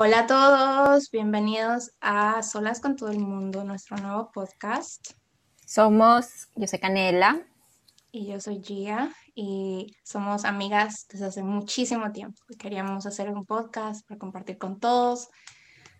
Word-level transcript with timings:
Hola 0.00 0.20
a 0.20 0.26
todos, 0.28 1.10
bienvenidos 1.10 1.90
a 2.00 2.44
Solas 2.44 2.78
con 2.78 2.94
todo 2.94 3.10
el 3.10 3.18
mundo, 3.18 3.64
nuestro 3.64 3.96
nuevo 3.96 4.30
podcast. 4.30 5.14
Somos, 5.66 6.50
yo 6.54 6.68
soy 6.68 6.78
Canela. 6.78 7.40
Y 8.12 8.28
yo 8.28 8.38
soy 8.40 8.62
Gia 8.62 9.10
y 9.34 9.96
somos 10.04 10.44
amigas 10.44 11.08
desde 11.10 11.26
hace 11.26 11.42
muchísimo 11.42 12.12
tiempo. 12.12 12.40
Queríamos 12.60 13.06
hacer 13.06 13.28
un 13.28 13.44
podcast 13.44 14.06
para 14.06 14.20
compartir 14.20 14.56
con 14.56 14.78
todos 14.78 15.30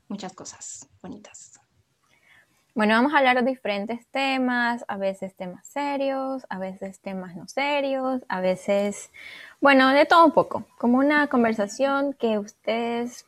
muchas 0.07 0.33
cosas 0.33 0.89
bonitas. 1.03 1.59
Bueno, 2.77 2.95
vamos 2.95 3.13
a 3.13 3.19
hablar 3.19 3.43
de 3.43 3.51
diferentes 3.51 4.07
temas, 4.13 4.85
a 4.87 4.97
veces 4.97 5.35
temas 5.35 5.67
serios, 5.67 6.47
a 6.49 6.61
veces 6.61 7.01
temas 7.01 7.35
no 7.35 7.49
serios, 7.49 8.23
a 8.29 8.41
veces, 8.41 9.11
bueno, 9.61 9.89
de 9.89 10.07
todo 10.07 10.25
un 10.25 10.31
poco, 10.31 10.65
como 10.79 10.99
una 10.99 11.27
conversación 11.27 12.13
que 12.13 12.39
ustedes, 12.39 13.27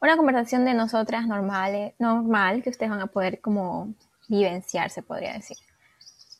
una 0.00 0.16
conversación 0.16 0.64
de 0.64 0.74
nosotras 0.74 1.26
normales, 1.26 1.94
normal, 1.98 2.62
que 2.62 2.70
ustedes 2.70 2.90
van 2.90 3.00
a 3.00 3.06
poder 3.06 3.40
como 3.40 3.92
vivenciar, 4.28 4.90
se 4.90 5.02
podría 5.02 5.32
decir. 5.32 5.56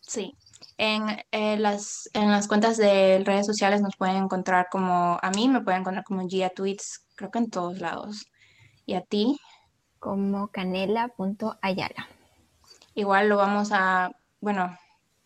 Sí, 0.01 0.35
en, 0.79 1.19
eh, 1.33 1.57
las, 1.59 2.09
en 2.15 2.31
las 2.31 2.47
cuentas 2.47 2.77
de 2.77 3.23
redes 3.25 3.47
sociales 3.47 3.81
nos 3.81 3.97
pueden 3.97 4.17
encontrar 4.17 4.69
como, 4.71 5.19
a 5.21 5.31
mí 5.31 5.49
me 5.49 5.61
pueden 5.61 5.81
encontrar 5.81 6.05
como 6.05 6.27
Gia 6.29 6.51
Tweets, 6.51 7.05
creo 7.17 7.31
que 7.31 7.39
en 7.39 7.51
todos 7.51 7.81
lados. 7.81 8.27
¿Y 8.87 8.95
a 8.95 9.03
ti? 9.03 9.39
Como 9.99 10.49
canela.ayala. 10.49 12.09
Igual 12.95 13.29
lo 13.29 13.37
vamos 13.37 13.71
a, 13.73 14.13
bueno, 14.41 14.77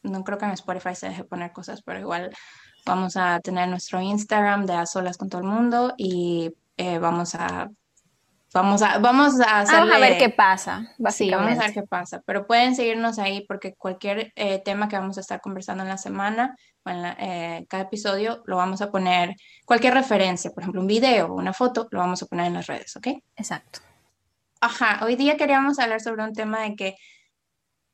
no 0.03 0.25
creo 0.25 0.39
que 0.39 0.47
en 0.47 0.53
Spotify 0.53 0.95
se 0.95 1.09
deje 1.09 1.25
poner 1.25 1.53
cosas, 1.53 1.83
pero 1.83 2.01
igual 2.01 2.35
vamos 2.85 3.17
a 3.17 3.41
tener 3.41 3.69
nuestro 3.69 4.01
Instagram 4.01 4.67
de 4.67 4.75
a 4.75 4.87
solas 4.87 5.17
con 5.17 5.29
todo 5.29 5.43
el 5.43 5.47
mundo 5.47 5.95
y 5.97 6.55
eh, 6.77 6.99
vamos 6.99 7.35
a 7.35 7.71
Vamos 8.55 8.83
a, 8.83 8.99
vamos 8.99 9.41
a 9.41 9.65
Vamos 9.65 9.95
a 9.95 9.99
ver 9.99 10.19
qué 10.19 10.29
pasa, 10.29 10.95
básicamente. 10.99 11.13
Sí, 11.13 11.31
vamos 11.31 11.59
a 11.59 11.67
ver 11.67 11.75
qué 11.75 11.83
pasa. 11.89 12.23
Pero 12.27 12.47
pueden 12.47 12.77
seguirnos 12.77 13.19
ahí 13.19 13.45
porque 13.47 13.75
cualquier 13.75 14.33
eh, 14.37 14.61
tema 14.65 14.89
que 14.89 14.97
vamos 14.97 15.17
a 15.19 15.21
estar 15.23 15.41
conversando 15.41 15.83
en 15.83 15.89
la 15.89 15.99
semana 15.99 16.57
o 16.85 16.91
en 16.91 17.05
eh, 17.05 17.67
cada 17.69 17.85
episodio 17.85 18.43
lo 18.47 18.57
vamos 18.57 18.83
a 18.83 18.91
poner, 18.91 19.35
cualquier 19.65 19.95
referencia, 19.95 20.51
por 20.51 20.63
ejemplo, 20.63 20.81
un 20.81 20.87
video 20.87 21.29
o 21.29 21.35
una 21.35 21.53
foto, 21.53 21.89
lo 21.91 22.01
vamos 22.01 22.23
a 22.23 22.27
poner 22.27 22.47
en 22.47 22.55
las 22.55 22.67
redes, 22.67 22.95
¿ok? 22.97 23.09
Exacto. 23.37 23.81
Ajá, 24.61 25.01
hoy 25.05 25.17
día 25.17 25.37
queríamos 25.37 25.79
hablar 25.79 26.01
sobre 26.01 26.23
un 26.23 26.33
tema 26.33 26.61
de 26.61 26.77
que 26.77 26.97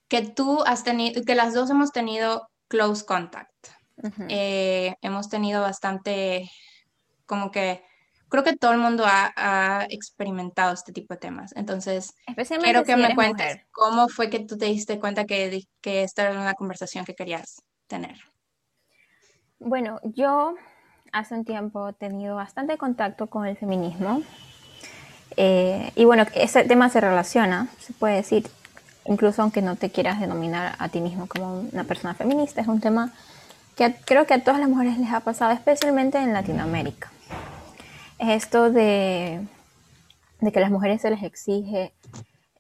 que 0.08 0.22
tú 0.22 0.62
has 0.66 0.84
tenido, 0.84 1.22
que 1.22 1.34
las 1.34 1.54
dos 1.54 1.70
hemos 1.70 1.92
tenido 1.92 2.48
close 2.66 3.04
contact. 3.04 3.68
Eh, 4.28 4.94
hemos 5.02 5.28
tenido 5.28 5.60
bastante, 5.60 6.50
como 7.26 7.50
que, 7.50 7.84
creo 8.28 8.44
que 8.44 8.56
todo 8.56 8.72
el 8.72 8.78
mundo 8.78 9.04
ha, 9.06 9.86
experimentado 9.90 10.74
este 10.74 10.92
tipo 10.92 11.14
de 11.14 11.20
temas. 11.20 11.52
Entonces, 11.56 12.14
quiero 12.62 12.84
que 12.84 12.96
me 12.96 13.14
cuentes 13.14 13.60
cómo 13.70 14.08
fue 14.08 14.30
que 14.30 14.40
tú 14.40 14.58
te 14.58 14.66
diste 14.66 14.98
cuenta 14.98 15.24
que, 15.24 15.64
que 15.80 16.02
esta 16.02 16.22
era 16.22 16.40
una 16.40 16.54
conversación 16.54 17.04
que 17.04 17.14
querías 17.14 17.62
tener. 17.86 18.16
Bueno, 19.58 19.98
yo 20.04 20.54
hace 21.12 21.34
un 21.34 21.44
tiempo 21.44 21.88
he 21.88 21.92
tenido 21.94 22.36
bastante 22.36 22.76
contacto 22.76 23.28
con 23.28 23.46
el 23.46 23.56
feminismo. 23.56 24.22
Eh, 25.36 25.92
y 25.94 26.04
bueno, 26.04 26.26
ese 26.34 26.64
tema 26.64 26.88
se 26.88 27.00
relaciona, 27.00 27.68
se 27.78 27.92
puede 27.92 28.16
decir, 28.16 28.48
incluso 29.04 29.42
aunque 29.42 29.62
no 29.62 29.76
te 29.76 29.90
quieras 29.90 30.20
denominar 30.20 30.74
a 30.78 30.88
ti 30.88 31.00
mismo 31.00 31.26
como 31.26 31.60
una 31.60 31.84
persona 31.84 32.14
feminista, 32.14 32.60
es 32.60 32.68
un 32.68 32.80
tema 32.80 33.12
que 33.76 33.94
creo 34.04 34.26
que 34.26 34.34
a 34.34 34.42
todas 34.42 34.58
las 34.58 34.68
mujeres 34.68 34.98
les 34.98 35.12
ha 35.12 35.20
pasado, 35.20 35.52
especialmente 35.52 36.18
en 36.18 36.32
Latinoamérica. 36.32 37.10
Es 38.18 38.44
esto 38.44 38.70
de, 38.70 39.46
que 40.40 40.58
a 40.58 40.60
las 40.60 40.70
mujeres 40.70 41.02
se 41.02 41.10
les 41.10 41.22
exige 41.22 41.94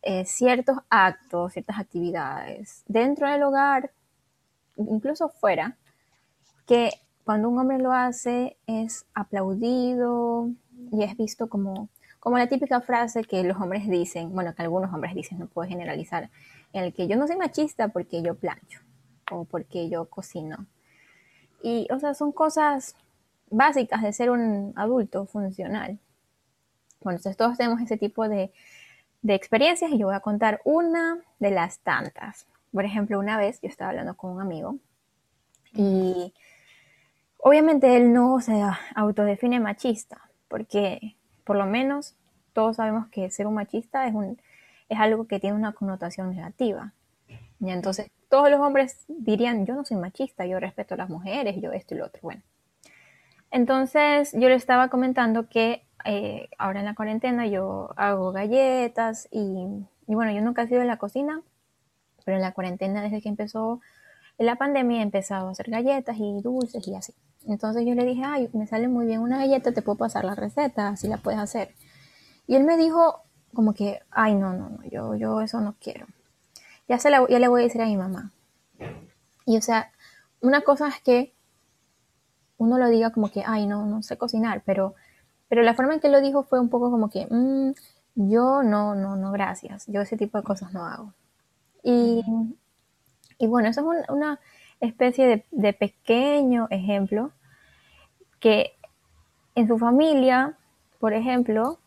eh, 0.02 0.24
ciertos 0.24 0.78
actos, 0.88 1.52
ciertas 1.52 1.78
actividades 1.78 2.84
dentro 2.86 3.28
del 3.28 3.42
hogar, 3.42 3.90
incluso 4.76 5.28
fuera, 5.28 5.76
que 6.66 6.90
cuando 7.24 7.48
un 7.48 7.58
hombre 7.58 7.78
lo 7.78 7.92
hace 7.92 8.56
es 8.66 9.06
aplaudido 9.14 10.48
y 10.92 11.02
es 11.02 11.16
visto 11.16 11.48
como 11.48 11.88
como 12.20 12.36
la 12.36 12.48
típica 12.48 12.80
frase 12.80 13.24
que 13.24 13.44
los 13.44 13.56
hombres 13.58 13.88
dicen, 13.88 14.32
bueno, 14.34 14.54
que 14.54 14.62
algunos 14.62 14.92
hombres 14.92 15.14
dicen, 15.14 15.38
no 15.38 15.46
puedo 15.46 15.68
generalizar, 15.68 16.30
en 16.72 16.84
el 16.84 16.92
que 16.92 17.06
yo 17.06 17.16
no 17.16 17.26
soy 17.26 17.36
machista 17.36 17.88
porque 17.88 18.22
yo 18.22 18.34
plancho 18.34 18.80
o 19.30 19.44
porque 19.44 19.88
yo 19.88 20.06
cocino. 20.10 20.66
Y, 21.62 21.86
o 21.92 21.98
sea, 21.98 22.14
son 22.14 22.32
cosas 22.32 22.96
básicas 23.50 24.02
de 24.02 24.12
ser 24.12 24.30
un 24.30 24.72
adulto 24.76 25.26
funcional. 25.26 25.98
Bueno, 27.00 27.18
entonces 27.18 27.36
todos 27.36 27.56
tenemos 27.56 27.80
ese 27.80 27.96
tipo 27.96 28.28
de, 28.28 28.52
experiencias 29.26 29.90
y 29.90 29.98
yo 29.98 30.06
voy 30.06 30.14
a 30.14 30.20
contar 30.20 30.60
una 30.64 31.18
de 31.38 31.50
las 31.50 31.80
tantas. 31.80 32.46
Por 32.72 32.84
ejemplo, 32.84 33.18
una 33.18 33.36
vez 33.36 33.60
yo 33.60 33.68
estaba 33.68 33.90
hablando 33.90 34.16
con 34.16 34.32
un 34.32 34.40
amigo 34.40 34.76
y 35.74 36.32
obviamente 37.38 37.96
él 37.96 38.12
no 38.12 38.40
se 38.40 38.62
autodefine 38.94 39.60
machista 39.60 40.30
porque 40.48 41.16
por 41.44 41.56
lo 41.56 41.66
menos 41.66 42.16
todos 42.52 42.76
sabemos 42.76 43.08
que 43.08 43.30
ser 43.30 43.46
un 43.46 43.54
machista 43.54 44.06
es, 44.06 44.14
es 44.88 44.98
algo 44.98 45.26
que 45.26 45.40
tiene 45.40 45.56
una 45.56 45.72
connotación 45.72 46.34
negativa. 46.34 46.92
Y 47.60 47.70
entonces 47.70 48.10
todos 48.28 48.50
los 48.50 48.60
hombres 48.60 49.04
dirían, 49.08 49.66
yo 49.66 49.74
no 49.74 49.84
soy 49.84 49.96
machista, 49.96 50.46
yo 50.46 50.60
respeto 50.60 50.94
a 50.94 50.98
las 50.98 51.10
mujeres, 51.10 51.56
yo 51.60 51.72
esto 51.72 51.94
y 51.94 51.98
lo 51.98 52.06
otro. 52.06 52.20
Bueno, 52.22 52.42
entonces 53.50 54.32
yo 54.32 54.48
le 54.48 54.54
estaba 54.54 54.88
comentando 54.88 55.48
que 55.48 55.84
eh, 56.04 56.48
ahora 56.58 56.80
en 56.80 56.86
la 56.86 56.94
cuarentena 56.94 57.46
yo 57.46 57.90
hago 57.96 58.32
galletas 58.32 59.28
y, 59.30 59.66
y, 60.06 60.14
bueno, 60.14 60.32
yo 60.32 60.40
nunca 60.40 60.62
he 60.62 60.68
sido 60.68 60.80
en 60.80 60.86
la 60.86 60.98
cocina, 60.98 61.42
pero 62.24 62.36
en 62.36 62.42
la 62.42 62.52
cuarentena 62.52 63.02
desde 63.02 63.20
que 63.20 63.28
empezó 63.28 63.80
la 64.38 64.56
pandemia 64.56 65.00
he 65.00 65.02
empezado 65.02 65.48
a 65.48 65.50
hacer 65.50 65.68
galletas 65.70 66.16
y 66.18 66.40
dulces 66.40 66.86
y 66.86 66.94
así. 66.94 67.12
Entonces 67.46 67.84
yo 67.86 67.94
le 67.94 68.04
dije, 68.04 68.22
ay, 68.24 68.48
me 68.52 68.66
sale 68.66 68.88
muy 68.88 69.06
bien 69.06 69.20
una 69.20 69.38
galleta, 69.38 69.72
te 69.72 69.82
puedo 69.82 69.98
pasar 69.98 70.24
la 70.24 70.34
receta, 70.34 70.88
así 70.88 71.08
la 71.08 71.16
puedes 71.18 71.40
hacer. 71.40 71.74
Y 72.46 72.54
él 72.54 72.64
me 72.64 72.76
dijo 72.76 73.22
como 73.52 73.74
que, 73.74 74.00
ay, 74.10 74.34
no, 74.34 74.52
no, 74.52 74.68
no, 74.70 74.84
yo, 74.84 75.14
yo 75.16 75.40
eso 75.40 75.60
no 75.60 75.74
quiero. 75.80 76.06
Ya, 76.88 76.98
se 76.98 77.10
la, 77.10 77.26
ya 77.28 77.38
le 77.38 77.48
voy 77.48 77.62
a 77.62 77.64
decir 77.64 77.82
a 77.82 77.86
mi 77.86 77.96
mamá. 77.96 78.32
Y 79.44 79.56
o 79.56 79.62
sea, 79.62 79.90
una 80.40 80.60
cosa 80.60 80.88
es 80.88 81.00
que 81.00 81.34
uno 82.58 82.78
lo 82.78 82.88
diga 82.88 83.10
como 83.10 83.30
que, 83.30 83.42
ay, 83.46 83.66
no, 83.66 83.86
no 83.86 84.02
sé 84.02 84.18
cocinar, 84.18 84.62
pero, 84.66 84.94
pero 85.48 85.62
la 85.62 85.74
forma 85.74 85.94
en 85.94 86.00
que 86.00 86.08
lo 86.08 86.20
dijo 86.20 86.42
fue 86.44 86.60
un 86.60 86.68
poco 86.68 86.90
como 86.90 87.08
que, 87.08 87.26
mm, 87.30 87.72
yo 88.14 88.62
no, 88.62 88.94
no, 88.94 89.16
no, 89.16 89.32
gracias, 89.32 89.86
yo 89.86 90.00
ese 90.00 90.16
tipo 90.16 90.38
de 90.38 90.44
cosas 90.44 90.72
no 90.72 90.84
hago. 90.84 91.14
Y, 91.82 92.22
y 93.38 93.46
bueno, 93.46 93.68
eso 93.68 93.92
es 93.92 94.08
una 94.08 94.40
especie 94.80 95.26
de, 95.26 95.44
de, 95.52 95.72
pequeño 95.72 96.66
ejemplo 96.70 97.32
que 98.40 98.72
en 99.54 99.68
su 99.68 99.78
familia, 99.78 100.56
por 100.98 101.12
ejemplo, 101.12 101.78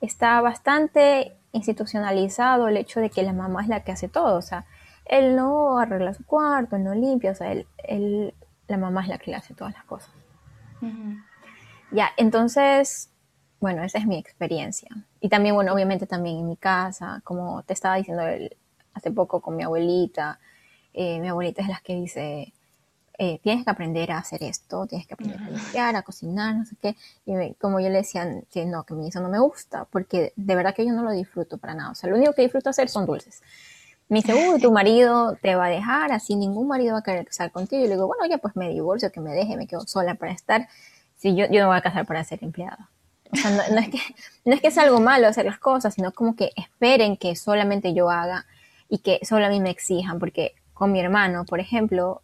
está 0.00 0.40
bastante 0.40 1.36
institucionalizado 1.52 2.68
el 2.68 2.76
hecho 2.76 3.00
de 3.00 3.10
que 3.10 3.22
la 3.22 3.32
mamá 3.32 3.62
es 3.62 3.68
la 3.68 3.82
que 3.82 3.92
hace 3.92 4.08
todo. 4.08 4.36
O 4.36 4.42
sea, 4.42 4.66
él 5.04 5.36
no 5.36 5.78
arregla 5.78 6.14
su 6.14 6.24
cuarto, 6.24 6.76
él 6.76 6.84
no 6.84 6.94
limpia, 6.94 7.32
o 7.32 7.34
sea, 7.34 7.52
él, 7.52 8.34
la 8.70 8.78
mamá 8.78 9.02
es 9.02 9.08
la 9.08 9.18
que 9.18 9.30
le 9.30 9.36
hace 9.36 9.54
todas 9.54 9.74
las 9.74 9.84
cosas. 9.84 10.10
Ya, 11.90 12.10
entonces, 12.16 13.10
bueno, 13.58 13.82
esa 13.82 13.98
es 13.98 14.06
mi 14.06 14.16
experiencia. 14.16 14.88
Y 15.20 15.28
también, 15.28 15.54
bueno, 15.54 15.74
obviamente 15.74 16.06
también 16.06 16.38
en 16.38 16.48
mi 16.48 16.56
casa, 16.56 17.20
como 17.24 17.62
te 17.64 17.72
estaba 17.72 17.96
diciendo 17.96 18.22
hace 18.94 19.10
poco 19.10 19.40
con 19.40 19.56
mi 19.56 19.64
abuelita, 19.64 20.38
eh, 20.94 21.20
mi 21.20 21.28
abuelita 21.28 21.62
es 21.62 21.68
la 21.68 21.80
que 21.84 21.94
dice, 21.96 22.52
eh, 23.18 23.38
tienes 23.42 23.64
que 23.64 23.70
aprender 23.70 24.12
a 24.12 24.18
hacer 24.18 24.42
esto, 24.42 24.86
tienes 24.86 25.06
que 25.06 25.14
aprender 25.14 25.40
a 25.42 25.50
limpiar, 25.50 25.96
a 25.96 26.02
cocinar, 26.02 26.54
no 26.54 26.64
sé 26.64 26.76
qué. 26.80 26.96
Y 27.26 27.54
como 27.54 27.80
yo 27.80 27.88
le 27.88 27.98
decía 27.98 28.26
que 28.50 28.64
no, 28.64 28.84
que 28.84 28.94
eso 29.06 29.20
no 29.20 29.28
me 29.28 29.38
gusta, 29.38 29.84
porque 29.84 30.32
de 30.36 30.54
verdad 30.54 30.74
que 30.74 30.86
yo 30.86 30.92
no 30.92 31.02
lo 31.02 31.10
disfruto 31.10 31.58
para 31.58 31.74
nada. 31.74 31.90
O 31.90 31.94
sea, 31.94 32.08
lo 32.08 32.16
único 32.16 32.32
que 32.32 32.42
disfruto 32.42 32.70
hacer 32.70 32.88
son 32.88 33.04
dulces. 33.04 33.42
Me 34.10 34.18
dice, 34.18 34.34
uy, 34.34 34.60
tu 34.60 34.72
marido 34.72 35.36
te 35.40 35.54
va 35.54 35.66
a 35.66 35.68
dejar, 35.68 36.10
así 36.10 36.34
ningún 36.34 36.66
marido 36.66 36.94
va 36.94 36.98
a 36.98 37.02
querer 37.02 37.24
casar 37.24 37.52
contigo. 37.52 37.84
Y 37.84 37.88
le 37.88 37.94
digo, 37.94 38.08
bueno, 38.08 38.26
ya 38.26 38.38
pues 38.38 38.56
me 38.56 38.68
divorcio, 38.68 39.12
que 39.12 39.20
me 39.20 39.30
deje, 39.30 39.56
me 39.56 39.68
quedo 39.68 39.82
sola 39.82 40.16
para 40.16 40.32
estar. 40.32 40.68
Si 41.16 41.36
yo, 41.36 41.46
yo 41.48 41.60
no 41.62 41.68
voy 41.68 41.76
a 41.76 41.80
casar 41.80 42.06
para 42.06 42.24
ser 42.24 42.42
empleada. 42.42 42.90
O 43.32 43.36
sea, 43.36 43.50
no, 43.52 43.78
es 43.78 43.88
que, 43.88 43.98
no 44.44 44.54
es 44.54 44.60
que 44.60 44.72
sea 44.72 44.82
algo 44.82 45.00
malo 45.00 45.28
hacer 45.28 45.46
las 45.46 45.60
cosas, 45.60 45.94
sino 45.94 46.10
como 46.10 46.34
que 46.34 46.50
esperen 46.56 47.16
que 47.16 47.36
solamente 47.36 47.94
yo 47.94 48.10
haga 48.10 48.46
y 48.88 48.98
que 48.98 49.20
solo 49.22 49.46
a 49.46 49.48
mí 49.48 49.60
me 49.60 49.70
exijan, 49.70 50.18
porque 50.18 50.54
con 50.74 50.90
mi 50.90 50.98
hermano, 50.98 51.44
por 51.44 51.60
ejemplo, 51.60 52.22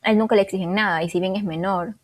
a 0.00 0.10
él 0.10 0.16
nunca 0.16 0.36
le 0.36 0.42
exigen 0.42 0.72
nada 0.72 1.02
y 1.02 1.10
si 1.10 1.20
bien 1.20 1.36
es 1.36 1.44
menor, 1.44 1.96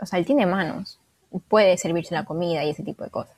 o 0.00 0.06
sea, 0.06 0.18
él 0.18 0.26
tiene 0.26 0.44
manos, 0.44 1.00
puede 1.48 1.78
servirse 1.78 2.14
la 2.14 2.26
comida 2.26 2.62
y 2.64 2.70
ese 2.70 2.82
tipo 2.82 3.04
de 3.04 3.10
cosas. 3.10 3.34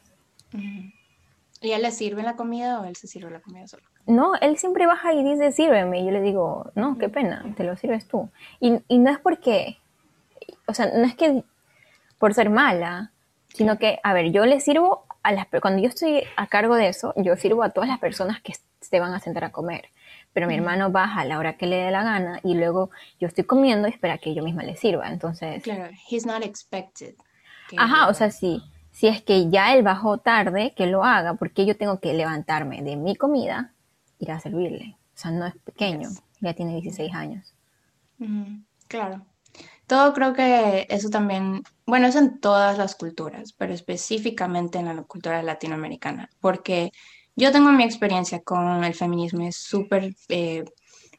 ¿Y 1.61 1.73
a 1.73 1.77
él 1.77 1.83
le 1.83 1.93
sirve 1.93 2.25
la 2.25 2.35
comida 2.35 2.81
o 2.81 2.85
él 2.85 2.97
se 2.97 3.07
sirve 3.07 3.31
la 3.31 3.41
comida 3.41 3.69
solo? 3.69 3.85
No, 4.11 4.35
él 4.41 4.59
siempre 4.59 4.87
baja 4.87 5.13
y 5.15 5.23
dice, 5.23 5.53
sírveme. 5.53 6.01
Y 6.01 6.07
yo 6.07 6.11
le 6.11 6.21
digo, 6.21 6.71
no, 6.75 6.99
qué 6.99 7.09
pena, 7.09 7.45
te 7.57 7.65
lo 7.65 7.77
sirves 7.77 8.09
tú. 8.09 8.29
Y, 8.59 8.81
y 8.89 8.99
no 8.99 9.11
es 9.11 9.19
porque, 9.19 9.79
o 10.67 10.75
sea, 10.75 10.87
no 10.87 11.05
es 11.05 11.15
que 11.15 11.45
por 12.19 12.35
ser 12.35 12.51
mala, 12.51 13.13
sino 13.49 13.79
que, 13.79 13.99
a 14.03 14.13
ver, 14.13 14.33
yo 14.33 14.45
le 14.47 14.61
sirvo 14.61 15.07
a 15.23 15.33
las, 15.33 15.47
cuando 15.61 15.83
yo 15.83 15.89
estoy 15.89 16.23
a 16.37 16.47
cargo 16.47 16.75
de 16.75 16.89
eso, 16.89 17.15
yo 17.17 17.37
sirvo 17.37 17.63
a 17.63 17.71
todas 17.71 17.89
las 17.89 17.99
personas 17.99 18.41
que 18.41 18.55
se 18.81 19.01
van 19.01 19.15
a 19.15 19.21
sentar 19.21 19.45
a 19.45 19.53
comer. 19.53 19.91
Pero 20.33 20.47
mi 20.47 20.55
hermano 20.55 20.91
baja 20.91 21.21
a 21.21 21.25
la 21.25 21.39
hora 21.39 21.57
que 21.57 21.67
le 21.67 21.77
dé 21.77 21.91
la 21.91 22.03
gana 22.03 22.41
y 22.45 22.55
luego 22.55 22.91
yo 23.19 23.27
estoy 23.27 23.45
comiendo 23.45 23.89
y 23.89 23.91
espera 23.91 24.19
que 24.19 24.35
yo 24.35 24.43
misma 24.43 24.63
le 24.63 24.77
sirva. 24.77 25.09
Entonces. 25.09 25.63
Claro, 25.63 25.93
he's 26.09 26.25
not 26.25 26.45
expected. 26.45 27.15
Ajá, 27.77 28.09
o 28.09 28.15
sea, 28.15 28.31
sí. 28.31 28.63
Si 28.91 29.07
es 29.07 29.23
que 29.23 29.49
ya 29.51 29.75
él 29.75 29.83
bajó 29.83 30.19
tarde, 30.19 30.73
que 30.77 30.87
lo 30.87 31.05
haga, 31.05 31.35
porque 31.35 31.67
yo 31.67 31.77
tengo 31.77 32.01
que 32.01 32.13
levantarme 32.15 32.83
de 32.83 32.97
mi 32.97 33.17
comida, 33.17 33.73
ir 34.21 34.31
a 34.31 34.39
servirle. 34.39 34.97
O 35.15 35.19
sea, 35.19 35.33
no 35.33 35.47
es 35.47 35.57
pequeño, 35.65 36.09
ya 36.41 36.55
tiene 36.55 36.81
16 36.81 37.13
años. 37.13 37.55
Claro. 38.87 39.27
Todo 39.87 40.13
creo 40.13 40.33
que 40.35 40.87
eso 40.89 41.11
también, 41.11 41.65
bueno, 41.85 42.07
es 42.07 42.15
en 42.15 42.39
todas 42.39 42.79
las 42.79 42.95
culturas, 42.95 43.53
pero 43.53 43.73
específicamente 43.75 44.79
en 44.79 44.87
la 44.87 45.03
cultura 45.03 45.43
latinoamericana, 45.43 46.31
porque 46.41 46.93
yo 47.35 47.51
tengo 47.51 47.73
mi 47.73 47.83
experiencia 47.83 48.41
con 48.41 48.85
el 48.85 48.95
feminismo, 48.95 49.47
es 49.47 49.57
súper, 49.57 50.15
eh, 50.29 50.65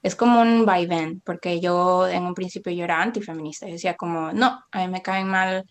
es 0.01 0.15
como 0.15 0.41
un 0.41 0.65
vaivén, 0.65 1.21
porque 1.25 1.59
yo 1.59 2.07
en 2.07 2.23
un 2.23 2.33
principio 2.33 2.71
yo 2.71 2.85
era 2.85 3.01
antifeminista, 3.01 3.65
decía 3.65 3.95
como, 3.95 4.31
no, 4.31 4.63
a 4.71 4.79
mí 4.79 4.87
me 4.87 5.01
caen 5.01 5.27
mal 5.27 5.65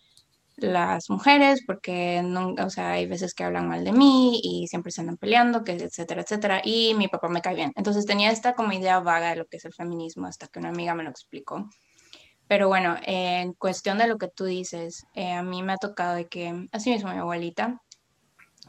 las 0.60 1.10
mujeres 1.10 1.62
porque 1.66 2.22
no, 2.22 2.54
o 2.54 2.70
sea, 2.70 2.92
hay 2.92 3.06
veces 3.06 3.34
que 3.34 3.44
hablan 3.44 3.68
mal 3.68 3.84
de 3.84 3.92
mí 3.92 4.40
y 4.42 4.66
siempre 4.68 4.92
se 4.92 5.00
andan 5.00 5.16
peleando, 5.16 5.64
que 5.64 5.72
etcétera, 5.72 6.22
etcétera, 6.22 6.60
y 6.64 6.94
mi 6.94 7.08
papá 7.08 7.28
me 7.28 7.40
cae 7.42 7.54
bien. 7.54 7.72
Entonces 7.76 8.06
tenía 8.06 8.30
esta 8.30 8.54
como 8.54 8.72
idea 8.72 9.00
vaga 9.00 9.30
de 9.30 9.36
lo 9.36 9.46
que 9.46 9.56
es 9.58 9.64
el 9.64 9.72
feminismo 9.72 10.26
hasta 10.26 10.48
que 10.48 10.58
una 10.58 10.70
amiga 10.70 10.94
me 10.94 11.04
lo 11.04 11.10
explicó. 11.10 11.68
Pero 12.48 12.68
bueno, 12.68 12.96
en 13.04 13.52
cuestión 13.54 13.98
de 13.98 14.08
lo 14.08 14.18
que 14.18 14.28
tú 14.28 14.44
dices, 14.44 15.04
eh, 15.14 15.32
a 15.32 15.42
mí 15.42 15.62
me 15.62 15.74
ha 15.74 15.76
tocado 15.76 16.16
de 16.16 16.26
que, 16.28 16.66
así 16.72 16.90
mismo 16.90 17.10
mi 17.12 17.18
abuelita, 17.18 17.80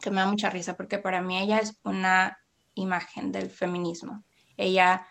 que 0.01 0.11
me 0.11 0.17
da 0.17 0.27
mucha 0.27 0.49
risa 0.49 0.75
porque 0.75 0.99
para 0.99 1.21
mí 1.21 1.39
ella 1.39 1.59
es 1.59 1.79
una 1.83 2.37
imagen 2.75 3.31
del 3.31 3.49
feminismo. 3.49 4.23
Ella 4.57 5.07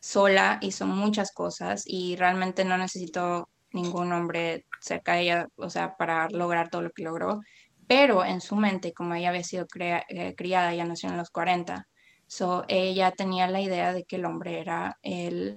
sola 0.00 0.58
hizo 0.62 0.86
muchas 0.86 1.32
cosas 1.32 1.82
y 1.86 2.16
realmente 2.16 2.64
no 2.64 2.76
necesitó 2.76 3.48
ningún 3.72 4.12
hombre 4.12 4.66
cerca 4.80 5.14
de 5.14 5.22
ella, 5.22 5.48
o 5.56 5.70
sea, 5.70 5.96
para 5.96 6.28
lograr 6.30 6.70
todo 6.70 6.82
lo 6.82 6.90
que 6.90 7.02
logró. 7.02 7.40
Pero 7.86 8.24
en 8.24 8.40
su 8.40 8.56
mente, 8.56 8.92
como 8.92 9.14
ella 9.14 9.30
había 9.30 9.44
sido 9.44 9.66
eh, 9.78 10.34
criada, 10.36 10.72
ella 10.72 10.84
nació 10.84 11.08
en 11.08 11.16
los 11.16 11.30
40, 11.30 11.86
so, 12.26 12.64
ella 12.68 13.12
tenía 13.12 13.48
la 13.48 13.60
idea 13.60 13.92
de 13.92 14.04
que 14.04 14.16
el 14.16 14.26
hombre 14.26 14.60
era 14.60 14.98
el, 15.02 15.56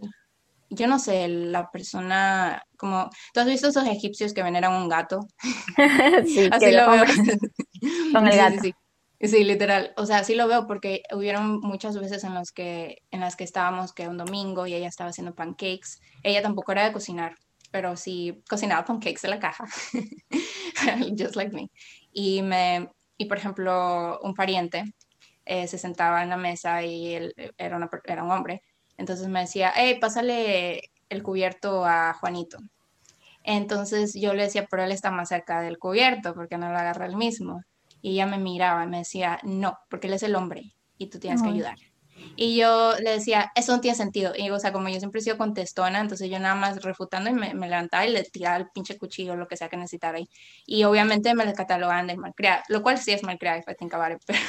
yo 0.71 0.87
no 0.87 0.99
sé, 0.99 1.27
la 1.27 1.69
persona, 1.69 2.63
como, 2.77 3.09
¿tú 3.33 3.41
has 3.41 3.45
visto 3.45 3.67
esos 3.67 3.85
egipcios 3.85 4.33
que 4.33 4.43
veneran 4.43 4.73
un 4.73 4.87
gato? 4.87 5.19
sí, 6.25 6.49
así 6.51 6.71
lo 6.71 6.89
veo. 6.89 7.03
Con 8.13 8.27
el 8.27 8.37
gato. 8.37 8.61
Sí, 9.23 9.43
literal. 9.43 9.93
O 9.97 10.05
sea, 10.05 10.19
así 10.19 10.33
lo 10.33 10.47
veo 10.47 10.65
porque 10.65 11.03
hubieron 11.13 11.59
muchas 11.59 11.95
veces 11.97 12.23
en, 12.23 12.33
los 12.33 12.51
que, 12.51 13.03
en 13.11 13.19
las 13.19 13.35
que 13.35 13.43
estábamos 13.43 13.93
que 13.93 14.07
un 14.07 14.17
domingo 14.17 14.65
y 14.65 14.73
ella 14.73 14.87
estaba 14.87 15.11
haciendo 15.11 15.35
pancakes. 15.35 15.99
Ella 16.23 16.41
tampoco 16.41 16.71
era 16.71 16.85
de 16.85 16.93
cocinar, 16.93 17.35
pero 17.71 17.95
sí 17.95 18.43
cocinaba 18.49 18.85
pancakes 18.85 19.23
en 19.23 19.29
la 19.31 19.39
caja. 19.39 19.65
Just 21.17 21.35
like 21.35 21.55
me. 21.55 21.71
Y, 22.11 22.41
me, 22.41 22.89
y 23.17 23.25
por 23.25 23.37
ejemplo, 23.37 24.19
un 24.21 24.33
pariente 24.33 24.83
eh, 25.45 25.67
se 25.67 25.77
sentaba 25.77 26.21
en 26.21 26.29
la 26.29 26.37
mesa 26.37 26.83
y 26.83 27.15
él 27.15 27.33
era, 27.57 27.77
una, 27.77 27.89
era 28.05 28.23
un 28.23 28.31
hombre. 28.31 28.61
Entonces 28.97 29.27
me 29.27 29.41
decía, 29.41 29.71
hey, 29.75 29.97
pásale 29.99 30.81
el 31.09 31.23
cubierto 31.23 31.85
a 31.85 32.13
Juanito. 32.13 32.57
Entonces 33.43 34.13
yo 34.13 34.33
le 34.33 34.43
decía, 34.43 34.67
pero 34.69 34.83
él 34.83 34.91
está 34.91 35.09
más 35.09 35.29
cerca 35.29 35.61
del 35.61 35.79
cubierto, 35.79 36.35
porque 36.35 36.57
no 36.57 36.69
lo 36.69 36.77
agarra 36.77 37.05
el 37.05 37.15
mismo? 37.15 37.61
Y 38.01 38.11
ella 38.13 38.27
me 38.27 38.37
miraba 38.37 38.83
y 38.83 38.87
me 38.87 38.99
decía, 38.99 39.39
no, 39.43 39.77
porque 39.89 40.07
él 40.07 40.13
es 40.13 40.23
el 40.23 40.35
hombre 40.35 40.73
y 40.97 41.07
tú 41.07 41.19
tienes 41.19 41.41
que 41.41 41.49
ayudar. 41.49 41.77
Y 42.35 42.55
yo 42.55 42.93
le 42.99 43.11
decía, 43.11 43.51
eso 43.55 43.73
no 43.73 43.81
tiene 43.81 43.95
sentido. 43.95 44.33
Y 44.35 44.49
o 44.49 44.59
sea, 44.59 44.71
como 44.71 44.89
yo 44.89 44.99
siempre 44.99 45.19
he 45.19 45.23
sido 45.23 45.37
contestona, 45.37 45.99
entonces 45.99 46.29
yo 46.29 46.39
nada 46.39 46.55
más 46.55 46.81
refutando 46.83 47.29
y 47.29 47.33
me, 47.33 47.53
levantaba 47.53 48.05
y 48.05 48.11
le 48.11 48.23
tiraba 48.23 48.57
el 48.57 48.69
pinche 48.69 48.97
cuchillo, 48.97 49.35
lo 49.35 49.47
que 49.47 49.57
sea 49.57 49.69
que 49.69 49.77
necesitara. 49.77 50.19
Y, 50.19 50.29
y 50.65 50.83
obviamente 50.83 51.33
me 51.33 51.45
le 51.45 51.53
catalogaban 51.53 52.07
de 52.07 52.17
malcriada, 52.17 52.63
lo 52.69 52.81
cual 52.81 52.97
sí 52.97 53.11
es 53.11 53.23
malcriada, 53.23 53.59
if 53.59 53.67
I 53.67 53.75
think 53.75 53.93
about 53.93 54.13
it. 54.13 54.23
Pero, 54.25 54.39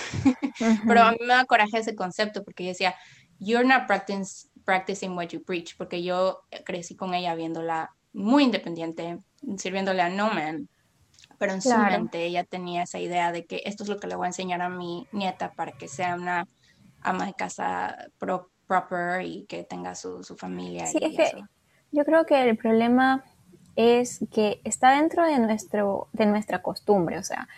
pero 0.86 1.02
a 1.02 1.12
mí 1.12 1.18
me 1.20 1.34
da 1.34 1.44
coraje 1.44 1.78
ese 1.78 1.94
concepto 1.94 2.44
porque 2.44 2.64
yo 2.64 2.68
decía, 2.68 2.94
you're 3.38 3.66
not 3.66 3.86
practicing, 3.86 4.50
practicing 4.64 5.16
what 5.16 5.28
you 5.28 5.42
preach, 5.42 5.76
porque 5.76 6.02
yo 6.02 6.42
crecí 6.64 6.94
con 6.94 7.14
ella 7.14 7.34
viéndola 7.34 7.90
muy 8.12 8.44
independiente, 8.44 9.18
sirviéndole 9.56 10.02
a 10.02 10.08
no 10.08 10.30
man 10.30 10.68
pero 11.42 11.54
en 11.54 11.62
su 11.62 11.76
mente 11.76 12.24
ella 12.24 12.44
tenía 12.44 12.84
esa 12.84 13.00
idea 13.00 13.32
de 13.32 13.46
que 13.46 13.62
esto 13.64 13.82
es 13.82 13.88
lo 13.88 13.98
que 13.98 14.06
le 14.06 14.14
voy 14.14 14.26
a 14.26 14.28
enseñar 14.28 14.62
a 14.62 14.68
mi 14.68 15.08
nieta 15.10 15.50
para 15.50 15.72
que 15.72 15.88
sea 15.88 16.14
una 16.14 16.46
ama 17.02 17.26
de 17.26 17.34
casa 17.34 17.96
proper 18.18 19.22
y 19.24 19.44
que 19.44 19.64
tenga 19.64 19.94
su, 19.94 20.22
familia. 20.36 20.86
Sí, 20.86 20.98
es 21.00 21.16
que 21.16 21.44
yo 21.90 22.04
creo 22.04 22.24
que 22.24 22.48
el 22.48 22.56
problema 22.56 23.24
es 23.76 24.20
que 24.32 24.60
está 24.64 24.96
dentro 24.96 25.24
de, 25.24 25.38
nuestro, 25.38 26.08
de 26.12 26.26
nuestra 26.26 26.62
costumbre, 26.62 27.18
o 27.18 27.22
sea, 27.22 27.48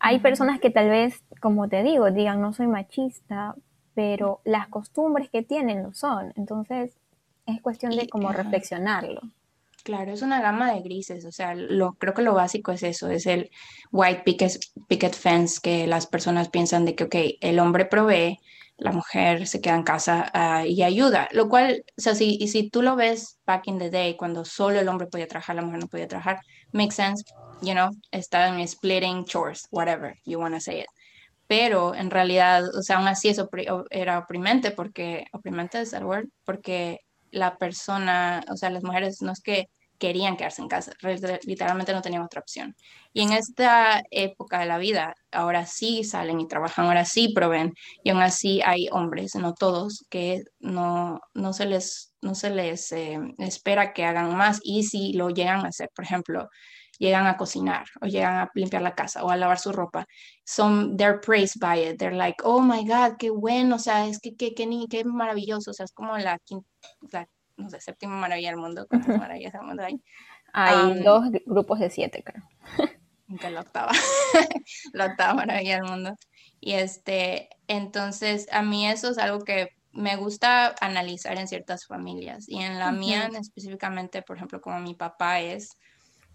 hay 0.00 0.18
personas 0.18 0.60
que 0.60 0.70
tal 0.70 0.88
vez, 0.88 1.22
como 1.40 1.68
te 1.68 1.82
digo, 1.82 2.10
digan 2.10 2.40
no 2.40 2.52
soy 2.52 2.66
machista, 2.66 3.54
pero 3.94 4.40
las 4.44 4.68
costumbres 4.68 5.28
que 5.28 5.42
tienen 5.42 5.82
lo 5.82 5.92
son, 5.92 6.32
entonces 6.36 6.96
es 7.46 7.60
cuestión 7.60 7.94
de 7.94 8.08
como 8.08 8.32
reflexionarlo. 8.32 9.20
Claro, 9.82 10.12
es 10.12 10.22
una 10.22 10.40
gama 10.40 10.72
de 10.72 10.80
grises, 10.80 11.24
o 11.24 11.32
sea, 11.32 11.54
lo, 11.54 11.94
creo 11.94 12.14
que 12.14 12.22
lo 12.22 12.34
básico 12.34 12.72
es 12.72 12.82
eso, 12.82 13.10
es 13.10 13.26
el 13.26 13.50
white 13.92 14.22
picket, 14.24 14.52
picket 14.88 15.14
fence, 15.14 15.58
que 15.62 15.86
las 15.86 16.06
personas 16.06 16.48
piensan 16.48 16.84
de 16.84 16.94
que, 16.94 17.04
ok, 17.04 17.16
el 17.40 17.58
hombre 17.58 17.86
provee, 17.86 18.38
la 18.80 18.92
mujer 18.92 19.46
se 19.46 19.60
queda 19.60 19.74
en 19.76 19.82
casa 19.82 20.30
ah, 20.34 20.66
y 20.66 20.82
ayuda, 20.82 21.28
lo 21.32 21.48
cual, 21.48 21.84
o 21.96 22.00
sea, 22.00 22.14
si, 22.14 22.38
y 22.40 22.48
si 22.48 22.70
tú 22.70 22.82
lo 22.82 22.96
ves 22.96 23.38
back 23.46 23.68
in 23.68 23.78
the 23.78 23.90
day, 23.90 24.16
cuando 24.16 24.44
solo 24.44 24.80
el 24.80 24.88
hombre 24.88 25.06
podía 25.06 25.28
trabajar, 25.28 25.56
la 25.56 25.62
mujer 25.62 25.80
no 25.80 25.86
podía 25.86 26.08
trabajar, 26.08 26.40
makes 26.72 26.94
sense, 26.94 27.24
you 27.60 27.72
know, 27.72 27.90
está 28.10 28.48
en 28.48 28.66
splitting 28.66 29.24
chores, 29.24 29.68
whatever 29.70 30.14
you 30.24 30.38
want 30.38 30.54
to 30.54 30.60
say 30.60 30.80
it. 30.80 30.86
Pero 31.46 31.94
en 31.94 32.10
realidad, 32.10 32.64
o 32.76 32.82
sea, 32.82 32.98
aún 32.98 33.08
así 33.08 33.28
eso 33.28 33.48
era 33.90 34.18
oprimente 34.18 34.70
porque, 34.70 35.26
oprimente 35.32 35.80
es 35.80 35.92
el 35.92 36.04
word, 36.04 36.28
porque 36.44 37.00
la 37.30 37.56
persona, 37.58 38.42
o 38.50 38.56
sea, 38.56 38.70
las 38.70 38.82
mujeres 38.82 39.20
no 39.20 39.32
es 39.32 39.40
que 39.40 39.68
querían 40.00 40.36
quedarse 40.36 40.62
en 40.62 40.68
casa, 40.68 40.92
literalmente 41.44 41.92
no 41.92 42.02
tenían 42.02 42.22
otra 42.22 42.40
opción. 42.40 42.74
Y 43.12 43.22
en 43.22 43.32
esta 43.32 44.02
época 44.10 44.58
de 44.60 44.66
la 44.66 44.78
vida, 44.78 45.14
ahora 45.30 45.66
sí 45.66 46.04
salen 46.04 46.40
y 46.40 46.48
trabajan, 46.48 46.86
ahora 46.86 47.04
sí 47.04 47.32
proveen, 47.34 47.74
y 48.02 48.10
aún 48.10 48.22
así 48.22 48.62
hay 48.64 48.88
hombres, 48.90 49.34
no 49.34 49.54
todos, 49.54 50.04
que 50.08 50.42
no, 50.58 51.20
no 51.34 51.52
se 51.52 51.66
les, 51.66 52.14
no 52.22 52.34
se 52.34 52.50
les 52.50 52.90
eh, 52.92 53.18
espera 53.38 53.92
que 53.92 54.04
hagan 54.04 54.34
más, 54.36 54.60
y 54.64 54.84
si 54.84 55.12
lo 55.12 55.28
llegan 55.30 55.64
a 55.66 55.68
hacer, 55.68 55.90
por 55.94 56.04
ejemplo, 56.04 56.48
llegan 56.98 57.26
a 57.26 57.36
cocinar 57.36 57.86
o 58.02 58.06
llegan 58.06 58.36
a 58.36 58.50
limpiar 58.54 58.82
la 58.82 58.94
casa 58.94 59.24
o 59.24 59.30
a 59.30 59.36
lavar 59.36 59.58
su 59.58 59.72
ropa, 59.72 60.06
son, 60.44 60.96
they're 60.96 61.20
praised 61.20 61.60
by 61.60 61.78
it, 61.78 61.98
they're 61.98 62.16
like, 62.16 62.42
oh 62.44 62.60
my 62.60 62.84
God, 62.84 63.16
qué 63.18 63.30
bueno, 63.30 63.76
o 63.76 63.78
sea, 63.78 64.06
es 64.06 64.18
que 64.18 64.34
qué, 64.34 64.54
qué, 64.54 65.04
maravilloso, 65.04 65.72
o 65.72 65.74
sea, 65.74 65.84
es 65.84 65.92
como 65.92 66.16
la, 66.18 66.38
la 67.12 67.28
no 67.60 67.70
sé, 67.70 67.80
séptima 67.80 68.16
maravilla 68.16 68.50
del 68.50 68.58
mundo, 68.58 68.86
¿cuántas 68.90 69.18
maravillas 69.18 69.52
del 69.52 69.62
mundo 69.62 69.82
hay? 69.84 70.02
Hay 70.52 71.02
dos 71.02 71.24
grupos 71.46 71.78
de 71.78 71.90
siete, 71.90 72.22
creo. 72.24 72.42
Que 73.40 73.48
la 73.48 73.60
octava, 73.60 73.92
la 74.92 75.06
octava 75.06 75.34
maravilla 75.34 75.76
del 75.76 75.84
mundo. 75.84 76.16
Y 76.58 76.72
este, 76.72 77.48
entonces, 77.68 78.48
a 78.50 78.62
mí 78.62 78.88
eso 78.88 79.08
es 79.08 79.18
algo 79.18 79.44
que 79.44 79.68
me 79.92 80.16
gusta 80.16 80.74
analizar 80.80 81.38
en 81.38 81.46
ciertas 81.46 81.86
familias 81.86 82.48
y 82.48 82.58
en 82.58 82.78
la 82.80 82.90
mía 82.90 83.30
específicamente, 83.40 84.22
por 84.22 84.36
ejemplo, 84.36 84.60
como 84.60 84.80
mi 84.80 84.94
papá 84.94 85.40
es, 85.40 85.76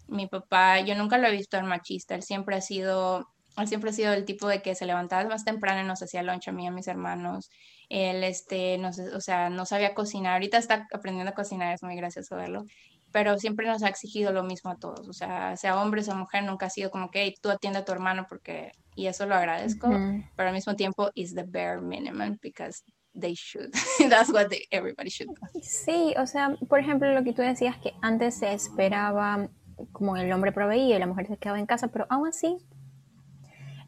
mi 0.08 0.26
papá, 0.26 0.80
yo 0.80 0.94
nunca 0.94 1.18
lo 1.18 1.28
he 1.28 1.32
visto 1.32 1.56
el 1.56 1.64
machista, 1.64 2.14
él 2.14 2.22
siempre 2.22 2.56
ha 2.56 2.60
sido, 2.60 3.28
él 3.56 3.68
siempre 3.68 3.90
ha 3.90 3.92
sido 3.92 4.12
el 4.12 4.24
tipo 4.24 4.48
de 4.48 4.62
que 4.62 4.74
se 4.74 4.86
levantaba 4.86 5.28
más 5.28 5.44
temprano 5.44 5.82
y 5.82 5.86
nos 5.86 6.02
hacía 6.02 6.22
lunch 6.22 6.48
a 6.48 6.52
mí 6.52 6.64
y 6.64 6.68
a 6.68 6.70
mis 6.70 6.88
hermanos. 6.88 7.50
Él, 7.88 8.24
este, 8.24 8.78
no 8.78 8.92
sé, 8.92 9.14
o 9.14 9.20
sea, 9.20 9.50
no 9.50 9.66
sabía 9.66 9.94
cocinar. 9.94 10.34
Ahorita 10.34 10.58
está 10.58 10.86
aprendiendo 10.92 11.30
a 11.30 11.34
cocinar, 11.34 11.72
es 11.74 11.82
muy 11.82 11.96
gracioso 11.96 12.36
verlo. 12.36 12.64
Pero 13.12 13.38
siempre 13.38 13.66
nos 13.66 13.82
ha 13.82 13.88
exigido 13.88 14.32
lo 14.32 14.42
mismo 14.42 14.70
a 14.70 14.76
todos. 14.76 15.08
O 15.08 15.12
sea, 15.12 15.56
sea 15.56 15.80
hombre 15.80 16.02
o 16.08 16.14
mujer, 16.14 16.44
nunca 16.44 16.66
ha 16.66 16.70
sido 16.70 16.90
como 16.90 17.10
que 17.10 17.34
tú 17.40 17.50
atiende 17.50 17.78
a 17.78 17.84
tu 17.84 17.92
hermano 17.92 18.26
porque, 18.28 18.72
y 18.94 19.06
eso 19.06 19.26
lo 19.26 19.34
agradezco. 19.34 19.88
Pero 20.36 20.48
al 20.48 20.54
mismo 20.54 20.74
tiempo, 20.74 21.10
is 21.14 21.34
the 21.34 21.44
bare 21.44 21.80
minimum 21.80 22.36
because 22.42 22.82
they 23.18 23.34
should. 23.34 23.72
That's 24.10 24.30
what 24.30 24.48
everybody 24.70 25.10
should 25.10 25.30
Sí, 25.62 26.14
o 26.18 26.26
sea, 26.26 26.56
por 26.68 26.80
ejemplo, 26.80 27.12
lo 27.12 27.24
que 27.24 27.32
tú 27.32 27.42
decías 27.42 27.76
que 27.78 27.92
antes 28.02 28.38
se 28.38 28.52
esperaba 28.52 29.48
como 29.92 30.16
el 30.16 30.32
hombre 30.32 30.52
proveía 30.52 30.96
y 30.96 30.98
la 30.98 31.06
mujer 31.06 31.26
se 31.26 31.36
quedaba 31.36 31.58
en 31.58 31.66
casa, 31.66 31.88
pero 31.88 32.06
aún 32.08 32.28
así 32.28 32.56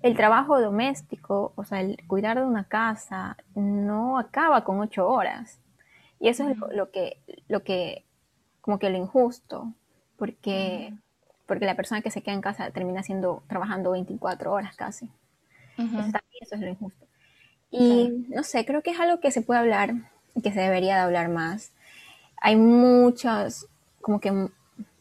el 0.02 0.16
trabajo 0.16 0.60
doméstico, 0.60 1.52
o 1.56 1.64
sea, 1.64 1.80
el 1.80 1.98
cuidar 2.06 2.38
de 2.38 2.44
una 2.44 2.64
casa, 2.64 3.36
no 3.54 4.18
acaba 4.18 4.64
con 4.64 4.80
ocho 4.80 5.08
horas. 5.08 5.58
Y 6.20 6.28
eso 6.28 6.48
es 6.48 6.56
lo, 6.72 6.90
que, 6.90 7.18
lo 7.48 7.62
que, 7.62 8.04
como 8.60 8.78
que 8.78 8.90
lo 8.90 8.96
injusto, 8.96 9.72
porque, 10.16 10.92
porque 11.46 11.66
la 11.66 11.76
persona 11.76 12.02
que 12.02 12.10
se 12.10 12.22
queda 12.22 12.34
en 12.34 12.40
casa 12.40 12.70
termina 12.70 13.02
siendo, 13.02 13.42
trabajando 13.48 13.92
24 13.92 14.52
horas 14.52 14.76
casi. 14.76 15.10
eso, 16.40 16.54
es 16.54 16.60
lo 16.60 16.68
injusto. 16.68 17.06
Y 17.70 18.26
no 18.28 18.42
sé, 18.42 18.64
creo 18.64 18.82
que 18.82 18.90
es 18.90 19.00
algo 19.00 19.20
que 19.20 19.30
se 19.30 19.42
puede 19.42 19.60
hablar 19.60 19.94
y 20.34 20.42
que 20.42 20.52
se 20.52 20.60
debería 20.60 20.94
de 20.96 21.02
hablar 21.02 21.28
más. 21.28 21.72
Hay 22.40 22.56
muchos, 22.56 23.66
como 24.00 24.20
que 24.20 24.48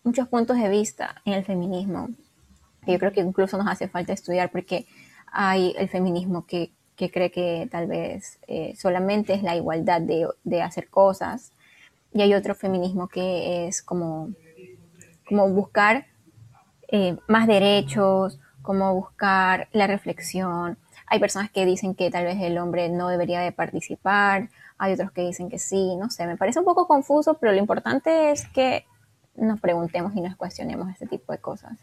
muchos 0.03 0.27
puntos 0.27 0.57
de 0.57 0.69
vista 0.69 1.21
en 1.25 1.33
el 1.33 1.45
feminismo. 1.45 2.09
Que 2.87 2.93
yo 2.93 2.99
creo 2.99 3.11
que 3.11 3.19
incluso 3.19 3.57
nos 3.57 3.67
hace 3.67 3.89
falta 3.89 4.13
estudiar 4.13 4.49
porque 4.49 4.87
hay 5.29 5.75
el 5.77 5.89
feminismo 5.89 6.45
que, 6.45 6.71
cree 6.95 7.31
que 7.31 7.67
tal 7.69 7.87
vez 7.87 8.39
eh, 8.47 8.73
solamente 8.77 9.33
es 9.33 9.43
la 9.43 9.57
igualdad 9.57 9.99
de, 9.99 10.61
hacer 10.61 10.87
cosas 10.87 11.51
y 12.13 12.21
hay 12.21 12.33
otro 12.33 12.55
feminismo 12.55 13.09
que 13.09 13.67
es 13.67 13.81
como, 13.81 14.29
como 15.27 15.49
buscar 15.49 16.05
eh, 16.87 17.17
más 17.27 17.45
derechos, 17.45 18.39
como 18.61 18.95
buscar 18.95 19.67
la 19.73 19.85
reflexión. 19.85 20.77
Hay 21.07 21.19
personas 21.19 21.51
que 21.51 21.65
dicen 21.65 21.93
que 21.93 22.09
tal 22.09 22.23
vez 22.23 22.37
el 22.41 22.57
hombre 22.57 22.87
no 22.87 23.09
debería 23.09 23.41
de 23.41 23.51
participar, 23.51 24.47
hay 24.77 24.93
otros 24.93 25.11
que 25.11 25.23
dicen 25.23 25.49
que 25.49 25.59
sí, 25.59 25.97
no 25.97 26.09
sé, 26.09 26.25
me 26.25 26.37
parece 26.37 26.59
un 26.59 26.65
poco 26.65 26.87
confuso, 26.87 27.33
pero 27.33 27.51
lo 27.51 27.59
importante 27.59 28.31
es 28.31 28.47
que 28.47 28.85
nos 29.35 29.59
preguntemos 29.59 30.15
y 30.15 30.21
nos 30.21 30.37
cuestionemos 30.37 30.89
este 30.89 31.05
tipo 31.05 31.33
de 31.33 31.39
cosas. 31.39 31.77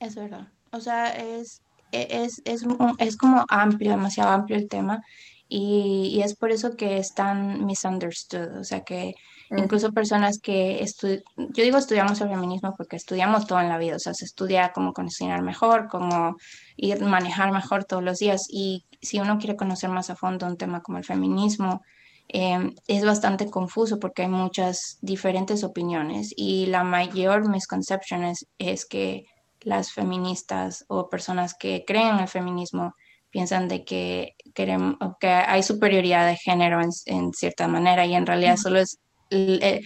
Es 0.00 0.14
verdad. 0.14 0.48
O 0.72 0.80
sea, 0.80 1.08
es, 1.08 1.62
es, 1.92 2.42
es, 2.44 2.66
es 2.98 3.16
como 3.16 3.44
amplio, 3.48 3.90
demasiado 3.90 4.30
amplio 4.30 4.56
el 4.56 4.68
tema. 4.68 5.02
Y, 5.48 6.10
y, 6.12 6.22
es 6.22 6.34
por 6.34 6.50
eso 6.50 6.76
que 6.76 6.98
es 6.98 7.14
tan 7.14 7.64
misunderstood. 7.66 8.58
O 8.58 8.64
sea, 8.64 8.80
que 8.80 9.14
incluso 9.50 9.92
personas 9.92 10.40
que 10.40 10.82
estudian, 10.82 11.22
yo 11.36 11.62
digo 11.62 11.78
estudiamos 11.78 12.20
el 12.20 12.28
feminismo 12.28 12.74
porque 12.76 12.96
estudiamos 12.96 13.46
todo 13.46 13.60
en 13.60 13.68
la 13.68 13.78
vida. 13.78 13.96
O 13.96 14.00
sea, 14.00 14.12
se 14.12 14.24
estudia 14.24 14.72
cómo 14.72 14.92
cocinar 14.92 15.42
mejor, 15.42 15.86
cómo 15.88 16.36
ir 16.76 17.00
manejar 17.02 17.52
mejor 17.52 17.84
todos 17.84 18.02
los 18.02 18.18
días. 18.18 18.46
Y 18.50 18.84
si 19.00 19.20
uno 19.20 19.38
quiere 19.38 19.56
conocer 19.56 19.90
más 19.90 20.10
a 20.10 20.16
fondo 20.16 20.46
un 20.46 20.56
tema 20.56 20.82
como 20.82 20.98
el 20.98 21.04
feminismo, 21.04 21.82
Em, 22.28 22.74
es 22.88 23.04
bastante 23.04 23.48
confuso 23.48 24.00
porque 24.00 24.22
hay 24.22 24.28
muchas 24.28 24.98
diferentes 25.00 25.62
opiniones 25.62 26.32
y 26.36 26.66
la 26.66 26.82
mayor 26.82 27.48
misconception 27.48 28.24
es, 28.58 28.86
que 28.86 29.26
las 29.66 29.92
feministas 29.92 30.84
o 30.86 31.10
personas 31.10 31.54
que 31.54 31.84
creen 31.84 32.14
en 32.14 32.20
el 32.20 32.28
feminismo 32.28 32.94
piensan 33.30 33.66
de 33.66 33.84
que, 33.84 34.36
queremos, 34.54 34.96
que 35.18 35.26
hay 35.26 35.64
superioridad 35.64 36.24
de 36.24 36.36
género 36.36 36.80
en, 36.80 37.32
cierta 37.32 37.66
manera 37.66 38.06
y 38.06 38.14
en 38.14 38.26
realidad 38.26 38.56
solo 38.56 38.78
es 38.78 39.00
el, 39.28 39.82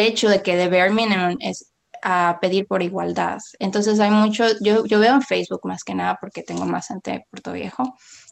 hecho 0.00 0.28
de 0.28 0.40
que 0.42 0.56
de 0.56 0.68
bare 0.68 0.90
minimum 0.90 1.36
es 1.40 1.72
a 2.00 2.38
pedir 2.40 2.68
por 2.68 2.80
igualdad. 2.80 3.38
Entonces 3.58 3.98
hay 3.98 4.12
mucho, 4.12 4.44
yo, 4.60 4.86
yo 4.86 5.00
veo 5.00 5.14
en 5.14 5.22
Facebook 5.22 5.62
más 5.64 5.82
que 5.82 5.96
nada 5.96 6.16
porque 6.20 6.44
tengo 6.44 6.64
más 6.64 6.86
gente 6.86 7.10
de 7.10 7.24
Puerto 7.28 7.52
Viejo, 7.52 7.82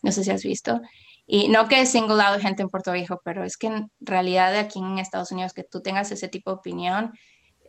no 0.05 0.13
sé 0.13 0.23
si 0.23 0.31
has 0.31 0.45
visto, 0.45 0.81
y 1.27 1.49
no 1.49 1.67
que 1.67 1.85
single 1.85 2.23
out 2.23 2.41
gente 2.41 2.63
en 2.63 2.69
Puerto 2.69 2.93
Viejo, 2.93 3.21
pero 3.25 3.43
es 3.43 3.57
que 3.57 3.67
en 3.67 3.91
realidad 3.99 4.57
aquí 4.57 4.79
en 4.79 5.01
Estados 5.01 5.33
Unidos 5.33 5.53
que 5.53 5.65
tú 5.65 5.83
tengas 5.83 6.13
ese 6.13 6.29
tipo 6.29 6.53
de 6.53 6.59
opinión, 6.59 7.13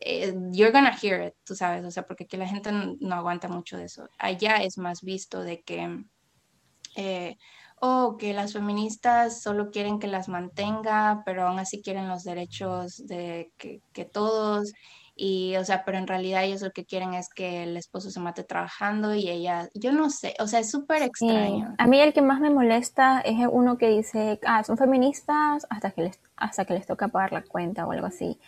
eh, 0.01 0.33
you're 0.51 0.71
gonna 0.71 0.95
hear 1.01 1.27
it, 1.27 1.35
tú 1.43 1.55
sabes, 1.55 1.85
o 1.85 1.91
sea, 1.91 2.05
porque 2.05 2.25
aquí 2.25 2.37
la 2.37 2.47
gente 2.47 2.71
no, 2.71 3.15
aguanta 3.15 3.47
mucho 3.47 3.77
de 3.77 3.85
eso. 3.85 4.09
Allá 4.17 4.57
es 4.57 4.77
más 4.77 5.01
visto 5.01 5.41
de 5.41 5.61
que, 5.61 6.03
eh, 6.95 7.37
oh, 7.79 8.17
que 8.17 8.33
las 8.33 8.53
feministas 8.53 9.41
solo 9.41 9.71
quieren 9.71 9.99
que 9.99 10.07
las 10.07 10.27
mantenga, 10.27 11.23
pero 11.25 11.47
aún 11.47 11.59
así 11.59 11.81
quieren 11.81 12.07
los 12.07 12.23
derechos 12.23 13.05
de 13.07 13.51
que, 13.57 13.81
que 13.93 14.05
todos 14.05 14.73
y, 15.15 15.55
o 15.57 15.65
sea, 15.65 15.83
pero 15.85 15.97
en 15.97 16.07
realidad 16.07 16.43
ellos 16.43 16.61
lo 16.61 16.71
que 16.71 16.85
quieren 16.85 17.13
es 17.13 17.29
que 17.29 17.63
el 17.63 17.77
esposo 17.77 18.09
se 18.09 18.19
mate 18.19 18.43
trabajando 18.43 19.13
y 19.13 19.29
ella, 19.29 19.69
yo 19.73 19.91
no 19.91 20.09
sé, 20.09 20.33
o 20.39 20.47
sea, 20.47 20.59
es 20.59 20.71
súper 20.71 21.03
extraño. 21.03 21.75
A 21.77 21.85
mí 21.85 21.99
el 21.99 22.13
que 22.13 22.21
más 22.21 22.39
me 22.39 22.49
molesta 22.49 23.21
es 23.21 23.35
uno 23.51 23.77
que 23.77 23.89
dice, 23.89 24.39
ah, 24.47 24.63
son 24.63 24.77
feministas 24.77 25.67
hasta 25.69 25.91
que 25.91 26.01
les, 26.03 26.19
hasta 26.41 26.65
que 26.65 26.73
les 26.73 26.85
toca 26.85 27.07
pagar 27.07 27.31
la 27.31 27.43
cuenta 27.43 27.85
o 27.85 27.91
algo 27.91 28.07
así. 28.07 28.39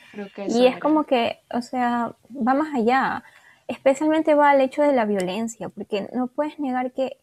y 0.47 0.65
es 0.65 0.79
como 0.79 1.05
que, 1.05 1.39
o 1.53 1.61
sea, 1.61 2.15
va 2.35 2.53
más 2.53 2.73
allá. 2.75 3.23
Especialmente 3.67 4.35
va 4.35 4.49
al 4.49 4.61
hecho 4.61 4.81
de 4.81 4.93
la 4.93 5.05
violencia, 5.05 5.69
porque 5.69 6.09
no 6.13 6.27
puedes 6.27 6.59
negar 6.59 6.91
que 6.91 7.17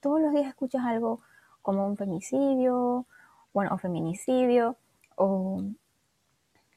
todos 0.00 0.20
los 0.20 0.32
días 0.32 0.46
escuchas 0.46 0.82
algo 0.84 1.20
como 1.60 1.86
un 1.86 1.96
femicidio, 1.96 3.06
bueno, 3.52 3.74
o 3.74 3.78
feminicidio, 3.78 4.76
o 5.16 5.62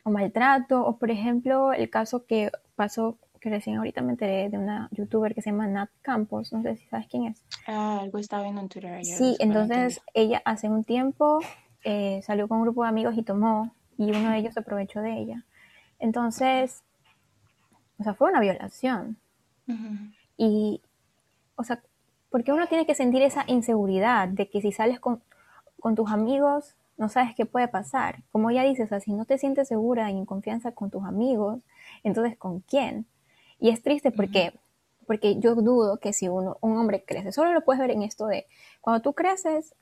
o 0.05 0.11
maltrato, 0.11 0.85
o 0.85 0.97
por 0.97 1.09
ejemplo 1.09 1.73
el 1.73 1.89
caso 1.89 2.25
que 2.25 2.51
pasó, 2.75 3.17
que 3.41 3.49
recién 3.49 3.77
ahorita 3.77 4.01
me 4.01 4.11
enteré 4.11 4.49
de 4.49 4.57
una 4.57 4.87
youtuber 4.91 5.33
que 5.33 5.41
se 5.41 5.49
llama 5.49 5.67
Nat 5.67 5.89
Campos, 6.03 6.53
no 6.53 6.61
sé 6.61 6.77
si 6.77 6.85
sabes 6.85 7.07
quién 7.07 7.25
es. 7.25 7.43
Ah, 7.67 7.99
algo 8.01 8.19
estaba 8.19 8.43
viendo 8.43 8.61
en 8.61 8.69
Twitter 8.69 8.93
ayer. 8.93 9.17
Sí, 9.17 9.35
entonces 9.39 10.01
ella 10.13 10.43
hace 10.45 10.69
un 10.69 10.83
tiempo 10.83 11.39
eh, 11.85 12.21
salió 12.23 12.47
con 12.47 12.57
un 12.57 12.63
grupo 12.63 12.83
de 12.83 12.89
amigos 12.89 13.15
y 13.17 13.23
tomó, 13.23 13.73
y 13.97 14.11
uno 14.11 14.31
de 14.31 14.39
ellos 14.39 14.57
aprovechó 14.57 15.01
de 15.01 15.13
ella. 15.17 15.45
Entonces, 15.99 16.83
o 17.99 18.03
sea, 18.03 18.13
fue 18.13 18.29
una 18.29 18.41
violación. 18.41 19.17
Y, 20.37 20.81
o 21.55 21.63
sea, 21.63 21.81
porque 22.29 22.51
uno 22.51 22.67
tiene 22.67 22.85
que 22.85 22.95
sentir 22.95 23.21
esa 23.21 23.45
inseguridad 23.47 24.27
de 24.27 24.49
que 24.49 24.61
si 24.61 24.71
sales 24.71 24.99
con, 24.99 25.21
con 25.79 25.95
tus 25.95 26.11
amigos 26.11 26.75
no 26.97 27.09
sabes 27.09 27.35
qué 27.35 27.45
puede 27.45 27.67
pasar. 27.67 28.23
Como 28.31 28.51
ya 28.51 28.63
dices, 28.63 28.91
o 28.91 28.99
si 28.99 29.13
no 29.13 29.25
te 29.25 29.37
sientes 29.37 29.67
segura 29.67 30.11
y 30.11 30.17
en 30.17 30.25
confianza 30.25 30.71
con 30.71 30.89
tus 30.89 31.03
amigos, 31.03 31.61
entonces 32.03 32.37
¿con 32.37 32.61
quién? 32.61 33.05
Y 33.59 33.69
es 33.69 33.81
triste 33.81 34.11
porque, 34.11 34.53
porque 35.05 35.39
yo 35.39 35.55
dudo 35.55 35.97
que 35.97 36.13
si 36.13 36.27
uno, 36.27 36.57
un 36.61 36.77
hombre 36.77 37.03
crece, 37.05 37.31
solo 37.31 37.53
lo 37.53 37.63
puedes 37.63 37.79
ver 37.79 37.91
en 37.91 38.01
esto 38.01 38.27
de, 38.27 38.47
cuando 38.81 39.01
tú 39.01 39.13
creces, 39.13 39.75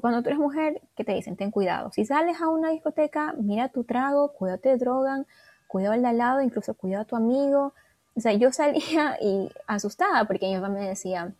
cuando 0.00 0.22
tú 0.22 0.28
eres 0.28 0.38
mujer, 0.38 0.80
que 0.96 1.04
te 1.04 1.12
dicen, 1.12 1.36
ten 1.36 1.50
cuidado. 1.50 1.90
Si 1.92 2.04
sales 2.04 2.40
a 2.40 2.48
una 2.48 2.70
discoteca, 2.70 3.34
mira 3.38 3.68
tu 3.68 3.84
trago, 3.84 4.32
cuídate 4.32 4.70
de 4.70 4.76
drogan, 4.78 5.26
cuidado 5.68 5.94
al 5.94 6.02
de 6.02 6.08
al 6.08 6.18
lado, 6.18 6.40
incluso 6.40 6.74
cuidado 6.74 7.02
a 7.02 7.06
tu 7.06 7.16
amigo. 7.16 7.74
O 8.14 8.20
sea, 8.20 8.32
yo 8.32 8.52
salía 8.52 9.18
y 9.20 9.50
asustada 9.66 10.24
porque 10.26 10.46
mi 10.46 10.56
papá 10.56 10.68
me 10.68 10.88
decía, 10.88 11.34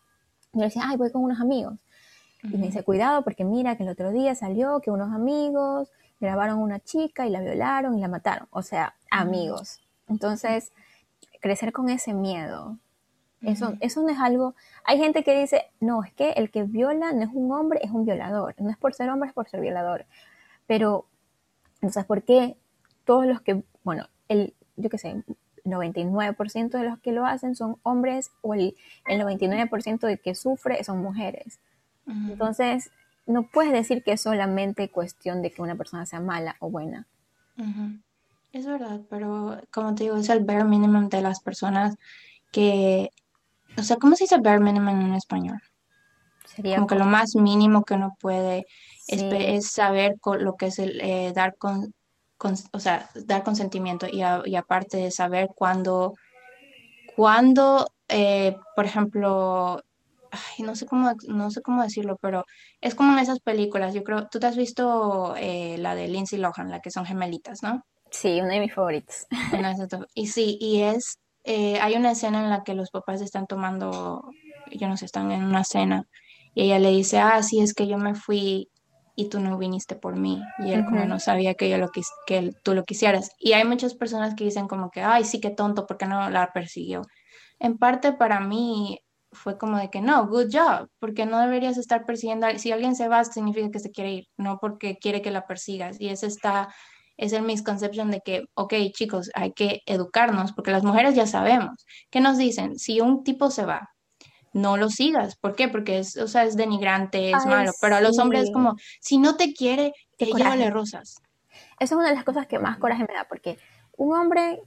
yo 0.52 0.62
decía, 0.62 0.82
ay, 0.87 0.97
voy 0.97 1.11
con 1.11 1.23
unos 1.23 1.40
amigos. 1.40 1.75
Y 2.42 2.56
me 2.56 2.66
dice, 2.66 2.82
cuidado 2.82 3.23
porque 3.23 3.44
mira 3.44 3.76
que 3.76 3.85
el 3.85 3.88
otro 3.88 4.11
día 4.11 4.35
salió 4.35 4.80
que 4.80 4.90
unos 4.90 5.12
amigos 5.12 5.90
grabaron 6.21 6.59
a 6.59 6.62
una 6.62 6.80
chica 6.80 7.26
y 7.26 7.30
la 7.30 7.40
violaron 7.40 7.97
y 7.97 8.00
la 8.00 8.09
mataron. 8.09 8.49
O 8.50 8.62
sea, 8.62 8.94
amigos. 9.11 9.80
Entonces, 10.09 10.73
crecer 11.40 11.73
con 11.73 11.88
ese 11.88 12.12
miedo, 12.12 12.78
eso, 13.42 13.75
eso 13.80 14.02
no 14.02 14.08
es 14.08 14.18
algo... 14.18 14.54
Hay 14.84 14.99
gente 14.99 15.25
que 15.25 15.38
dice, 15.38 15.66
no, 15.80 16.04
es 16.04 16.12
que 16.12 16.30
el 16.32 16.50
que 16.50 16.62
viola 16.62 17.12
no 17.12 17.22
es 17.22 17.30
un 17.32 17.52
hombre, 17.52 17.80
es 17.82 17.90
un 17.90 18.04
violador. 18.04 18.54
No 18.58 18.70
es 18.70 18.76
por 18.76 18.94
ser 18.94 19.08
hombre, 19.11 19.28
es 19.28 19.34
por 19.34 19.49
ser 19.49 19.61
violador. 19.61 20.06
Pero, 20.66 21.06
entonces, 21.76 22.04
¿por 22.04 22.22
qué 22.22 22.56
todos 23.04 23.26
los 23.26 23.40
que, 23.40 23.62
bueno, 23.82 24.06
el, 24.28 24.54
yo 24.76 24.88
qué 24.90 24.99
sé, 24.99 25.11
el 25.11 25.25
99% 25.64 26.70
de 26.70 26.84
los 26.84 26.99
que 27.00 27.12
lo 27.12 27.26
hacen 27.26 27.54
son 27.56 27.76
hombres 27.82 28.30
o 28.42 28.54
el, 28.54 28.76
el 29.06 29.20
99% 29.20 30.06
de 30.06 30.18
que 30.18 30.34
sufre 30.34 30.82
son 30.84 31.02
mujeres? 31.02 31.58
Entonces, 32.06 32.90
no 33.26 33.44
puedes 33.44 33.72
decir 33.72 34.02
que 34.02 34.12
es 34.12 34.20
solamente 34.20 34.88
cuestión 34.90 35.42
de 35.42 35.50
que 35.50 35.62
una 35.62 35.76
persona 35.76 36.06
sea 36.06 36.20
mala 36.20 36.56
o 36.58 36.70
buena. 36.70 37.06
Es 38.52 38.66
verdad, 38.66 39.00
pero 39.08 39.61
como 39.70 39.94
te 39.94 40.04
digo, 40.04 40.16
es 40.16 40.28
el 40.28 40.44
bare 40.44 40.64
minimum 40.64 41.08
de 41.08 41.22
las 41.22 41.40
personas 41.40 41.96
que, 42.50 43.11
o 43.76 43.83
sea, 43.83 43.97
¿cómo 43.97 44.17
se 44.17 44.25
dice 44.25 44.38
bare 44.38 44.61
minimum 44.61 45.00
en 45.00 45.14
español? 45.14 45.61
Sería 46.47 46.76
como, 46.76 46.87
que 46.87 46.95
lo 46.97 47.07
más 47.07 47.35
mínimo 47.35 47.85
que 47.85 47.95
uno 47.95 48.17
puede 48.21 48.67
es, 49.07 49.71
saber 49.71 50.17
lo 50.38 50.57
que 50.57 50.67
es 50.67 50.79
el 50.79 51.00
eh, 51.00 51.33
dar 51.35 51.57
con, 51.57 51.93
o 52.73 52.81
sea, 52.81 53.09
dar 53.26 53.43
consentimiento 53.43 54.07
y, 54.07 54.23
aparte 54.23 54.99
de 54.99 55.11
saber 55.11 55.49
cuándo, 55.55 56.14
cuando, 57.17 57.87
eh, 58.09 58.57
por 58.76 58.85
ejemplo, 58.85 59.83
no 60.59 60.75
sé 60.75 60.87
cómo, 60.87 61.12
no 61.29 61.50
sé 61.50 61.62
cómo 61.62 61.83
decirlo, 61.83 62.17
pero 62.21 62.45
es 62.81 62.95
como 62.95 63.12
en 63.12 63.19
esas 63.19 63.41
películas. 63.41 63.95
Yo 63.95 64.02
creo, 64.02 64.29
tú 64.29 64.38
te 64.38 64.47
has 64.47 64.57
visto 64.57 65.35
eh, 65.37 65.76
la 65.79 65.95
de 65.95 66.09
Lindsay 66.09 66.38
Lohan, 66.38 66.71
la 66.71 66.81
que 66.81 66.91
son 66.91 67.05
gemelitas, 67.05 67.62
¿no? 67.62 67.83
Sí, 68.11 68.41
una 68.41 68.55
de 68.55 68.61
mis 68.61 68.75
favoritas. 68.75 69.26
y 70.14 70.26
sí, 70.26 70.59
y 70.61 70.83
es, 70.83 71.19
eh, 71.44 71.78
hay 71.80 71.94
una 71.96 72.12
escena 72.12 72.42
en 72.42 72.50
la 72.50 72.62
que 72.64 72.75
los 72.75 72.90
papás 72.90 73.20
están 73.20 73.46
tomando, 73.46 74.30
yo 74.70 74.88
no 74.88 74.96
sé, 74.96 75.06
están 75.06 75.32
en 75.32 75.44
una 75.44 75.64
cena 75.64 76.06
y 76.54 76.62
ella 76.64 76.78
le 76.78 76.90
dice, 76.90 77.18
ah, 77.18 77.42
sí, 77.42 77.61
es 77.61 77.75
que 77.75 77.87
yo 77.87 77.99
me 77.99 78.14
fui 78.14 78.70
y 79.14 79.28
tú 79.28 79.40
no 79.40 79.58
viniste 79.58 79.96
por 79.96 80.16
mí. 80.16 80.42
Y 80.58 80.72
él 80.72 80.84
como 80.84 81.04
no 81.04 81.18
sabía 81.18 81.54
que, 81.54 81.68
yo 81.68 81.78
lo 81.78 81.90
quis 81.90 82.08
que 82.26 82.52
tú 82.62 82.75
lo 82.75 82.84
quisieras. 82.84 83.30
Y 83.38 83.52
hay 83.52 83.64
muchas 83.64 83.94
personas 83.94 84.34
que 84.34 84.44
dicen 84.44 84.68
como 84.68 84.90
que, 84.90 85.02
ay, 85.02 85.25
sí, 85.25 85.40
qué 85.40 85.50
tonto, 85.50 85.87
porque 85.87 86.06
no 86.06 86.30
la 86.30 86.52
persiguió? 86.52 87.02
En 87.58 87.78
parte 87.78 88.12
para 88.12 88.40
mí 88.40 89.00
fue 89.32 89.58
como 89.58 89.78
de 89.78 89.90
que 89.90 90.00
no, 90.00 90.26
good 90.26 90.49
job, 90.52 90.88
porque 90.99 91.26
no 91.26 91.40
deberías 91.40 91.78
estar 91.78 92.04
persiguiendo, 92.04 92.46
si 92.58 92.70
alguien 92.70 92.94
se 92.94 93.08
va, 93.08 93.25
significa 93.25 93.70
que 93.70 93.78
se 93.78 93.90
quiere 93.90 94.12
ir, 94.12 94.28
no 94.37 94.58
porque 94.61 94.99
quiere 94.99 95.22
que 95.22 95.30
la 95.30 95.46
persigas. 95.46 96.00
Y 96.00 96.08
ese 96.08 96.26
está, 96.26 96.75
es 97.16 97.33
el 97.33 97.42
misconception 97.42 98.11
de 98.11 98.21
que, 98.21 98.45
ok, 98.54 98.75
chicos, 98.92 99.31
hay 99.35 99.52
que 99.52 99.83
educarnos, 99.87 100.52
porque 100.52 100.71
las 100.71 100.85
mujeres 100.85 101.14
ya 101.14 101.26
sabemos. 101.26 101.87
¿Qué 102.11 102.21
nos 102.21 102.38
dicen? 102.38 102.78
Si 102.78 103.00
un 103.00 103.25
tipo 103.25 103.50
se 103.50 103.64
va, 103.64 103.90
no 104.52 104.76
lo 104.76 104.90
sigas. 104.90 105.37
¿Por 105.37 105.54
qué? 105.54 105.69
Porque 105.69 105.99
es, 105.99 106.16
o 106.16 106.28
sea, 106.28 106.45
es 106.45 106.57
denigrante, 106.57 107.31
es 107.31 107.47
malo. 107.47 107.73
Pero 107.81 107.97
a 107.97 108.00
los 108.00 108.19
hombres 108.19 108.45
es 108.45 108.52
como, 108.52 108.76
si 109.00 109.19
no 109.19 109.37
te 109.37 109.54
quiere, 109.54 109.92
te 110.19 110.26
llévale 110.26 110.71
rosas. 110.71 111.21
Esa 111.78 111.95
es 111.95 111.99
una 111.99 112.09
de 112.09 112.14
las 112.14 112.25
cosas 112.25 112.47
que 112.47 112.59
más 112.59 112.78
coraje 112.78 113.04
me 113.09 113.14
da, 113.14 113.26
porque 113.28 113.59
un 113.97 114.16
hombre, 114.16 114.61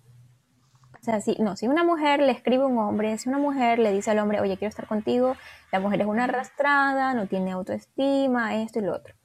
o 0.99 1.03
sea, 1.03 1.21
si, 1.21 1.35
no, 1.39 1.55
si 1.55 1.67
una 1.67 1.83
mujer 1.83 2.19
le 2.19 2.31
escribe 2.31 2.63
a 2.63 2.67
un 2.67 2.77
hombre, 2.77 3.17
si 3.17 3.29
una 3.29 3.37
mujer 3.37 3.79
le 3.79 3.91
dice 3.91 4.11
al 4.11 4.19
hombre, 4.19 4.41
oye, 4.41 4.57
quiero 4.57 4.69
estar 4.69 4.87
contigo, 4.87 5.35
la 5.71 5.79
mujer 5.79 6.01
es 6.01 6.07
una 6.07 6.25
arrastrada, 6.25 7.13
no 7.13 7.27
tiene 7.27 7.51
autoestima, 7.51 8.61
esto 8.61 8.79
y 8.79 8.83
lo 8.83 8.95
otro. 8.95 9.15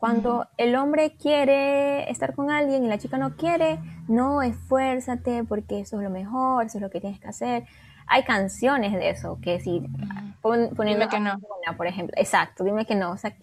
Cuando 0.00 0.48
el 0.56 0.76
hombre 0.76 1.14
quiere 1.20 2.10
estar 2.10 2.34
con 2.34 2.50
alguien 2.50 2.84
y 2.84 2.88
la 2.88 2.96
chica 2.96 3.18
no 3.18 3.36
quiere, 3.36 3.78
no 4.08 4.40
esfuérzate 4.40 5.44
porque 5.44 5.80
eso 5.80 5.98
es 5.98 6.02
lo 6.02 6.08
mejor, 6.08 6.64
eso 6.64 6.78
es 6.78 6.82
lo 6.82 6.88
que 6.88 7.02
tienes 7.02 7.20
que 7.20 7.28
hacer. 7.28 7.64
Hay 8.06 8.24
canciones 8.24 8.94
de 8.94 9.10
eso, 9.10 9.38
que 9.42 9.60
si 9.60 9.82
poniendo 10.40 11.06
que 11.10 11.20
no. 11.20 11.38
por 11.76 11.86
ejemplo, 11.86 12.14
exacto, 12.16 12.64
dime 12.64 12.86
que 12.86 12.94
no, 12.94 13.12
o 13.12 13.18
sea, 13.18 13.36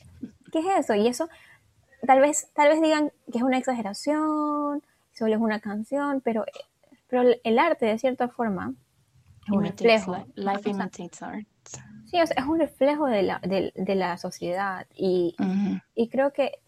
¿qué 0.52 0.60
es 0.60 0.66
eso? 0.80 0.96
Y 0.96 1.08
eso 1.08 1.30
tal 2.08 2.22
vez 2.22 2.50
tal 2.56 2.70
vez 2.70 2.82
digan 2.82 3.12
que 3.32 3.38
es 3.38 3.44
una 3.44 3.60
exageración, 3.60 4.82
solo 5.14 5.36
es 5.36 5.40
una 5.40 5.60
canción, 5.60 6.22
pero 6.22 6.44
pero 7.08 7.22
el 7.44 7.60
arte 7.60 7.86
de 7.86 8.00
cierta 8.00 8.30
forma 8.30 8.74
es 9.46 9.52
un 9.52 9.64
reflejo. 9.64 10.18
Life 10.36 10.70
imitates 10.70 11.22
art. 11.22 11.48
Sí, 12.10 12.18
es 12.18 12.32
un 12.48 12.60
reflejo 12.60 13.06
de 13.08 13.24
la, 13.24 13.40
de, 13.40 13.96
la 13.96 14.18
sociedad 14.18 14.88
y, 14.96 15.36
y, 15.94 16.08
creo 16.10 16.32
que 16.32 16.60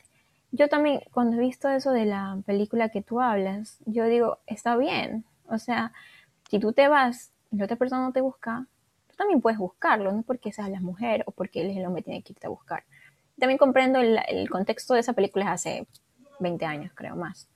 yo 0.51 0.67
también 0.67 1.01
cuando 1.13 1.37
he 1.37 1.39
visto 1.39 1.69
eso 1.69 1.91
de 1.91 2.05
la 2.05 2.37
película 2.45 2.89
que 2.89 3.01
tú 3.01 3.21
hablas, 3.21 3.77
yo 3.85 4.05
digo, 4.05 4.39
está 4.47 4.75
bien, 4.75 5.23
o 5.47 5.57
sea, 5.57 5.93
si 6.49 6.59
tú 6.59 6.73
te 6.73 6.87
vas 6.87 7.31
y 7.51 7.57
la 7.57 7.65
otra 7.65 7.77
persona 7.77 8.01
no 8.01 8.11
te 8.11 8.21
busca, 8.21 8.65
tú 9.07 9.15
también 9.15 9.39
puedes 9.39 9.59
buscarlo, 9.59 10.11
no 10.11 10.23
porque 10.23 10.51
seas 10.51 10.69
la 10.69 10.81
mujer 10.81 11.23
o 11.25 11.31
porque 11.31 11.61
él 11.61 11.69
es 11.69 11.77
el 11.77 11.85
hombre 11.85 12.03
tiene 12.03 12.21
que 12.21 12.33
irte 12.33 12.47
a 12.47 12.49
buscar. 12.49 12.83
También 13.37 13.57
comprendo 13.57 13.99
el, 13.99 14.19
el 14.27 14.49
contexto 14.49 14.93
de 14.93 14.99
esa 14.99 15.13
película 15.13 15.51
hace 15.51 15.87
20 16.39 16.65
años, 16.65 16.91
creo, 16.93 17.15
más 17.15 17.47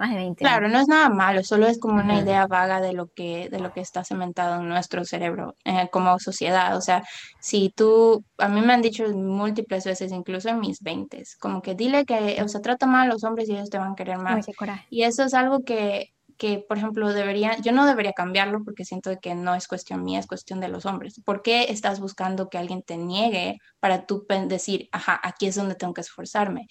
más 0.00 0.10
de 0.10 0.16
20 0.16 0.42
Claro, 0.42 0.68
no 0.68 0.80
es 0.80 0.88
nada 0.88 1.10
malo, 1.10 1.44
solo 1.44 1.66
es 1.66 1.78
como 1.78 2.00
una 2.00 2.18
idea 2.18 2.46
vaga 2.46 2.80
de 2.80 2.94
lo 2.94 3.08
que, 3.08 3.48
de 3.50 3.60
lo 3.60 3.72
que 3.72 3.80
está 3.80 4.02
cementado 4.02 4.60
en 4.60 4.68
nuestro 4.68 5.04
cerebro 5.04 5.56
eh, 5.64 5.88
como 5.92 6.18
sociedad. 6.18 6.76
O 6.76 6.80
sea, 6.80 7.04
si 7.38 7.70
tú, 7.70 8.24
a 8.38 8.48
mí 8.48 8.62
me 8.62 8.72
han 8.72 8.82
dicho 8.82 9.06
múltiples 9.10 9.84
veces, 9.84 10.10
incluso 10.10 10.48
en 10.48 10.60
mis 10.60 10.80
20, 10.80 11.22
como 11.38 11.60
que 11.60 11.74
dile 11.74 12.06
que, 12.06 12.42
o 12.42 12.48
sea, 12.48 12.62
trata 12.62 12.86
mal 12.86 13.08
a 13.08 13.12
los 13.12 13.24
hombres 13.24 13.48
y 13.48 13.52
ellos 13.52 13.68
te 13.68 13.78
van 13.78 13.92
a 13.92 13.94
querer 13.94 14.18
más. 14.18 14.46
y 14.88 15.02
eso 15.02 15.22
es 15.22 15.34
algo 15.34 15.64
que, 15.64 16.14
que, 16.38 16.64
por 16.66 16.78
ejemplo, 16.78 17.12
debería, 17.12 17.58
yo 17.58 17.72
no 17.72 17.84
debería 17.84 18.14
cambiarlo 18.14 18.64
porque 18.64 18.86
siento 18.86 19.10
que 19.20 19.34
no 19.34 19.54
es 19.54 19.68
cuestión 19.68 20.02
mía, 20.02 20.18
es 20.18 20.26
cuestión 20.26 20.60
de 20.60 20.68
los 20.68 20.86
hombres. 20.86 21.20
¿Por 21.22 21.42
qué 21.42 21.66
estás 21.68 22.00
buscando 22.00 22.48
que 22.48 22.56
alguien 22.56 22.82
te 22.82 22.96
niegue 22.96 23.58
para 23.78 24.06
tú 24.06 24.26
decir, 24.46 24.88
ajá, 24.92 25.20
aquí 25.22 25.46
es 25.46 25.56
donde 25.56 25.74
tengo 25.74 25.92
que 25.92 26.00
esforzarme? 26.00 26.66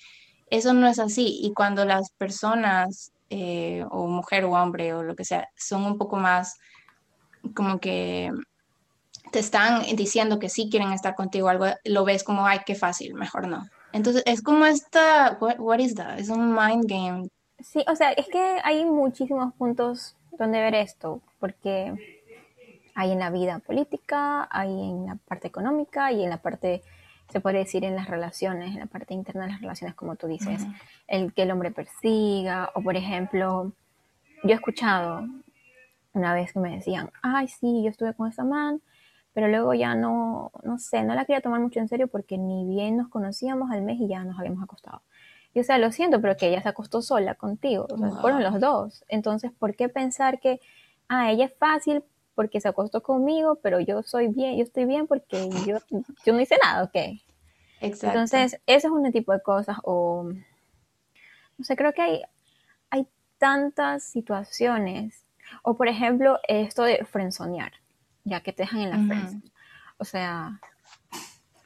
Eso 0.50 0.74
no 0.74 0.88
es 0.88 0.98
así. 0.98 1.40
Y 1.44 1.54
cuando 1.54 1.86
las 1.86 2.10
personas 2.12 3.12
eh, 3.30 3.86
o 3.92 4.08
mujer 4.08 4.46
o 4.46 4.52
hombre 4.52 4.94
o 4.94 5.04
lo 5.04 5.16
que 5.16 5.26
sea, 5.26 5.50
son 5.56 5.86
un 5.86 5.98
poco 5.98 6.16
más 6.18 6.58
como 7.54 7.80
que 7.80 8.32
te 9.32 9.40
están 9.40 9.84
diciendo 9.96 10.40
que 10.40 10.50
sí 10.50 10.70
quieren 10.70 10.92
estar 10.92 11.16
contigo, 11.16 11.50
algo 11.50 11.66
lo 11.86 12.06
ves 12.06 12.24
como, 12.24 12.46
ay, 12.46 12.60
qué 12.66 12.76
fácil, 12.76 13.14
mejor 13.14 13.48
no. 13.48 13.68
Entonces 13.94 14.24
es 14.26 14.42
como 14.42 14.66
esta, 14.66 15.38
what, 15.40 15.80
is 15.80 15.96
that? 15.96 16.20
Es 16.20 16.30
un 16.30 16.54
mind 16.54 16.86
game. 16.88 17.30
Sí, 17.60 17.84
o 17.88 17.96
sea, 17.96 18.12
es 18.12 18.28
que 18.28 18.60
hay 18.64 18.86
muchísimos 18.86 19.54
puntos 19.56 20.16
donde 20.32 20.60
ver 20.60 20.76
esto, 20.76 21.22
porque 21.40 21.94
hay 22.96 23.12
en 23.12 23.20
la 23.20 23.30
vida 23.30 23.60
política, 23.60 24.48
hay 24.52 24.70
en 24.70 25.06
la 25.06 25.16
parte 25.28 25.48
económica 25.48 26.12
y 26.12 26.24
en 26.24 26.30
la 26.30 26.38
parte 26.38 26.82
se 27.30 27.40
puede 27.40 27.60
decir 27.60 27.84
en 27.84 27.96
las 27.96 28.08
relaciones, 28.08 28.74
en 28.74 28.80
la 28.80 28.86
parte 28.86 29.14
interna 29.14 29.46
de 29.46 29.52
las 29.52 29.62
relaciones, 29.62 29.96
como 29.96 30.16
tú 30.16 30.28
dices, 30.28 30.66
el 31.08 31.34
que 31.34 31.44
el 31.44 31.52
hombre 31.52 31.72
persiga, 31.72 32.72
o 32.74 32.82
por 32.82 32.96
ejemplo, 32.96 33.72
yo 34.44 34.50
he 34.50 34.54
escuchado 34.54 35.28
una 36.14 36.34
vez 36.34 36.54
que 36.54 36.60
me 36.60 36.76
decían, 36.76 37.12
ay, 37.22 37.48
sí, 37.48 37.84
yo 37.84 37.90
estuve 37.90 38.14
con 38.14 38.30
esa 38.30 38.44
man, 38.44 38.82
pero 39.34 39.48
luego 39.48 39.74
ya 39.74 39.96
no, 39.96 40.52
no 40.64 40.80
sé, 40.80 41.04
no 41.04 41.14
la 41.14 41.26
quería 41.26 41.42
tomar 41.42 41.60
mucho 41.62 41.80
en 41.80 41.88
serio 41.88 42.08
porque 42.08 42.38
ni 42.38 42.66
bien 42.66 42.98
nos 42.98 43.10
conocíamos 43.10 43.72
al 43.72 43.84
mes 43.84 44.00
y 44.00 44.08
ya 44.08 44.24
nos 44.24 44.40
habíamos 44.40 44.64
acostado. 44.64 45.02
Y 45.54 45.60
o 45.60 45.64
sea, 45.64 45.78
lo 45.78 45.92
siento, 45.92 46.22
pero 46.22 46.36
que 46.36 46.48
ella 46.48 46.62
se 46.62 46.70
acostó 46.70 47.02
sola 47.02 47.36
contigo, 47.36 47.88
o 47.90 47.98
sea, 47.98 48.10
fueron 48.22 48.44
los 48.44 48.60
dos. 48.60 49.04
Entonces, 49.08 49.52
¿por 49.52 49.76
qué 49.76 49.90
pensar 49.90 50.40
que, 50.40 50.60
ah, 51.08 51.32
ella 51.32 51.46
es 51.46 51.54
fácil 51.58 52.04
porque 52.36 52.62
se 52.62 52.68
acostó 52.68 53.02
conmigo, 53.02 53.56
pero 53.62 53.80
yo 53.80 54.02
soy 54.04 54.28
bien, 54.28 54.58
yo 54.58 54.64
estoy 54.64 54.86
bien 54.86 55.08
porque 55.08 55.50
yo, 55.66 55.78
yo 56.26 56.34
no 56.34 56.40
hice 56.40 56.56
nada, 56.64 56.84
ok. 56.84 57.20
Exacto. 57.82 58.08
Entonces, 58.08 58.62
ese 58.66 58.88
es 58.88 58.92
un 58.92 59.12
tipo 59.12 59.32
de 59.32 59.42
cosas, 59.42 59.78
o 59.84 60.32
no 61.58 61.66
sé, 61.66 61.76
creo 61.76 61.94
que 61.94 62.02
hay, 62.02 62.22
hay 62.90 63.08
tantas 63.38 64.04
situaciones, 64.04 65.26
o 65.64 65.76
por 65.76 65.88
ejemplo, 65.88 66.40
esto 66.48 66.84
de 66.84 67.06
frenzonear, 67.06 67.74
ya 68.24 68.42
que 68.42 68.54
te 68.54 68.64
dejan 68.64 68.82
en 68.82 68.90
la 68.90 68.98
uh 68.98 69.42
O 69.98 70.06
sea, 70.06 70.60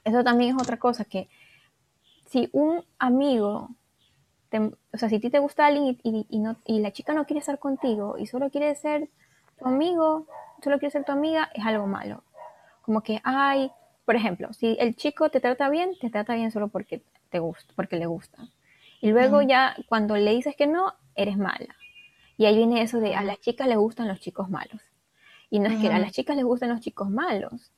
eso 0.03 0.23
también 0.23 0.55
es 0.55 0.61
otra 0.61 0.77
cosa 0.77 1.05
que 1.05 1.29
si 2.25 2.49
un 2.51 2.83
amigo, 2.97 3.69
o 4.51 4.97
sea, 4.97 5.09
si 5.09 5.15
a 5.15 5.19
ti 5.19 5.29
te 5.29 5.39
gusta 5.39 5.67
alguien 5.67 5.99
y, 6.03 6.25
y, 6.29 6.39
no, 6.39 6.57
y 6.65 6.79
la 6.79 6.91
chica 6.91 7.13
no 7.13 7.25
quiere 7.25 7.39
estar 7.39 7.59
contigo 7.59 8.17
y 8.17 8.25
solo 8.25 8.49
quiere 8.49 8.73
ser 8.75 9.09
tu 9.59 9.67
amigo, 9.67 10.25
solo 10.63 10.79
quiere 10.79 10.91
ser 10.91 11.05
tu 11.05 11.11
amiga, 11.11 11.49
es 11.53 11.65
algo 11.65 11.85
malo. 11.85 12.23
Como 12.81 13.01
que, 13.01 13.21
ay, 13.23 13.71
por 14.05 14.15
ejemplo, 14.15 14.51
si 14.53 14.75
el 14.79 14.95
chico 14.95 15.29
te 15.29 15.39
trata 15.39 15.69
bien, 15.69 15.91
te 15.99 16.09
trata 16.09 16.35
bien 16.35 16.51
solo 16.51 16.67
porque 16.67 17.03
te 17.29 17.39
gusta, 17.39 17.73
porque 17.75 17.97
le 17.97 18.05
gusta. 18.05 18.49
Y 19.01 19.11
luego 19.11 19.41
ya 19.41 19.75
cuando 19.87 20.15
le 20.15 20.31
dices 20.33 20.55
que 20.55 20.67
no, 20.67 20.93
eres 21.15 21.37
mala. 21.37 21.75
Y 22.37 22.45
ahí 22.45 22.57
viene 22.57 22.81
eso 22.81 22.99
de 22.99 23.15
a 23.15 23.23
las 23.23 23.39
chicas 23.39 23.67
les 23.67 23.77
gustan 23.77 24.07
los 24.07 24.19
chicos 24.19 24.49
malos. 24.49 24.81
Y 25.49 25.59
no 25.59 25.69
es 25.69 25.79
que 25.79 25.89
a 25.89 25.99
las 25.99 26.11
chicas 26.11 26.35
les 26.35 26.45
gustan 26.45 26.69
los 26.69 26.79
chicos 26.79 27.09
malos. 27.09 27.71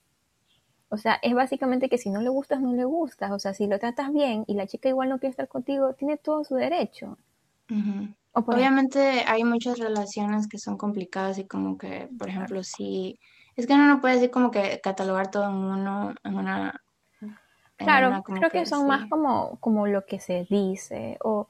O 0.89 0.97
sea, 0.97 1.19
es 1.21 1.33
básicamente 1.33 1.89
que 1.89 1.97
si 1.97 2.09
no 2.09 2.21
le 2.21 2.29
gustas, 2.29 2.61
no 2.61 2.73
le 2.73 2.85
gustas. 2.85 3.31
O 3.31 3.39
sea, 3.39 3.53
si 3.53 3.67
lo 3.67 3.79
tratas 3.79 4.13
bien 4.13 4.45
y 4.47 4.53
la 4.53 4.65
chica 4.65 4.87
igual 4.87 5.09
no 5.09 5.19
quiere 5.19 5.31
estar 5.31 5.47
contigo, 5.47 5.93
tiene 5.93 6.17
todo 6.17 6.43
su 6.43 6.55
derecho. 6.55 7.17
Obviamente 8.31 9.23
hay 9.27 9.43
muchas 9.43 9.77
relaciones 9.79 10.47
que 10.47 10.57
son 10.57 10.77
complicadas 10.77 11.37
y 11.37 11.45
como 11.45 11.77
que, 11.77 12.09
por 12.17 12.29
ejemplo, 12.29 12.63
si... 12.63 13.19
Es 13.55 13.67
que 13.67 13.73
uno 13.73 13.87
no 13.87 14.01
puede 14.01 14.15
decir 14.15 14.31
como 14.31 14.51
que 14.51 14.81
catalogar 14.83 15.31
todo 15.31 15.45
en 15.45 15.55
uno, 15.55 16.13
en 16.23 16.35
una... 16.35 16.81
claro, 17.77 18.23
creo 18.23 18.49
que, 18.49 18.65
son 18.65 18.87
más 18.87 19.09
como, 19.09 19.57
como 19.59 19.87
lo 19.87 20.05
que 20.05 20.19
se 20.19 20.45
dice 20.49 21.17
o, 21.23 21.47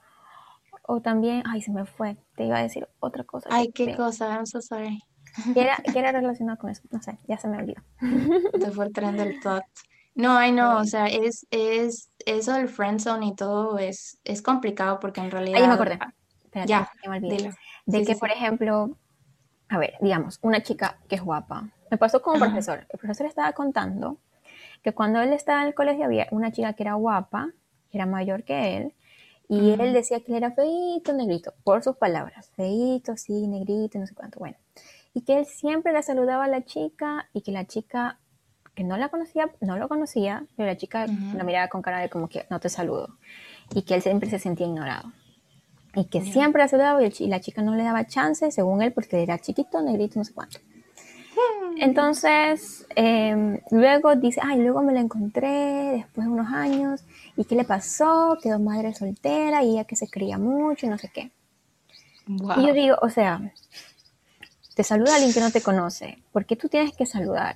o 0.84 1.02
también, 1.02 1.44
ay, 1.48 1.62
se 1.62 1.72
me 1.72 1.86
fue, 1.86 2.18
te 2.36 2.46
iba 2.46 2.58
a 2.58 2.62
decir 2.62 2.88
otra 3.00 3.24
cosa. 3.24 3.50
Ay, 3.52 3.72
qué 3.72 3.96
cosa, 3.96 4.36
I'm 4.36 4.46
so 4.46 4.62
sorry. 4.62 5.02
¿Qué 5.54 5.62
era, 5.62 5.78
era, 5.94 6.12
relacionado 6.20 6.58
con 6.58 6.70
eso? 6.70 6.84
No 6.92 7.02
sé, 7.02 7.18
ya 7.28 7.38
se 7.38 7.48
me 7.48 7.58
olvidó. 7.58 7.82
Te 8.60 8.72
fue 8.72 8.86
el 8.86 8.94
tren 8.94 9.18
del 9.18 9.40
thought. 9.40 9.64
No, 10.14 10.38
ay 10.38 10.54
no, 10.54 10.78
o 10.78 10.86
sea, 10.86 11.08
es, 11.08 11.46
es, 11.52 12.10
eso 12.26 12.54
del 12.54 12.70
friendzone 12.70 13.28
y 13.28 13.36
todo 13.36 13.78
es, 13.80 14.18
es 14.24 14.42
complicado 14.42 15.00
porque 15.00 15.20
en 15.20 15.30
realidad... 15.30 15.62
Ahí 15.62 15.68
me 15.68 15.74
acordé. 15.74 16.00
ya, 16.66 16.90
me 17.06 17.18
olvidé. 17.18 17.54
De 17.86 18.06
que, 18.06 18.16
por 18.16 18.32
ejemplo, 18.32 18.98
a 19.68 19.78
ver, 19.78 19.96
digamos, 20.00 20.40
una 20.42 20.64
chica 20.64 20.98
que 21.10 21.16
es 21.16 21.22
guapa. 21.22 21.70
Me 21.96 22.00
pasó 22.00 22.22
con 22.22 22.34
un 22.34 22.42
profesor. 22.42 22.86
El 22.90 23.00
profesor 23.00 23.26
estaba 23.26 23.54
contando 23.54 24.18
que 24.84 24.92
cuando 24.92 25.22
él 25.22 25.32
estaba 25.32 25.62
en 25.62 25.68
el 25.68 25.74
colegio 25.74 26.04
había 26.04 26.28
una 26.32 26.52
chica 26.52 26.74
que 26.74 26.84
era 26.84 26.96
guapa, 26.96 27.52
que 27.90 27.98
era 27.98 28.06
mayor 28.06 28.44
que 28.44 28.76
él, 28.76 28.94
y 29.48 29.70
él 29.70 29.94
decía 29.94 30.20
que 30.20 30.34
él 30.34 30.40
era 30.40 30.52
feito, 30.52 31.14
negrito, 31.14 31.54
por 31.64 31.86
sus 31.86 31.96
palabras, 31.96 32.50
feito, 32.50 33.16
sí, 33.16 33.48
negrito, 33.48 33.98
no 33.98 34.08
sé 34.08 34.14
cuánto, 34.14 34.40
bueno. 34.40 34.58
Y 35.14 35.22
que 35.22 35.40
él 35.40 35.46
siempre 35.46 35.94
la 35.94 36.02
saludaba 36.02 36.44
a 36.44 36.48
la 36.50 36.66
chica 36.66 37.30
y 37.32 37.44
que 37.44 37.54
la 37.54 37.66
chica 37.66 38.20
que 38.74 38.84
no 38.84 38.98
la 38.98 39.08
conocía, 39.08 39.50
no 39.62 39.78
lo 39.78 39.88
conocía, 39.88 40.46
pero 40.58 40.68
la 40.68 40.76
chica 40.76 41.06
la 41.08 41.46
miraba 41.46 41.70
con 41.70 41.82
cara 41.82 42.00
de 42.00 42.10
como 42.10 42.28
que 42.28 42.46
no 42.50 42.60
te 42.60 42.68
saludo. 42.68 43.16
Y 43.74 43.84
que 43.84 43.96
él 43.96 44.02
siempre 44.02 44.30
se 44.30 44.38
sentía 44.38 44.68
ignorado. 44.68 45.14
Y 45.94 46.10
que 46.10 46.20
siempre 46.20 46.62
la 46.62 46.68
saludaba 46.68 47.02
y, 47.02 47.28
la 47.28 47.40
chica 47.40 47.62
no 47.62 47.74
le 47.74 47.84
daba 47.84 48.06
chance, 48.06 48.52
según 48.52 48.82
él, 48.82 48.92
porque 48.92 49.24
era 49.24 49.40
chiquito, 49.40 49.82
negrito, 49.82 50.20
no 50.20 50.26
sé 50.26 50.34
cuánto. 50.34 50.60
Entonces, 51.78 52.86
em, 52.96 53.60
luego 53.72 54.16
dice, 54.16 54.40
ay, 54.44 54.62
luego 54.62 54.82
me 54.82 54.94
la 54.94 55.02
encontré 55.02 55.98
después 55.98 56.26
de 56.28 56.34
unos 56.34 56.52
años. 56.54 57.04
¿Y 57.36 57.46
qué 57.46 57.56
le 57.56 57.64
pasó? 57.64 58.38
Quedó 58.42 58.60
madre 58.60 58.94
soltera 58.94 59.64
y 59.64 59.72
ella 59.72 59.84
que 59.84 59.96
se 59.96 60.08
creía 60.08 60.38
mucho 60.38 60.86
y 60.86 60.90
no 60.90 60.98
sé 60.98 61.10
qué. 61.14 61.32
Y 62.28 62.68
yo 62.68 62.74
digo, 62.74 62.98
o 63.02 63.10
sea, 63.10 63.54
te 64.76 64.84
saluda 64.84 65.16
alguien 65.16 65.34
que 65.34 65.40
no 65.40 65.52
te 65.52 65.62
conoce. 65.62 66.20
¿Por 66.32 66.46
qué 66.46 66.56
tú 66.56 66.70
tienes 66.70 66.96
que 66.96 67.06
saludar? 67.06 67.56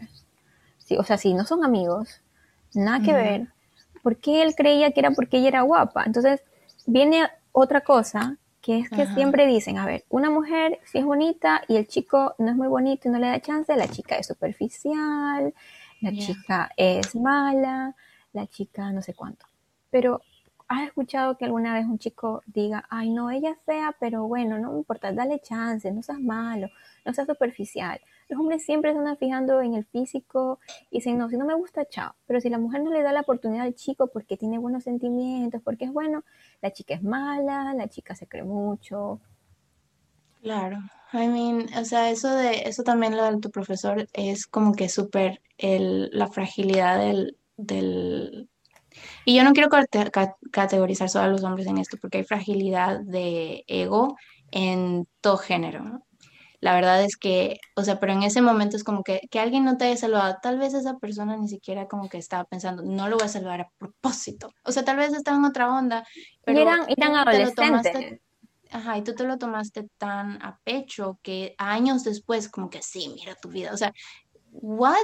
o 0.97 1.03
sea, 1.03 1.19
si 1.19 1.35
no 1.35 1.45
son 1.45 1.63
amigos, 1.63 2.21
nada 2.73 2.99
que 3.05 3.13
ver, 3.13 3.47
¿por 4.01 4.17
qué 4.17 4.41
él 4.41 4.55
creía 4.55 4.91
que 4.91 4.99
era 5.01 5.11
porque 5.11 5.37
ella 5.37 5.49
era 5.49 5.61
guapa? 5.61 6.03
Entonces, 6.03 6.41
viene 6.87 7.29
otra 7.51 7.81
cosa, 7.81 8.37
que 8.61 8.79
es 8.79 8.89
que 8.89 9.07
siempre 9.07 9.47
dicen, 9.47 9.77
a 9.77 9.85
ver, 9.85 10.03
una 10.09 10.29
mujer 10.29 10.79
si 10.85 10.97
es 10.97 11.05
bonita 11.05 11.61
y 11.67 11.77
el 11.77 11.87
chico 11.87 12.35
no 12.37 12.49
es 12.49 12.55
muy 12.55 12.67
bonito 12.67 13.07
y 13.07 13.11
no 13.11 13.19
le 13.19 13.27
da 13.27 13.39
chance, 13.39 13.75
la 13.75 13.87
chica 13.87 14.17
es 14.17 14.27
superficial, 14.27 15.53
la 16.01 16.11
chica 16.11 16.69
es 16.75 17.15
mala, 17.15 17.95
la 18.33 18.47
chica 18.47 18.91
no 18.91 19.01
sé 19.01 19.13
cuánto. 19.13 19.45
Pero 19.89 20.21
¿has 20.67 20.83
escuchado 20.83 21.37
que 21.37 21.45
alguna 21.45 21.73
vez 21.73 21.85
un 21.85 21.99
chico 21.99 22.43
diga, 22.45 22.85
ay 22.89 23.09
no, 23.09 23.31
ella 23.31 23.51
es 23.51 23.57
fea, 23.65 23.95
pero 23.99 24.27
bueno, 24.27 24.59
no 24.59 24.71
me 24.71 24.77
importa, 24.77 25.11
dale 25.11 25.39
chance, 25.39 25.91
no 25.91 26.03
seas 26.03 26.19
malo, 26.19 26.67
no 27.05 27.13
seas 27.13 27.27
superficial? 27.27 27.99
Los 28.29 28.39
hombres 28.39 28.63
siempre 28.63 28.93
se 28.93 28.99
andan 28.99 29.17
fijando 29.17 29.61
en 29.61 29.73
el 29.73 29.85
físico 29.85 30.59
y 30.89 30.97
dicen, 30.97 31.17
no, 31.17 31.29
si 31.29 31.37
no 31.37 31.45
me 31.45 31.55
gusta, 31.55 31.85
chao. 31.85 32.15
Pero 32.25 32.39
si 32.39 32.49
la 32.49 32.59
mujer 32.59 32.83
no 32.83 32.91
le 32.91 33.01
da 33.01 33.11
la 33.11 33.21
oportunidad 33.21 33.65
al 33.65 33.75
chico 33.75 34.07
porque 34.07 34.37
tiene 34.37 34.57
buenos 34.57 34.83
sentimientos, 34.83 35.61
porque 35.63 35.85
es 35.85 35.91
bueno, 35.91 36.23
la 36.61 36.71
chica 36.71 36.93
es 36.93 37.03
mala, 37.03 37.73
la 37.73 37.87
chica 37.89 38.15
se 38.15 38.27
cree 38.27 38.43
mucho. 38.43 39.19
Claro, 40.41 40.77
I 41.11 41.27
mean, 41.27 41.65
o 41.77 41.83
sea, 41.83 42.09
eso 42.09 42.33
de, 42.33 42.61
eso 42.65 42.83
también 42.83 43.17
lo 43.17 43.29
de 43.29 43.39
tu 43.39 43.51
profesor 43.51 44.07
es 44.13 44.47
como 44.47 44.73
que 44.73 44.87
súper 44.87 45.41
la 45.57 46.27
fragilidad 46.27 46.97
del, 46.97 47.35
del, 47.57 48.47
y 49.25 49.35
yo 49.35 49.43
no 49.43 49.53
quiero 49.53 49.69
categorizar 50.51 51.09
solo 51.09 51.25
a 51.25 51.27
los 51.29 51.43
hombres 51.43 51.67
en 51.67 51.77
esto, 51.77 51.97
porque 52.01 52.19
hay 52.19 52.23
fragilidad 52.23 52.99
de 53.01 53.63
ego 53.67 54.17
en 54.51 55.07
todo 55.21 55.37
género, 55.37 55.83
¿no? 55.83 56.05
La 56.61 56.73
verdad 56.73 57.03
es 57.03 57.15
que, 57.15 57.59
o 57.75 57.83
sea, 57.83 57.99
pero 57.99 58.13
en 58.13 58.23
ese 58.23 58.41
momento 58.41 58.75
es 58.75 58.83
como 58.83 59.03
que, 59.03 59.21
que 59.31 59.39
alguien 59.39 59.63
no 59.63 59.77
te 59.77 59.85
haya 59.85 59.97
saludado, 59.97 60.37
tal 60.41 60.59
vez 60.59 60.73
esa 60.73 60.97
persona 60.97 61.37
ni 61.37 61.47
siquiera 61.47 61.87
como 61.87 62.09
que 62.09 62.17
estaba 62.17 62.43
pensando, 62.43 62.83
no 62.83 63.07
lo 63.07 63.17
voy 63.17 63.25
a 63.25 63.29
saludar 63.29 63.61
a 63.61 63.69
propósito. 63.77 64.53
O 64.63 64.71
sea, 64.71 64.83
tal 64.83 64.97
vez 64.97 65.13
estaba 65.13 65.37
en 65.37 65.45
otra 65.45 65.73
onda, 65.73 66.05
pero 66.43 66.59
eran, 66.59 66.81
eran 66.87 67.15
adolescentes. 67.15 68.19
ajá, 68.71 68.97
y 68.97 69.03
tú 69.03 69.15
te 69.15 69.23
lo 69.23 69.37
tomaste 69.37 69.87
tan 69.97 70.43
a 70.43 70.59
pecho 70.63 71.19
que 71.21 71.55
años 71.57 72.03
después 72.03 72.49
como 72.49 72.69
que 72.69 72.81
sí, 72.81 73.13
mira 73.15 73.35
tu 73.35 73.49
vida, 73.49 73.73
o 73.73 73.77
sea, 73.77 73.93
what? 74.51 74.95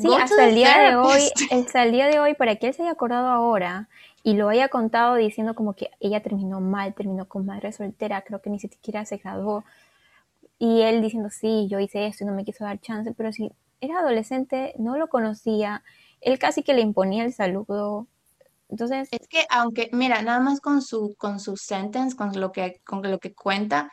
Sí, 0.00 0.08
hasta 0.18 0.48
el 0.48 0.54
día 0.54 0.78
de 0.78 0.96
hoy, 0.96 1.20
hasta 1.50 1.82
el 1.82 1.92
día 1.92 2.06
de 2.06 2.20
hoy, 2.20 2.34
para 2.34 2.56
que 2.56 2.68
él 2.68 2.74
se 2.74 2.82
haya 2.82 2.92
acordado 2.92 3.28
ahora 3.28 3.88
y 4.22 4.34
lo 4.34 4.48
haya 4.48 4.68
contado 4.68 5.16
diciendo 5.16 5.54
como 5.54 5.74
que 5.74 5.90
ella 6.00 6.22
terminó 6.22 6.60
mal, 6.60 6.94
terminó 6.94 7.26
con 7.26 7.44
madre 7.44 7.72
soltera, 7.72 8.22
creo 8.22 8.40
que 8.40 8.50
ni 8.50 8.58
siquiera 8.58 9.04
se 9.04 9.16
graduó, 9.16 9.64
y 10.64 10.82
él 10.82 11.02
diciendo, 11.02 11.28
sí, 11.28 11.66
yo 11.68 11.80
hice 11.80 12.06
esto 12.06 12.22
y 12.22 12.26
no 12.28 12.34
me 12.34 12.44
quiso 12.44 12.62
dar 12.62 12.78
chance, 12.78 13.12
pero 13.16 13.32
si 13.32 13.50
era 13.80 13.98
adolescente, 13.98 14.74
no 14.78 14.96
lo 14.96 15.08
conocía, 15.08 15.82
él 16.20 16.38
casi 16.38 16.62
que 16.62 16.72
le 16.72 16.82
imponía 16.82 17.24
el 17.24 17.32
saludo. 17.32 18.06
Entonces... 18.68 19.08
Es 19.10 19.26
que 19.26 19.44
aunque, 19.50 19.90
mira, 19.92 20.22
nada 20.22 20.38
más 20.38 20.60
con 20.60 20.80
su, 20.80 21.16
con 21.18 21.40
su 21.40 21.56
sentence, 21.56 22.14
con 22.14 22.40
lo 22.40 22.52
que, 22.52 22.80
con 22.84 23.02
lo 23.02 23.18
que 23.18 23.34
cuenta, 23.34 23.90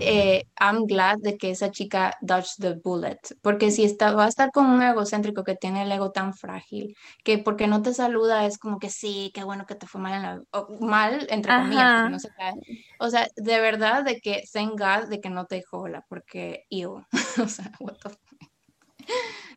eh, 0.00 0.44
I'm 0.60 0.86
glad 0.86 1.18
de 1.18 1.36
que 1.36 1.50
esa 1.50 1.70
chica 1.70 2.16
dodged 2.20 2.60
the 2.60 2.74
bullet, 2.74 3.18
porque 3.42 3.70
si 3.70 3.84
está, 3.84 4.12
va 4.12 4.26
a 4.26 4.28
estar 4.28 4.50
con 4.52 4.66
un 4.66 4.82
egocéntrico 4.82 5.44
que 5.44 5.56
tiene 5.56 5.82
el 5.82 5.92
ego 5.92 6.12
tan 6.12 6.34
frágil, 6.34 6.96
que 7.24 7.38
porque 7.38 7.66
no 7.66 7.82
te 7.82 7.94
saluda 7.94 8.46
es 8.46 8.58
como 8.58 8.78
que 8.78 8.90
sí, 8.90 9.30
qué 9.34 9.44
bueno 9.44 9.66
que 9.66 9.74
te 9.74 9.86
fue 9.86 10.00
mal, 10.00 10.14
en 10.14 10.22
la, 10.22 10.66
mal 10.80 11.26
entre 11.30 11.56
comillas, 11.56 12.10
no 12.10 12.18
se 12.18 12.30
cae. 12.30 12.54
O 13.00 13.10
sea, 13.10 13.28
de 13.36 13.60
verdad 13.60 14.04
de 14.04 14.20
que 14.20 14.44
thank 14.52 14.78
God 14.78 15.08
de 15.08 15.20
que 15.20 15.30
no 15.30 15.46
te 15.46 15.56
dijo 15.56 15.78
hola, 15.78 16.04
porque 16.08 16.64
yo, 16.70 17.04
o 17.42 17.48
sea, 17.48 17.70
what 17.80 17.96
the 18.02 18.10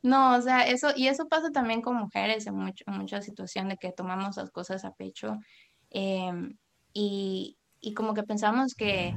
no, 0.03 0.35
o 0.35 0.41
sea, 0.41 0.67
eso, 0.67 0.89
y 0.95 1.07
eso 1.07 1.27
pasa 1.27 1.51
también 1.51 1.81
con 1.81 1.95
mujeres 1.95 2.47
en, 2.47 2.55
mucho, 2.55 2.83
en 2.87 2.97
muchas 2.97 3.25
situaciones 3.25 3.71
de 3.71 3.77
que 3.77 3.93
tomamos 3.93 4.37
las 4.37 4.51
cosas 4.51 4.85
a 4.85 4.93
pecho 4.93 5.37
em, 5.89 6.57
y, 6.93 7.57
y 7.79 7.93
como 7.93 8.13
que 8.13 8.23
pensamos 8.23 8.73
que 8.75 9.15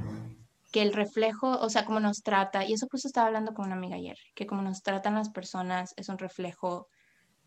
que 0.71 0.81
el 0.81 0.93
reflejo, 0.93 1.59
o 1.59 1.69
sea, 1.69 1.85
como 1.85 1.99
nos 1.99 2.23
trata, 2.23 2.65
y 2.65 2.73
eso 2.73 2.87
justo 2.89 3.07
estaba 3.07 3.27
hablando 3.27 3.53
con 3.53 3.65
una 3.65 3.75
amiga 3.75 3.95
ayer, 3.95 4.17
que 4.35 4.47
como 4.47 4.61
nos 4.61 4.81
tratan 4.81 5.15
las 5.15 5.29
personas 5.29 5.93
es 5.97 6.09
un 6.09 6.17
reflejo 6.17 6.87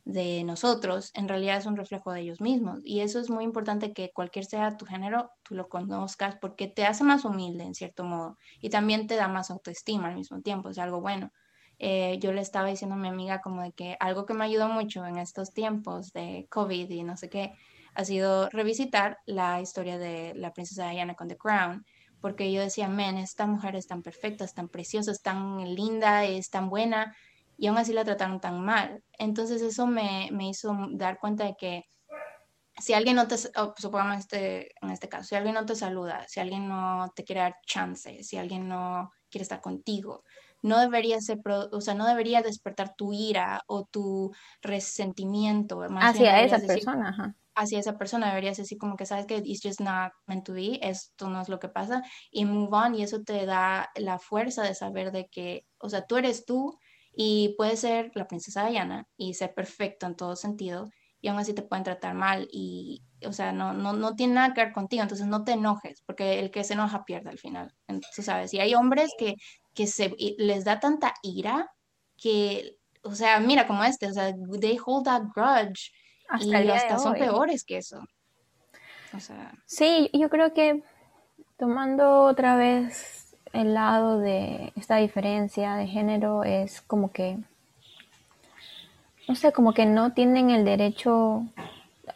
de 0.04 0.44
nosotros, 0.44 1.10
en 1.14 1.28
realidad 1.28 1.56
es 1.56 1.66
un 1.66 1.76
reflejo 1.76 2.12
de 2.12 2.20
ellos 2.20 2.40
mismos. 2.40 2.80
Y 2.84 3.00
eso 3.00 3.20
es 3.20 3.30
muy 3.30 3.44
importante 3.44 3.92
que 3.94 4.10
cualquier 4.12 4.44
sea 4.44 4.76
tu 4.76 4.84
género, 4.84 5.30
tú 5.42 5.54
lo 5.54 5.68
conozcas 5.68 6.37
porque 6.40 6.68
te 6.68 6.84
hace 6.84 7.04
más 7.04 7.24
humilde 7.24 7.64
en 7.64 7.74
cierto 7.74 8.04
modo 8.04 8.37
y 8.60 8.68
también 8.68 9.06
te 9.06 9.16
da 9.16 9.28
más 9.28 9.50
autoestima 9.50 10.08
al 10.08 10.16
mismo 10.16 10.40
tiempo, 10.42 10.68
es 10.68 10.78
algo 10.78 11.00
bueno. 11.00 11.32
Eh, 11.78 12.18
yo 12.20 12.32
le 12.32 12.40
estaba 12.40 12.68
diciendo 12.68 12.94
a 12.94 12.98
mi 12.98 13.08
amiga 13.08 13.40
como 13.40 13.62
de 13.62 13.72
que 13.72 13.96
algo 13.98 14.26
que 14.26 14.34
me 14.34 14.44
ayudó 14.44 14.68
mucho 14.68 15.04
en 15.06 15.18
estos 15.18 15.52
tiempos 15.52 16.12
de 16.12 16.46
COVID 16.50 16.88
y 16.90 17.02
no 17.02 17.16
sé 17.16 17.28
qué, 17.28 17.54
ha 17.94 18.04
sido 18.04 18.48
revisitar 18.50 19.18
la 19.26 19.60
historia 19.60 19.98
de 19.98 20.34
la 20.34 20.52
princesa 20.52 20.90
Diana 20.90 21.14
con 21.14 21.28
The 21.28 21.37
Crown 21.37 21.84
porque 22.24 22.50
yo 22.50 22.62
decía, 22.62 22.88
men, 22.88 23.18
esta 23.18 23.46
mujer 23.46 23.76
es 23.76 23.87
tan 23.87 24.00
perfecta, 24.00 24.46
es 24.46 24.54
tan 24.54 24.70
preciosa, 24.70 25.10
es 25.10 25.20
tan 25.20 25.58
linda, 25.74 26.24
es 26.24 26.48
tan 26.48 26.70
buena, 26.70 27.14
y 27.58 27.66
aún 27.66 27.76
así 27.76 27.92
la 27.92 28.02
trataron 28.02 28.40
tan 28.40 28.64
mal. 28.64 29.04
Entonces 29.18 29.60
eso 29.60 29.87
me, 29.87 30.30
me 30.32 30.48
hizo 30.48 30.74
dar 30.92 31.18
cuenta 31.18 31.44
de 31.44 31.54
que 31.54 31.82
si 32.80 32.94
alguien 32.94 33.16
no 33.16 33.28
te, 33.28 33.37
supongamos 33.37 34.20
este, 34.20 34.70
en 34.80 34.88
este 34.88 35.10
caso, 35.10 35.24
si 35.24 35.34
alguien 35.34 35.54
no 35.54 35.66
te 35.66 35.76
saluda, 35.76 36.24
si 36.26 36.40
alguien 36.40 36.66
no 36.66 37.12
te 37.14 37.24
quiere 37.24 37.42
dar 37.42 37.56
chance, 37.66 38.22
si 38.22 38.38
alguien 38.38 38.68
no 38.68 39.10
quiere 39.28 39.42
estar 39.42 39.60
contigo, 39.60 40.24
no 40.62 40.80
debería 40.80 41.20
ser, 41.20 41.40
o 41.46 41.80
sea, 41.82 41.92
no 41.92 42.06
debería 42.06 42.40
despertar 42.40 42.94
tu 42.96 43.12
ira 43.12 43.60
o 43.66 43.84
tu 43.84 44.32
resentimiento. 44.62 45.82
Hacia 45.82 46.40
esa 46.40 46.56
persona, 46.56 47.10
ajá 47.10 47.34
hacia 47.54 47.78
esa 47.78 47.96
persona, 47.98 48.28
deberías 48.28 48.56
decir 48.56 48.78
como 48.78 48.96
que 48.96 49.06
sabes 49.06 49.26
que 49.26 49.36
it's 49.44 49.60
just 49.62 49.80
not 49.80 50.12
meant 50.26 50.44
to 50.44 50.52
be, 50.54 50.78
esto 50.82 51.28
no 51.28 51.40
es 51.40 51.48
lo 51.48 51.58
que 51.58 51.68
pasa, 51.68 52.02
y 52.30 52.44
move 52.44 52.68
on, 52.72 52.94
y 52.94 53.02
eso 53.02 53.22
te 53.22 53.46
da 53.46 53.90
la 53.96 54.18
fuerza 54.18 54.62
de 54.62 54.74
saber 54.74 55.12
de 55.12 55.28
que, 55.28 55.64
o 55.78 55.88
sea, 55.88 56.06
tú 56.06 56.16
eres 56.16 56.44
tú 56.44 56.78
y 57.12 57.54
puedes 57.56 57.80
ser 57.80 58.10
la 58.14 58.26
princesa 58.26 58.66
Diana 58.66 59.06
y 59.16 59.34
ser 59.34 59.54
perfecto 59.54 60.06
en 60.06 60.16
todo 60.16 60.36
sentido, 60.36 60.88
y 61.20 61.28
aún 61.28 61.38
así 61.38 61.54
te 61.54 61.62
pueden 61.62 61.84
tratar 61.84 62.14
mal, 62.14 62.48
y, 62.52 63.02
o 63.26 63.32
sea, 63.32 63.52
no, 63.52 63.72
no, 63.72 63.92
no 63.94 64.14
tiene 64.14 64.34
nada 64.34 64.52
que 64.54 64.62
ver 64.64 64.72
contigo, 64.72 65.02
entonces 65.02 65.26
no 65.26 65.44
te 65.44 65.52
enojes, 65.52 66.02
porque 66.06 66.38
el 66.40 66.50
que 66.50 66.64
se 66.64 66.74
enoja 66.74 67.04
pierde 67.04 67.30
al 67.30 67.38
final, 67.38 67.72
entonces, 67.86 68.24
¿sabes? 68.26 68.52
Y 68.54 68.60
hay 68.60 68.74
hombres 68.74 69.10
que, 69.18 69.34
que 69.74 69.86
se, 69.86 70.14
les 70.38 70.64
da 70.64 70.80
tanta 70.80 71.14
ira 71.22 71.70
que, 72.16 72.76
o 73.02 73.14
sea, 73.14 73.40
mira 73.40 73.66
como 73.66 73.84
este, 73.84 74.06
o 74.06 74.12
sea, 74.12 74.34
they 74.60 74.78
hold 74.84 75.04
that 75.04 75.22
grudge 75.34 75.92
hasta 76.28 76.62
y 76.62 76.70
hasta 76.70 76.98
son 76.98 77.14
peores 77.14 77.64
que 77.64 77.78
eso. 77.78 78.06
Sí, 79.66 80.10
yo 80.12 80.28
creo 80.28 80.52
que 80.52 80.82
tomando 81.56 82.22
otra 82.22 82.56
vez 82.56 83.37
el 83.52 83.74
lado 83.74 84.18
de 84.18 84.72
esta 84.76 84.96
diferencia 84.96 85.76
de 85.76 85.87
género 85.87 86.42
es 86.42 86.80
como 86.82 87.12
que, 87.12 87.38
no 89.28 89.34
sé, 89.37 89.52
como 89.52 89.72
que 89.72 89.87
no 89.87 90.12
tienen 90.12 90.50
el 90.50 90.64
derecho, 90.64 91.44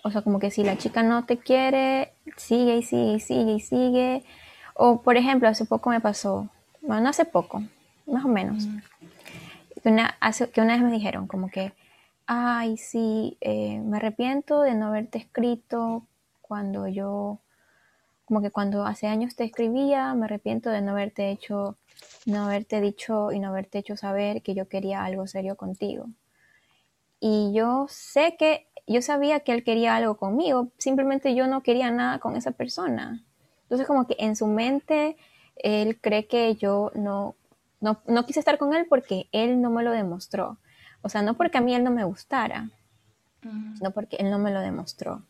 o 0.02 0.10
sea, 0.10 0.22
como 0.22 0.40
que 0.40 0.50
si 0.50 0.64
la 0.64 0.76
chica 0.76 1.02
no 1.04 1.24
te 1.24 1.38
quiere, 1.38 2.12
sigue 2.36 2.78
y 2.78 2.82
sigue 2.82 3.12
y 3.14 3.20
sigue 3.20 3.52
y 3.52 3.60
sigue. 3.60 4.24
O, 4.74 5.00
por 5.00 5.16
ejemplo, 5.16 5.48
hace 5.48 5.64
poco 5.64 5.90
me 5.90 6.00
pasó, 6.00 6.48
bueno, 6.82 7.02
no 7.02 7.08
hace 7.10 7.24
poco, 7.24 7.62
más 8.06 8.24
o 8.24 8.28
menos, 8.28 8.66
una, 9.84 10.16
hace, 10.20 10.50
que 10.50 10.60
una 10.60 10.74
vez 10.74 10.82
me 10.82 10.92
dijeron 10.92 11.26
como 11.26 11.48
que, 11.50 11.72
ay, 12.28 12.76
sí, 12.76 13.38
eh, 13.40 13.80
me 13.80 13.96
arrepiento 13.96 14.60
de 14.60 14.74
no 14.74 14.88
haberte 14.88 15.18
escrito 15.18 16.06
cuando 16.42 16.86
yo, 16.86 17.38
como 18.26 18.42
que 18.42 18.50
cuando 18.50 18.84
hace 18.84 19.06
años 19.06 19.34
te 19.34 19.44
escribía, 19.44 20.14
me 20.14 20.26
arrepiento 20.26 20.68
de 20.68 20.82
no 20.82 20.92
haberte 20.92 21.30
hecho, 21.30 21.76
no 22.26 22.44
haberte 22.44 22.82
dicho 22.82 23.32
y 23.32 23.40
no 23.40 23.48
haberte 23.48 23.78
hecho 23.78 23.96
saber 23.96 24.42
que 24.42 24.54
yo 24.54 24.68
quería 24.68 25.04
algo 25.04 25.26
serio 25.26 25.56
contigo. 25.56 26.06
Y 27.18 27.52
yo 27.54 27.86
sé 27.88 28.36
que, 28.38 28.68
yo 28.86 29.00
sabía 29.00 29.40
que 29.40 29.52
él 29.52 29.64
quería 29.64 29.96
algo 29.96 30.18
conmigo, 30.18 30.68
simplemente 30.76 31.34
yo 31.34 31.46
no 31.46 31.62
quería 31.62 31.90
nada 31.90 32.18
con 32.18 32.36
esa 32.36 32.50
persona. 32.52 33.24
Entonces 33.62 33.86
como 33.86 34.06
que 34.06 34.16
en 34.18 34.36
su 34.36 34.46
mente 34.46 35.16
él 35.56 35.98
cree 35.98 36.26
que 36.26 36.56
yo 36.56 36.92
no, 36.94 37.36
no, 37.80 38.02
no 38.06 38.26
quise 38.26 38.40
estar 38.40 38.58
con 38.58 38.74
él 38.74 38.86
porque 38.86 39.28
él 39.32 39.62
no 39.62 39.70
me 39.70 39.82
lo 39.82 39.92
demostró. 39.92 40.58
O 41.02 41.08
sea, 41.08 41.22
no 41.22 41.34
porque 41.34 41.58
a 41.58 41.60
mí 41.60 41.74
él 41.74 41.84
no 41.84 41.90
me 41.90 42.04
gustara, 42.04 42.70
sino 43.76 43.92
porque 43.92 44.16
él 44.16 44.30
no 44.30 44.38
me 44.38 44.50
lo 44.50 44.60
demostró. 44.60 45.22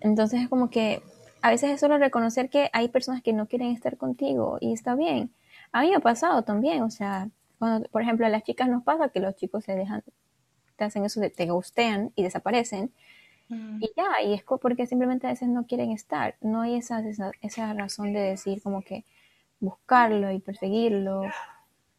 Entonces 0.00 0.42
es 0.42 0.48
como 0.48 0.70
que 0.70 1.02
a 1.42 1.50
veces 1.50 1.70
es 1.70 1.80
solo 1.80 1.98
reconocer 1.98 2.50
que 2.50 2.70
hay 2.72 2.88
personas 2.88 3.22
que 3.22 3.32
no 3.32 3.46
quieren 3.46 3.72
estar 3.72 3.96
contigo 3.96 4.58
y 4.60 4.72
está 4.72 4.94
bien. 4.94 5.30
A 5.72 5.82
mí 5.82 5.90
me 5.90 5.96
ha 5.96 6.00
pasado 6.00 6.42
también, 6.42 6.82
o 6.82 6.90
sea, 6.90 7.28
cuando, 7.58 7.88
por 7.90 8.02
ejemplo, 8.02 8.26
a 8.26 8.28
las 8.28 8.44
chicas 8.44 8.68
nos 8.68 8.82
pasa 8.82 9.08
que 9.08 9.20
los 9.20 9.36
chicos 9.36 9.64
se 9.64 9.74
dejan, 9.74 10.02
te 10.76 10.84
hacen 10.84 11.04
eso 11.04 11.20
de 11.20 11.30
te 11.30 11.46
gustean 11.50 12.12
y 12.14 12.22
desaparecen. 12.22 12.92
Y 13.50 13.90
ya, 13.96 14.22
y 14.22 14.34
es 14.34 14.42
porque 14.44 14.86
simplemente 14.86 15.26
a 15.26 15.30
veces 15.30 15.48
no 15.48 15.66
quieren 15.66 15.90
estar. 15.90 16.36
No 16.42 16.60
hay 16.60 16.76
esa, 16.76 17.00
esa, 17.00 17.32
esa 17.40 17.72
razón 17.72 18.12
de 18.12 18.20
decir 18.20 18.60
como 18.62 18.82
que 18.82 19.06
buscarlo 19.58 20.30
y 20.30 20.38
perseguirlo. 20.38 21.22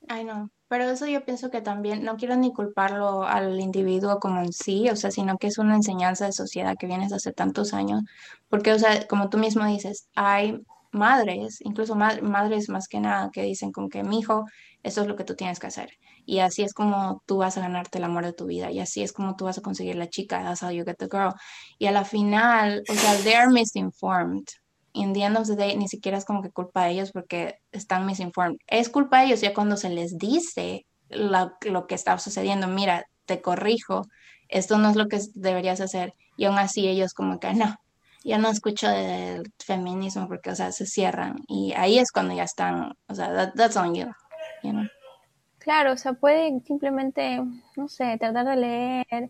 Ay, 0.08 0.26
no. 0.26 0.52
Pero 0.70 0.86
eso 0.90 1.08
yo 1.08 1.26
pienso 1.26 1.50
que 1.50 1.62
también, 1.62 2.04
no 2.04 2.16
quiero 2.16 2.36
ni 2.38 2.54
culparlo 2.54 3.24
al 3.24 3.60
individuo 3.60 4.20
como 4.20 4.40
en 4.42 4.54
sí, 4.54 4.90
o 4.90 4.96
sea, 4.96 5.12
sino 5.12 5.38
que 5.38 5.48
es 5.48 5.58
una 5.58 5.76
enseñanza 5.76 6.26
de 6.26 6.32
sociedad 6.32 6.76
que 6.80 6.88
viene 6.88 7.04
desde 7.04 7.18
hace 7.18 7.34
tantos 7.34 7.74
años, 7.74 8.02
porque, 8.50 8.72
o 8.74 8.80
sea, 8.80 9.08
como 9.08 9.30
tú 9.30 9.38
mismo 9.38 9.66
dices, 9.66 10.08
hay 10.16 10.60
madres, 10.92 11.60
incluso 11.62 11.96
madres 11.96 12.70
más 12.70 12.88
que 12.88 13.00
nada, 13.00 13.30
que 13.34 13.44
dicen 13.44 13.72
como 13.72 13.90
que 13.90 14.04
mi 14.04 14.20
hijo, 14.20 14.46
eso 14.84 15.02
es 15.02 15.08
lo 15.08 15.16
que 15.16 15.24
tú 15.24 15.36
tienes 15.36 15.60
que 15.60 15.68
hacer. 15.68 15.90
Y 16.26 16.40
así 16.40 16.62
es 16.64 16.74
como 16.74 17.24
tú 17.26 17.38
vas 17.38 17.58
a 17.58 17.62
ganarte 17.62 17.98
el 17.98 18.04
amor 18.04 18.26
de 18.26 18.34
tu 18.34 18.46
vida. 18.46 18.72
Y 18.72 18.80
así 18.80 19.02
es 19.02 19.14
como 19.14 19.36
tú 19.36 19.46
vas 19.46 19.58
a 19.58 19.62
conseguir 19.62 19.96
la 19.96 20.10
chica. 20.10 20.44
That's 20.44 20.62
how 20.62 20.70
you 20.70 20.86
get 20.86 20.98
the 20.98 21.08
girl. 21.08 21.34
Y 21.80 21.88
a 21.88 21.92
la 21.92 22.06
final, 22.06 22.84
o 22.88 22.94
sea, 22.94 23.16
they're 23.24 23.50
misinformed. 23.50 24.46
In 24.94 25.14
the 25.14 25.24
end 25.24 25.38
of 25.38 25.48
the 25.48 25.76
ni 25.78 25.88
siquiera 25.88 26.18
es 26.18 26.26
como 26.26 26.42
que 26.42 26.50
culpa 26.50 26.86
de 26.86 26.92
ellos 26.92 27.12
porque 27.12 27.60
están 27.72 28.06
misinformed. 28.06 28.58
Es 28.68 28.90
culpa 28.90 29.20
de 29.20 29.28
ellos 29.28 29.42
ya 29.42 29.54
cuando 29.54 29.78
se 29.78 29.90
les 29.90 30.18
dice 30.18 30.86
lo, 31.10 31.88
que 31.88 31.96
está 31.96 32.18
sucediendo. 32.18 32.68
Mira, 32.68 33.06
te 33.26 33.42
corrijo, 33.42 34.08
esto 34.48 34.78
no 34.78 34.90
es 34.90 34.96
lo 34.96 35.08
que 35.08 35.20
deberías 35.36 35.82
hacer. 35.82 36.14
Y 36.38 36.46
aún 36.46 36.58
así 36.58 36.88
ellos 36.88 37.14
como 37.14 37.40
que 37.40 37.54
no, 37.54 37.76
yo 38.24 38.38
no 38.38 38.50
escucho 38.50 38.88
del 38.90 39.52
feminismo 39.60 40.28
porque, 40.28 40.52
o 40.52 40.56
sea, 40.56 40.72
se 40.72 40.86
cierran. 40.86 41.38
Y 41.48 41.74
ahí 41.74 42.00
es 42.00 42.12
cuando 42.12 42.34
ya 42.34 42.44
están, 42.44 42.94
o 43.08 43.16
sea, 43.16 43.54
that's 43.54 43.78
on 43.78 43.96
you? 43.96 44.08
Claro, 45.60 45.94
o 45.94 45.98
sea, 45.98 46.14
puede 46.14 46.60
simplemente, 46.62 47.42
no 47.76 47.88
sé, 47.88 48.18
tratar 48.18 48.46
de 48.46 48.56
leer, 48.56 49.30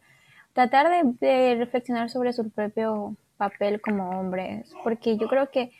tratar 0.54 0.90
de, 1.20 1.56
reflexionar 1.56 2.10
sobre 2.10 2.34
su 2.34 2.50
propio 2.50 3.16
papel 3.40 3.80
como 3.82 4.20
hombres, 4.20 4.72
porque 4.84 5.18
yo 5.18 5.28
creo 5.30 5.50
que 5.50 5.72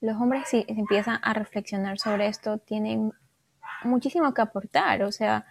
los 0.00 0.16
hombres 0.16 0.48
si 0.48 0.64
empiezan 0.68 1.18
a 1.22 1.34
reflexionar 1.34 1.98
sobre 1.98 2.28
esto 2.28 2.58
tienen 2.58 3.12
muchísimo 3.82 4.32
que 4.32 4.42
aportar, 4.42 5.02
o 5.02 5.10
sea, 5.10 5.44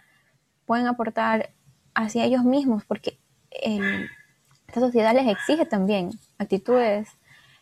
pueden 0.64 0.86
aportar 0.86 1.50
hacia 1.94 2.24
ellos 2.24 2.44
mismos, 2.44 2.84
porque 2.84 3.18
esta 3.50 4.80
sociedad 4.80 5.14
les 5.14 5.28
exige 5.28 5.66
también 5.66 6.10
actitudes, 6.38 7.08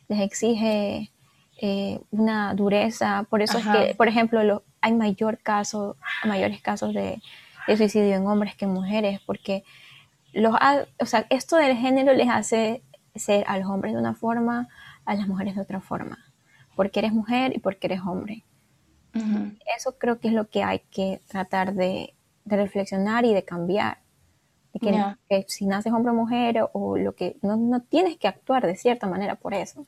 les 0.07 0.21
exige 0.21 1.11
eh, 1.61 2.01
una 2.13 2.55
dureza, 2.55 3.27
por 3.29 3.43
eso 3.43 3.59
es 3.59 3.67
que, 3.67 3.95
por 3.97 4.07
ejemplo, 4.07 4.45
lo, 4.45 4.63
hay 4.81 4.93
mayor 4.93 5.39
caso, 5.39 5.97
mayores 6.25 6.63
casos 6.63 6.95
de, 6.95 7.21
suicidio 7.77 8.15
en 8.15 8.27
hombres 8.27 8.55
que 8.55 8.65
en 8.65 8.73
mujeres, 8.73 9.21
porque 9.27 9.65
los, 10.33 10.55
o 11.01 11.07
sea, 11.07 11.27
esto 11.31 11.57
del 11.57 11.77
género 11.77 12.13
les 12.15 12.29
hace 12.29 12.83
ser 13.19 13.45
a 13.49 13.59
los 13.59 13.69
hombres 13.69 13.95
de 13.95 14.01
una 14.01 14.15
forma, 14.15 14.69
a 15.05 15.15
las 15.15 15.29
mujeres 15.29 15.55
de 15.55 15.63
otra 15.63 15.81
forma, 15.81 16.19
porque 16.77 17.01
eres 17.01 17.13
mujer 17.13 17.57
y 17.57 17.61
porque 17.61 17.87
eres 17.87 18.01
hombre. 18.07 18.45
Eso 19.77 19.99
creo 19.99 20.21
que 20.21 20.29
es 20.29 20.35
lo 20.35 20.49
que 20.49 20.63
hay 20.63 20.81
que 20.91 21.21
tratar 21.27 21.75
de, 21.75 22.15
reflexionar 22.45 23.25
y 23.25 23.35
de 23.35 23.45
cambiar. 23.45 23.99
que, 24.81 25.45
si 25.49 25.67
naces 25.67 25.93
hombre 25.93 26.13
o 26.13 26.15
mujer 26.15 26.69
o, 26.73 26.97
lo 26.97 27.15
que 27.15 27.37
no, 27.43 27.57
no, 27.57 27.81
tienes 27.81 28.17
que 28.17 28.29
actuar 28.29 28.67
de 28.67 28.77
cierta 28.77 29.07
manera 29.07 29.35
por 29.35 29.55
eso. 29.55 29.87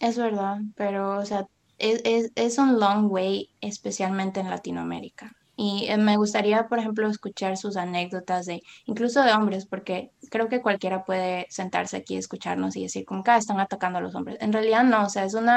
Es 0.00 0.18
verdad, 0.18 0.58
pero 0.74 1.18
o 1.18 1.24
sea, 1.24 1.46
es, 1.78 2.30
es, 2.34 2.58
un 2.58 2.78
long 2.78 3.10
way, 3.10 3.50
especialmente 3.60 4.40
en 4.40 4.50
Latinoamérica. 4.50 5.34
Y 5.56 5.86
eh, 5.88 5.96
me 5.96 6.16
gustaría, 6.18 6.68
por 6.68 6.78
ejemplo, 6.78 7.08
escuchar 7.08 7.56
sus 7.56 7.76
anécdotas 7.76 8.46
de, 8.46 8.62
incluso 8.84 9.22
de 9.22 9.32
hombres, 9.32 9.66
porque 9.66 10.12
creo 10.30 10.48
que 10.48 10.60
cualquiera 10.60 11.04
puede 11.04 11.46
sentarse 11.48 11.96
aquí, 11.96 12.16
escucharnos 12.16 12.76
y 12.76 12.82
decir, 12.82 13.06
como 13.06 13.24
que 13.24 13.30
ah, 13.30 13.38
están 13.38 13.58
atacando 13.58 13.98
a 13.98 14.02
los 14.02 14.14
hombres. 14.14 14.36
En 14.40 14.52
realidad 14.52 14.84
no, 14.84 15.04
o 15.04 15.08
sea, 15.08 15.24
es 15.24 15.34
un 15.34 15.48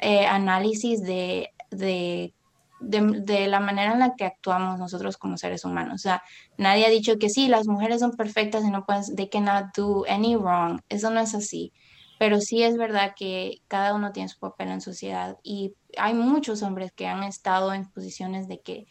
eh, 0.00 0.26
análisis 0.26 1.02
de, 1.02 1.50
de, 1.70 2.34
de, 2.80 3.46
la 3.48 3.60
manera 3.60 3.92
en 3.92 4.00
la 4.00 4.14
que 4.16 4.26
actuamos 4.26 4.78
nosotros 4.78 5.16
como 5.16 5.38
seres 5.38 5.64
humanos. 5.64 5.94
O 5.94 5.98
sea, 5.98 6.22
nadie 6.58 6.86
ha 6.86 6.90
dicho 6.90 7.18
que 7.18 7.30
sí, 7.30 7.48
las 7.48 7.66
mujeres 7.66 8.00
son 8.00 8.12
perfectas 8.12 8.64
y 8.64 8.70
no 8.70 8.84
pueden, 8.84 9.16
they 9.16 9.30
cannot 9.30 9.74
do 9.74 10.04
any 10.08 10.36
wrong. 10.36 10.80
Eso 10.88 11.10
no 11.10 11.20
es 11.20 11.34
así 11.34 11.72
pero 12.22 12.40
sí 12.40 12.62
es 12.62 12.76
verdad 12.76 13.14
que 13.16 13.62
cada 13.66 13.96
uno 13.96 14.12
tiene 14.12 14.28
su 14.28 14.38
papel 14.38 14.68
en 14.68 14.80
sociedad 14.80 15.38
y 15.42 15.74
hay 15.98 16.14
muchos 16.14 16.62
hombres 16.62 16.92
que 16.92 17.08
han 17.08 17.24
estado 17.24 17.74
en 17.74 17.90
posiciones 17.90 18.46
de 18.46 18.60
que, 18.60 18.86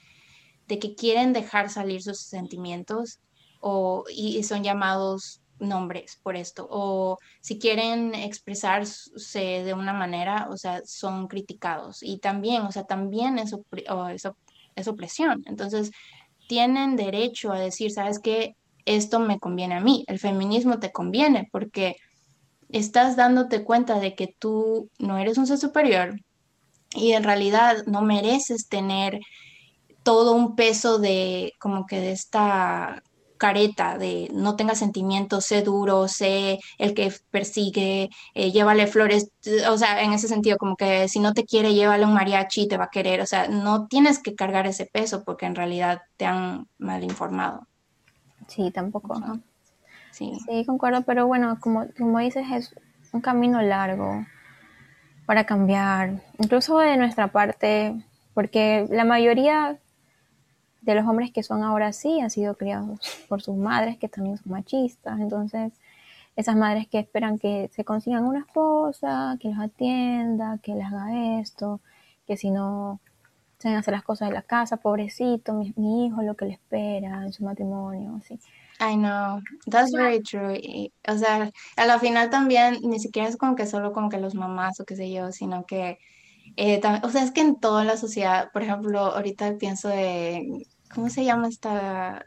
de 0.71 0.79
que 0.79 0.95
quieren 0.95 1.34
dejar 1.34 1.69
salir 1.69 2.01
sus 2.01 2.21
sentimientos 2.21 3.19
o, 3.60 4.05
y 4.10 4.41
son 4.43 4.63
llamados 4.63 5.41
nombres 5.60 6.17
por 6.23 6.38
esto, 6.38 6.65
o 6.71 7.17
si 7.41 7.60
quieren 7.60 8.15
expresarse 8.15 9.41
de 9.65 9.73
una 9.73 9.91
manera, 9.91 10.47
o 10.49 10.55
sea, 10.55 10.81
son 10.86 11.27
criticados 11.27 12.01
y 12.01 12.19
también, 12.19 12.62
o 12.62 12.71
sea, 12.71 12.86
también 12.86 13.38
es, 13.38 13.53
es 14.75 14.88
opresión. 14.88 15.43
Entonces, 15.45 15.91
tienen 16.47 16.95
derecho 16.95 17.51
a 17.51 17.60
decir, 17.60 17.91
¿sabes 17.91 18.19
qué? 18.19 18.55
Esto 18.86 19.19
me 19.19 19.39
conviene 19.39 19.75
a 19.75 19.81
mí, 19.81 20.05
el 20.07 20.19
feminismo 20.19 20.79
te 20.79 20.93
conviene 20.93 21.49
porque 21.51 21.97
estás 22.69 23.17
dándote 23.17 23.65
cuenta 23.65 23.99
de 23.99 24.15
que 24.15 24.34
tú 24.39 24.89
no 24.99 25.17
eres 25.17 25.38
un 25.38 25.47
ser 25.47 25.57
superior 25.57 26.15
y 26.95 27.12
en 27.12 27.23
realidad 27.25 27.84
no 27.88 28.01
mereces 28.03 28.69
tener 28.69 29.19
todo 30.03 30.33
un 30.33 30.55
peso 30.55 30.99
de 30.99 31.53
como 31.59 31.85
que 31.85 31.99
de 31.99 32.11
esta 32.11 33.03
careta 33.41 33.97
de 33.97 34.29
no 34.33 34.55
tenga 34.55 34.75
sentimientos, 34.75 35.47
sé 35.47 35.63
duro, 35.63 36.07
sé 36.07 36.59
el 36.77 36.93
que 36.93 37.11
persigue, 37.31 38.11
eh, 38.35 38.51
llévale 38.51 38.85
flores, 38.85 39.31
o 39.67 39.77
sea, 39.79 40.03
en 40.03 40.13
ese 40.13 40.27
sentido, 40.27 40.57
como 40.57 40.75
que 40.75 41.07
si 41.07 41.19
no 41.19 41.33
te 41.33 41.43
quiere, 41.43 41.73
llévale 41.73 42.05
un 42.05 42.13
mariachi, 42.13 42.67
te 42.67 42.77
va 42.77 42.83
a 42.83 42.89
querer, 42.91 43.19
o 43.19 43.25
sea, 43.25 43.47
no 43.47 43.87
tienes 43.87 44.21
que 44.21 44.35
cargar 44.35 44.67
ese 44.67 44.85
peso 44.85 45.23
porque 45.23 45.47
en 45.47 45.55
realidad 45.55 46.03
te 46.17 46.27
han 46.27 46.67
mal 46.77 47.03
informado. 47.03 47.65
Sí, 48.45 48.69
tampoco. 48.69 49.19
Sí. 50.11 50.33
concuerdo, 50.67 51.01
pero 51.01 51.25
bueno, 51.25 51.57
como, 51.59 51.87
como 51.97 52.19
dices, 52.19 52.45
es 52.53 52.75
un 53.11 53.21
camino 53.21 53.59
largo 53.63 54.23
para 55.25 55.45
cambiar, 55.47 56.21
incluso 56.37 56.77
de 56.77 56.95
nuestra 56.95 57.29
parte, 57.31 57.95
porque 58.35 58.85
la 58.91 59.03
mayoría 59.03 59.79
de 60.82 60.96
los 60.96 61.08
hombres 61.08 61.32
que 61.32 61.44
son 61.44 61.63
ahora 61.63 61.94
sí 61.94 62.20
han 62.20 62.30
sido 62.30 62.56
criados 62.56 63.00
por 63.30 63.41
sus 63.41 63.56
madres, 63.56 63.98
que 63.98 64.10
también 64.10 64.38
son 64.38 64.52
machistas, 64.52 65.20
entonces 65.20 65.74
esas 66.36 66.56
madres 66.56 66.88
que 66.88 67.00
esperan 67.00 67.38
que 67.39 67.70
se 67.74 67.84
consigan 67.84 68.26
una 68.26 68.39
esposa, 68.39 69.38
que 69.39 69.50
los 69.50 69.60
atienda, 69.60 70.60
que 70.63 70.74
les 70.76 70.86
haga 70.86 71.39
esto, 71.39 71.82
que 72.26 72.38
si 72.38 72.52
no 72.52 73.00
a 73.70 73.78
hacer 73.78 73.94
las 73.94 74.04
cosas 74.04 74.30
de 74.30 74.34
la 74.34 74.41
casa, 74.41 74.78
pobrecito, 74.78 75.54
mi, 75.54 76.06
hijo, 76.06 76.22
lo 76.22 76.36
que 76.36 76.46
le 76.46 76.54
espera 76.54 77.24
en 77.24 77.34
su 77.34 77.44
matrimonio, 77.44 78.20
así. 78.20 78.39
I 78.80 78.96
know, 78.96 79.41
that's 79.70 79.91
very 79.91 80.22
true. 80.22 80.58
o 81.08 81.17
sea, 81.17 81.52
a 81.76 81.86
la 81.86 82.00
final 82.00 82.30
también 82.30 82.78
ni 82.82 83.00
siquiera 83.00 83.30
es 83.30 83.38
como 83.38 83.56
que 83.56 83.67
solo 83.67 83.94
como 83.94 84.10
que 84.10 84.17
los 84.17 84.34
mamás 84.34 84.80
o 84.80 84.86
qué 84.86 84.96
sé 84.96 85.12
yo, 85.12 85.32
sino 85.32 85.65
que, 85.65 86.00
eh, 86.57 86.81
o 87.03 87.09
sea, 87.09 87.23
es 87.23 87.31
que 87.31 87.41
en 87.41 87.59
toda 87.59 87.83
la 87.83 87.97
sociedad, 87.97 88.51
por 88.51 88.63
ejemplo, 88.63 88.99
ahorita 88.99 89.57
pienso 89.57 89.89
de, 89.89 90.65
¿cómo 90.93 91.09
se 91.09 91.23
llama 91.23 91.47
esta? 91.47 92.25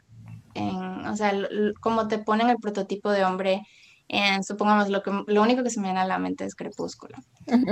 En, 0.53 1.05
o 1.05 1.15
sea, 1.15 1.33
como 1.81 2.07
te 2.07 2.19
ponen 2.19 2.49
el 2.49 2.57
prototipo 2.57 3.11
de 3.11 3.25
hombre 3.25 3.61
en, 4.07 4.43
supongamos, 4.43 4.89
lo, 4.89 5.01
que, 5.03 5.11
lo 5.27 5.41
único 5.41 5.63
que 5.63 5.69
se 5.69 5.79
me 5.79 5.87
viene 5.87 5.99
a 5.99 6.07
la 6.07 6.19
mente 6.19 6.45
es 6.45 6.55
Crepúsculo, 6.55 7.17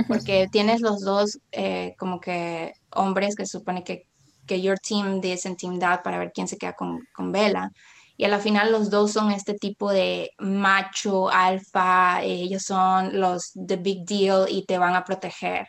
porque 0.08 0.48
tienes 0.52 0.80
los 0.80 1.00
dos 1.00 1.38
eh, 1.52 1.94
como 1.98 2.20
que 2.20 2.74
hombres 2.90 3.36
que 3.36 3.46
se 3.46 3.58
supone 3.58 3.84
que, 3.84 4.06
que 4.46 4.60
your 4.60 4.78
team 4.78 5.20
this 5.20 5.46
and 5.46 5.56
team 5.56 5.78
that 5.78 6.02
para 6.02 6.18
ver 6.18 6.32
quién 6.34 6.48
se 6.48 6.58
queda 6.58 6.74
con, 6.74 7.06
con 7.14 7.32
Bella 7.32 7.70
y 8.16 8.24
a 8.24 8.28
la 8.28 8.38
final 8.38 8.70
los 8.70 8.90
dos 8.90 9.12
son 9.12 9.32
este 9.32 9.54
tipo 9.54 9.90
de 9.90 10.30
macho, 10.38 11.28
alfa, 11.30 12.22
ellos 12.22 12.62
son 12.62 13.18
los 13.20 13.52
the 13.66 13.76
big 13.76 14.04
deal 14.04 14.46
y 14.48 14.64
te 14.66 14.78
van 14.78 14.94
a 14.94 15.04
proteger. 15.04 15.66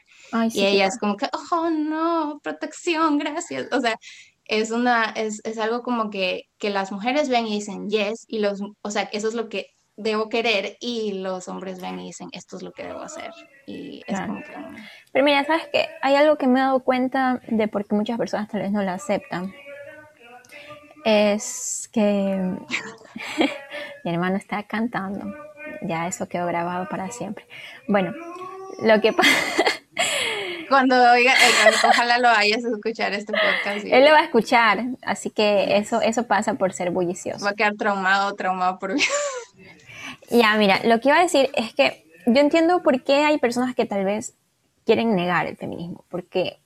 Y 0.52 0.66
ella 0.66 0.88
es 0.88 0.98
como 0.98 1.18
que, 1.18 1.28
oh 1.52 1.70
no, 1.70 2.40
protección, 2.44 3.18
gracias. 3.18 3.68
O 3.72 3.82
sea, 3.82 3.98
es 4.46 4.72
una, 4.72 5.06
es, 5.16 5.42
es, 5.44 5.58
algo 5.58 5.82
como 5.82 6.10
que, 6.10 6.44
que 6.58 6.70
las 6.70 6.92
mujeres 6.92 7.30
ven 7.30 7.48
y 7.48 7.56
dicen 7.56 7.90
yes, 7.90 8.26
y 8.28 8.40
los, 8.40 8.62
o 8.82 8.92
sea, 8.92 9.04
eso 9.12 9.28
es 9.28 9.34
lo 9.34 9.50
que 9.50 9.68
debo 9.98 10.28
querer, 10.28 10.78
y 10.82 11.14
los 11.14 11.48
hombres 11.48 11.82
ven 11.82 12.00
y 12.00 12.08
dicen 12.08 12.30
esto 12.34 12.58
es 12.58 12.64
lo 12.64 12.72
que 12.72 12.84
debo 12.84 13.02
hacer. 13.02 13.32
Y 13.66 14.02
es 14.08 14.20
como 14.20 14.42
que... 14.42 14.54
Pero 15.12 15.26
mira, 15.26 15.44
sabes 15.46 15.68
que 15.72 15.88
hay 16.02 16.16
algo 16.16 16.38
que 16.38 16.48
me 16.48 16.60
he 16.60 16.64
dado 16.64 16.82
cuenta 16.82 17.42
de 17.48 17.68
por 17.68 17.86
qué 17.86 17.96
muchas 17.96 18.18
personas 18.18 18.50
tal 18.50 18.62
vez 18.62 18.72
no 18.72 18.84
la 18.84 18.96
aceptan 18.96 19.54
es 21.06 21.88
que 21.94 22.02
mi 24.04 24.12
hermano 24.12 24.36
está 24.36 24.64
cantando. 24.64 25.34
Ya 25.84 26.08
eso 26.08 26.28
quedó 26.28 26.48
grabado 26.48 26.90
para 26.90 27.10
siempre. 27.12 27.46
Bueno, 27.88 28.14
lo 28.82 29.00
que 29.00 29.14
pasa... 29.14 29.30
Cuando 30.70 30.96
oiga, 31.12 31.34
eh, 31.34 31.74
ojalá 31.88 32.18
lo 32.20 32.30
vayas 32.30 32.64
a 32.66 32.70
escuchar 32.70 33.14
este 33.14 33.34
podcast. 33.34 33.86
Él 33.86 34.06
lo 34.06 34.12
va 34.12 34.20
a 34.20 34.24
escuchar, 34.24 34.86
así 35.04 35.30
que 35.30 35.78
eso, 35.78 36.02
eso 36.02 36.28
pasa 36.28 36.56
por 36.56 36.74
ser 36.74 36.92
bullicioso. 36.92 37.44
Va 37.44 37.52
a 37.52 37.56
quedar 37.56 37.76
traumado, 37.76 38.34
traumado 38.36 38.80
por 38.80 38.94
mí. 38.94 39.02
Ya, 40.32 40.56
mira, 40.58 40.80
lo 40.84 41.00
que 41.00 41.10
iba 41.10 41.20
a 41.20 41.22
decir 41.22 41.52
es 41.54 41.76
que 41.76 42.04
yo 42.26 42.42
entiendo 42.42 42.82
por 42.82 43.04
qué 43.04 43.18
hay 43.18 43.38
personas 43.38 43.76
que 43.76 43.86
tal 43.86 44.04
vez 44.06 44.34
quieren 44.84 45.16
negar 45.16 45.46
el 45.46 45.56
feminismo, 45.56 46.04
porque, 46.10 46.60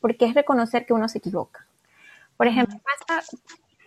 porque 0.00 0.26
es 0.26 0.34
reconocer 0.34 0.84
que 0.84 0.92
uno 0.92 1.08
se 1.08 1.18
equivoca. 1.18 1.66
Por 2.36 2.48
ejemplo, 2.48 2.78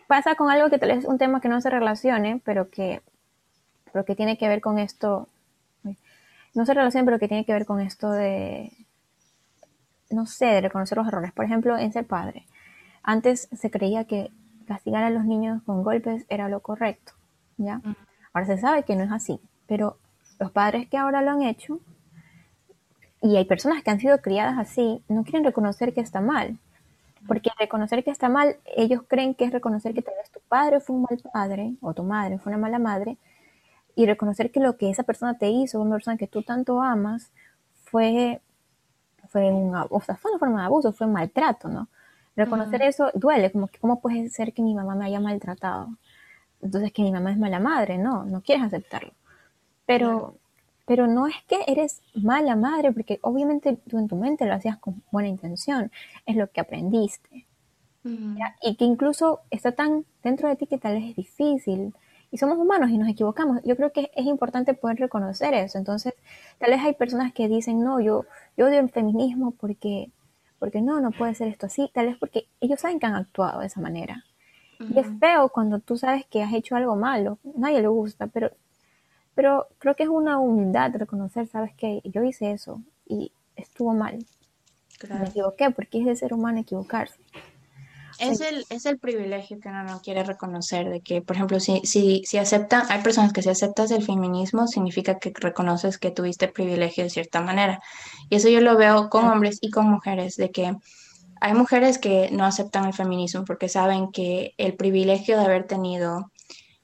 pasa, 0.07 0.33
con 0.33 0.49
algo 0.49 0.71
que 0.71 0.79
tal 0.79 0.89
vez 0.89 0.99
es 0.99 1.05
un 1.05 1.19
tema 1.19 1.39
que 1.39 1.49
no 1.49 1.61
se 1.61 1.69
relacione, 1.69 2.41
pero 2.43 2.71
que, 2.71 3.01
que 4.07 4.15
tiene 4.15 4.39
que 4.39 4.47
ver 4.47 4.59
con 4.59 4.79
esto, 4.79 5.27
no 6.55 6.65
se 6.65 6.73
relaciona, 6.73 7.05
pero 7.05 7.19
que 7.19 7.27
tiene 7.27 7.45
que 7.45 7.53
ver 7.53 7.67
con 7.67 7.79
esto 7.79 8.11
de, 8.11 8.71
no 10.09 10.25
sé, 10.25 10.45
de 10.45 10.61
reconocer 10.61 10.97
los 10.97 11.07
errores. 11.07 11.31
Por 11.31 11.45
ejemplo, 11.45 11.77
en 11.77 11.91
ser 11.91 12.05
padre. 12.05 12.45
Antes 13.03 13.49
se 13.51 13.71
creía 13.71 14.05
que 14.05 14.31
castigar 14.67 15.03
a 15.03 15.09
los 15.09 15.25
niños 15.25 15.61
con 15.63 15.83
golpes 15.83 16.25
era 16.29 16.49
lo 16.49 16.59
correcto, 16.59 17.13
¿ya? 17.57 17.81
Ahora 18.33 18.45
se 18.45 18.57
sabe 18.57 18.83
que 18.83 18.95
no 18.95 19.03
es 19.03 19.11
así, 19.11 19.39
pero 19.67 19.97
los 20.39 20.51
padres 20.51 20.87
que 20.87 20.97
ahora 20.97 21.21
lo 21.21 21.31
han 21.31 21.41
hecho, 21.41 21.79
y 23.21 23.35
hay 23.35 23.45
personas 23.45 23.83
que 23.83 23.91
han 23.91 23.99
sido 23.99 24.21
criadas 24.21 24.57
así, 24.57 25.03
no 25.09 25.23
quieren 25.23 25.43
reconocer 25.43 25.93
que 25.93 26.01
está 26.01 26.21
mal. 26.21 26.57
Porque 27.27 27.49
reconocer 27.59 28.03
que 28.03 28.11
está 28.11 28.29
mal, 28.29 28.55
ellos 28.77 29.01
creen 29.07 29.33
que 29.33 29.43
es 29.43 29.51
reconocer 29.51 29.93
que 29.93 30.01
tal 30.01 30.15
vez 30.15 30.31
tu 30.31 30.39
padre 30.47 30.79
fue 30.79 30.95
un 30.95 31.01
mal 31.01 31.19
padre 31.33 31.73
o 31.81 31.93
tu 31.93 32.03
madre 32.03 32.39
fue 32.39 32.51
una 32.53 32.61
mala 32.61 32.79
madre 32.79 33.17
y 33.95 34.05
reconocer 34.05 34.51
que 34.51 34.61
lo 34.61 34.77
que 34.77 34.89
esa 34.89 35.03
persona 35.03 35.37
te 35.37 35.49
hizo, 35.49 35.81
una 35.81 35.95
persona 35.95 36.15
que 36.15 36.27
tú 36.27 36.43
tanto 36.43 36.81
amas, 36.81 37.31
fue, 37.83 38.39
fue, 39.29 39.51
un, 39.51 39.75
o 39.75 40.01
sea, 40.01 40.15
fue 40.15 40.31
una 40.31 40.39
forma 40.39 40.59
de 40.61 40.65
abuso, 40.65 40.91
fue 40.91 41.07
un 41.07 41.13
maltrato, 41.13 41.69
¿no? 41.69 41.87
Reconocer 42.35 42.81
eso 42.83 43.11
duele, 43.13 43.51
como 43.51 43.67
que 43.67 43.79
cómo 43.79 43.99
puede 43.99 44.29
ser 44.29 44.53
que 44.53 44.61
mi 44.61 44.73
mamá 44.73 44.95
me 44.95 45.05
haya 45.05 45.19
maltratado. 45.19 45.89
Entonces 46.61 46.91
que 46.91 47.01
mi 47.01 47.11
mamá 47.11 47.31
es 47.31 47.37
mala 47.37 47.59
madre, 47.59 47.97
no, 47.97 48.23
no 48.23 48.41
quieres 48.41 48.63
aceptarlo. 48.65 49.11
Pero, 49.85 50.35
pero 50.85 51.07
no 51.07 51.27
es 51.27 51.35
que 51.47 51.59
eres 51.67 52.01
mala 52.13 52.55
madre, 52.55 52.91
porque 52.91 53.19
obviamente 53.21 53.77
tú 53.89 53.97
en 53.97 54.07
tu 54.07 54.15
mente 54.15 54.45
lo 54.45 54.53
hacías 54.53 54.77
con 54.77 55.03
buena 55.11 55.29
intención, 55.29 55.91
es 56.25 56.35
lo 56.35 56.49
que 56.49 56.61
aprendiste. 56.61 57.45
Y 58.61 58.75
que 58.75 58.85
incluso 58.85 59.41
está 59.51 59.73
tan 59.73 60.05
dentro 60.23 60.47
de 60.47 60.55
ti 60.55 60.65
que 60.65 60.77
tal 60.77 60.95
vez 60.95 61.11
es 61.11 61.15
difícil. 61.15 61.93
Y 62.31 62.37
somos 62.37 62.57
humanos 62.57 62.89
y 62.91 62.97
nos 62.97 63.09
equivocamos. 63.09 63.59
Yo 63.63 63.75
creo 63.75 63.91
que 63.91 64.11
es 64.15 64.25
importante 64.25 64.73
poder 64.73 64.97
reconocer 64.97 65.53
eso. 65.53 65.77
Entonces, 65.77 66.13
tal 66.59 66.71
vez 66.71 66.81
hay 66.81 66.93
personas 66.93 67.33
que 67.33 67.47
dicen, 67.47 67.83
no, 67.83 67.99
yo, 67.99 68.25
yo 68.55 68.67
odio 68.67 68.79
el 68.79 68.89
feminismo 68.89 69.51
porque 69.51 70.11
porque 70.59 70.81
no, 70.81 70.99
no 70.99 71.11
puede 71.11 71.33
ser 71.33 71.47
esto 71.47 71.65
así, 71.65 71.89
tal 71.93 72.07
vez 72.07 72.17
porque 72.17 72.47
ellos 72.59 72.81
saben 72.81 72.99
que 72.99 73.07
han 73.07 73.15
actuado 73.15 73.61
de 73.61 73.67
esa 73.67 73.81
manera. 73.81 74.25
Y 74.77 74.97
es 74.97 75.07
feo 75.19 75.49
cuando 75.49 75.79
tú 75.79 75.97
sabes 75.97 76.25
que 76.25 76.41
has 76.41 76.53
hecho 76.53 76.75
algo 76.75 76.95
malo, 76.95 77.37
nadie 77.43 77.81
le 77.81 77.89
gusta, 77.89 78.27
pero, 78.27 78.51
pero 79.35 79.67
creo 79.77 79.95
que 79.95 80.03
es 80.03 80.09
una 80.09 80.39
humildad 80.39 80.95
reconocer, 80.95 81.47
sabes 81.47 81.73
que 81.75 82.01
yo 82.05 82.23
hice 82.23 82.51
eso 82.51 82.81
y 83.05 83.33
estuvo 83.57 83.93
mal. 83.93 84.25
Me 85.09 85.27
equivoqué, 85.27 85.69
porque 85.71 85.99
es 85.99 86.05
de 86.05 86.15
ser 86.15 86.33
humano 86.33 86.59
equivocarse. 86.59 87.19
Es 88.19 88.41
el, 88.41 88.65
es 88.69 88.85
el 88.85 88.99
privilegio 88.99 89.59
que 89.59 89.69
uno 89.69 89.83
no 89.83 90.01
quiere 90.01 90.23
reconocer, 90.23 90.89
de 90.89 91.01
que, 91.01 91.21
por 91.21 91.35
ejemplo, 91.35 91.59
si, 91.59 91.81
si, 91.85 92.21
si 92.25 92.37
aceptan, 92.37 92.83
hay 92.89 93.01
personas 93.01 93.31
que 93.31 93.41
si 93.41 93.49
aceptas 93.49 93.91
el 93.91 94.03
feminismo, 94.03 94.67
significa 94.67 95.19
que 95.19 95.31
reconoces 95.33 95.97
que 95.97 96.11
tuviste 96.11 96.49
privilegio 96.49 97.05
de 97.05 97.09
cierta 97.09 97.41
manera. 97.41 97.81
Y 98.29 98.35
eso 98.35 98.49
yo 98.49 98.61
lo 98.61 98.77
veo 98.77 99.09
con 99.09 99.25
hombres 99.25 99.59
y 99.61 99.69
con 99.69 99.89
mujeres, 99.89 100.35
de 100.35 100.51
que 100.51 100.75
hay 101.41 101.53
mujeres 101.53 101.97
que 101.97 102.29
no 102.31 102.43
aceptan 102.43 102.85
el 102.85 102.93
feminismo 102.93 103.45
porque 103.45 103.69
saben 103.69 104.11
que 104.11 104.53
el 104.57 104.75
privilegio 104.75 105.37
de 105.37 105.45
haber 105.45 105.65
tenido, 105.67 106.31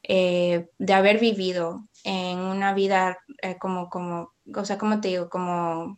eh, 0.04 0.68
de 0.78 0.94
haber 0.94 1.20
vivido 1.20 1.86
en 2.06 2.40
una 2.40 2.74
vida 2.74 3.18
eh, 3.42 3.58
como, 3.60 3.90
como, 3.90 4.32
o 4.56 4.66
sea, 4.66 4.78
como 4.78 5.02
te 5.02 5.10
digo, 5.10 5.30
como 5.30 5.98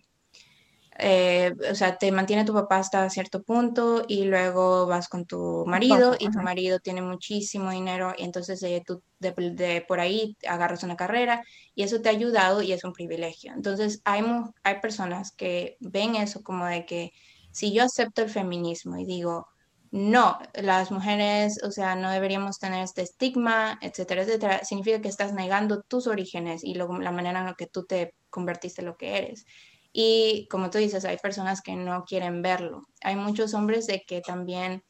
eh, 0.99 1.53
o 1.71 1.75
sea, 1.75 1.97
te 1.97 2.11
mantiene 2.11 2.43
tu 2.43 2.53
papá 2.53 2.77
hasta 2.77 3.09
cierto 3.09 3.43
punto 3.43 4.03
y 4.07 4.25
luego 4.25 4.87
vas 4.87 5.07
con 5.07 5.25
tu 5.25 5.63
marido 5.67 6.15
y 6.17 6.29
tu 6.29 6.39
marido 6.39 6.79
tiene 6.79 7.03
muchísimo 7.03 7.69
dinero 7.69 8.13
y 8.17 8.23
entonces 8.23 8.63
eh, 8.63 8.81
tú 8.85 9.03
de, 9.19 9.85
por 9.87 9.99
ahí 9.99 10.35
agarras 10.47 10.83
una 10.83 10.97
carrera 10.97 11.43
y 11.75 11.83
eso 11.83 12.01
te 12.01 12.09
ha 12.09 12.11
ayudado 12.11 12.63
y 12.63 12.71
es 12.73 12.83
un 12.83 12.93
privilegio. 12.93 13.53
Entonces 13.53 14.01
hay, 14.05 14.23
hay 14.63 14.79
personas 14.79 15.31
que 15.31 15.77
ven 15.79 16.15
eso 16.15 16.41
como 16.41 16.65
de 16.65 16.85
que 16.85 17.11
si 17.51 17.73
yo 17.73 17.83
acepto 17.83 18.23
el 18.23 18.29
feminismo 18.29 18.97
y 18.97 19.05
digo, 19.05 19.47
no, 19.91 20.37
las 20.53 20.91
mujeres, 20.91 21.61
o 21.63 21.71
sea, 21.71 21.95
no 21.95 22.11
deberíamos 22.11 22.59
tener 22.59 22.83
este 22.83 23.03
estigma, 23.03 23.79
etcétera, 23.81 24.23
etcétera, 24.23 24.63
significa 24.63 25.01
que 25.01 25.07
estás 25.07 25.33
negando 25.33 25.81
tus 25.81 26.07
orígenes 26.07 26.63
y 26.63 26.73
la 26.73 27.11
manera 27.11 27.39
en 27.39 27.45
la 27.45 27.53
que 27.53 27.67
tú 27.67 27.85
te 27.85 28.13
convertiste 28.29 28.81
en 28.81 28.87
lo 28.87 28.97
que 28.97 29.17
eres. 29.17 29.45
Y 29.93 30.47
como 30.49 30.69
tú 30.69 30.77
dices, 30.77 31.05
hay 31.05 31.17
personas 31.17 31.61
que 31.61 31.75
no 31.75 32.03
quieren 32.03 32.41
verlo. 32.41 32.81
Hay 33.01 33.15
muchos 33.15 33.53
hombres 33.53 33.87
de 33.87 34.03
que 34.07 34.21
también, 34.21 34.83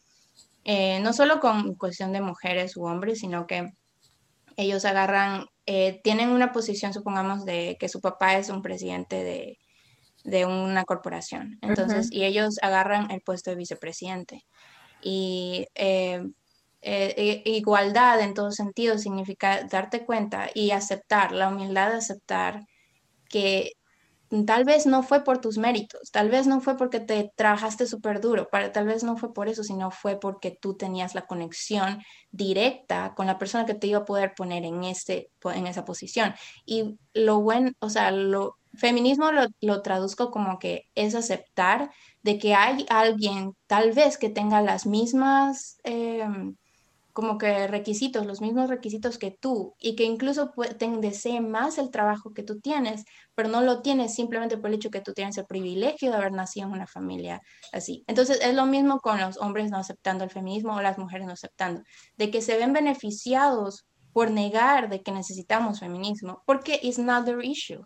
eh, 0.63 0.99
no 0.99 1.13
solo 1.13 1.39
con 1.39 1.75
cuestión 1.75 2.11
de 2.11 2.21
mujeres 2.21 2.75
u 2.75 2.85
hombres, 2.85 3.19
sino 3.19 3.47
que 3.47 3.71
ellos 4.57 4.85
agarran, 4.85 5.45
eh, 5.65 6.01
tienen 6.03 6.29
una 6.29 6.51
posición, 6.51 6.93
supongamos, 6.93 7.45
de 7.45 7.77
que 7.79 7.89
su 7.89 8.01
papá 8.01 8.37
es 8.37 8.49
un 8.49 8.61
presidente 8.61 9.23
de, 9.23 9.59
de 10.23 10.45
una 10.45 10.83
corporación. 10.83 11.57
Entonces, 11.61 12.11
y 12.11 12.25
ellos 12.25 12.55
agarran 12.61 13.09
el 13.11 13.21
puesto 13.21 13.51
de 13.51 13.55
vicepresidente. 13.55 14.43
Y 15.01 15.67
eh, 15.75 16.21
igualdad 17.45 18.19
en 18.19 18.33
todo 18.33 18.51
sentido 18.51 18.97
significa 18.97 19.63
darte 19.63 20.05
cuenta 20.05 20.49
y 20.53 20.71
aceptar, 20.71 21.31
la 21.31 21.49
humildad 21.49 21.91
de 21.91 21.97
aceptar 21.97 22.65
que 23.29 23.76
tal 24.45 24.65
vez 24.65 24.85
no 24.85 25.03
fue 25.03 25.23
por 25.23 25.39
tus 25.39 25.57
méritos, 25.57 26.11
tal 26.11 26.29
vez 26.29 26.47
no 26.47 26.59
fue 26.61 26.77
porque 26.77 26.99
te 26.99 27.31
trabajaste 27.35 27.87
súper 27.87 28.19
duro, 28.19 28.47
tal 28.73 28.85
vez 28.85 29.03
no 29.03 29.17
fue 29.17 29.33
por 29.33 29.47
eso, 29.47 29.63
sino 29.63 29.91
fue 29.91 30.19
porque 30.19 30.51
tú 30.51 30.75
tenías 30.75 31.15
la 31.15 31.25
conexión 31.25 31.99
directa 32.31 33.13
con 33.15 33.27
la 33.27 33.37
persona 33.37 33.65
que 33.65 33.73
te 33.73 33.87
iba 33.87 33.99
a 33.99 34.05
poder 34.05 34.33
poner 34.35 34.65
en, 34.65 34.83
este, 34.83 35.31
en 35.53 35.67
esa 35.67 35.85
posición. 35.85 36.33
Y 36.65 36.97
lo 37.13 37.39
bueno, 37.41 37.71
o 37.79 37.89
sea, 37.89 38.11
lo 38.11 38.57
feminismo 38.75 39.31
lo, 39.61 39.81
traduzco 39.81 40.29
como 40.31 40.59
que 40.59 40.83
es 40.95 41.15
aceptar 41.15 41.89
de 42.21 42.37
que 42.37 42.53
hay 42.53 42.85
alguien 42.89 43.53
tal 43.65 43.91
vez 43.93 44.17
que 44.17 44.29
tenga 44.29 44.61
las 44.61 44.85
mismas... 44.85 45.77
Em, 45.83 46.55
como 47.17 47.39
que 47.39 47.65
requisitos, 47.65 48.27
los 48.27 48.41
mismos 48.41 48.69
requisitos 48.69 49.17
que 49.17 49.31
tú 49.31 49.73
y 49.79 49.95
que 49.95 50.03
incluso 50.03 50.51
te 50.77 50.87
desee 50.87 51.41
más 51.41 51.79
el 51.79 51.89
trabajo 51.89 52.31
que 52.31 52.43
tú 52.43 52.59
tienes, 52.59 53.05
pero 53.33 53.49
no 53.49 53.61
lo 53.61 53.81
tienes 53.81 54.13
simplemente 54.13 54.55
por 54.55 54.69
el 54.69 54.75
hecho 54.75 54.91
que 54.91 55.01
tú 55.01 55.13
tienes 55.13 55.35
el 55.39 55.47
privilegio 55.47 56.11
de 56.11 56.17
haber 56.17 56.31
nacido 56.31 56.67
en 56.67 56.73
una 56.73 56.85
familia 56.85 57.41
así. 57.73 58.03
Entonces 58.05 58.39
es 58.43 58.53
lo 58.53 58.67
mismo 58.67 58.99
con 58.99 59.19
los 59.19 59.39
hombres 59.39 59.71
no 59.71 59.79
aceptando 59.79 60.25
el 60.25 60.29
feminismo 60.29 60.75
o 60.75 60.81
las 60.83 60.99
mujeres 60.99 61.25
no 61.25 61.33
aceptando, 61.33 61.81
de 62.17 62.29
que 62.29 62.43
se 62.43 62.55
ven 62.55 62.71
beneficiados 62.71 63.87
por 64.13 64.29
negar 64.29 64.87
de 64.87 65.01
que 65.01 65.11
necesitamos 65.11 65.79
feminismo, 65.79 66.43
porque 66.45 66.79
it's 66.83 66.99
not 66.99 67.25
their 67.25 67.43
issue. 67.43 67.81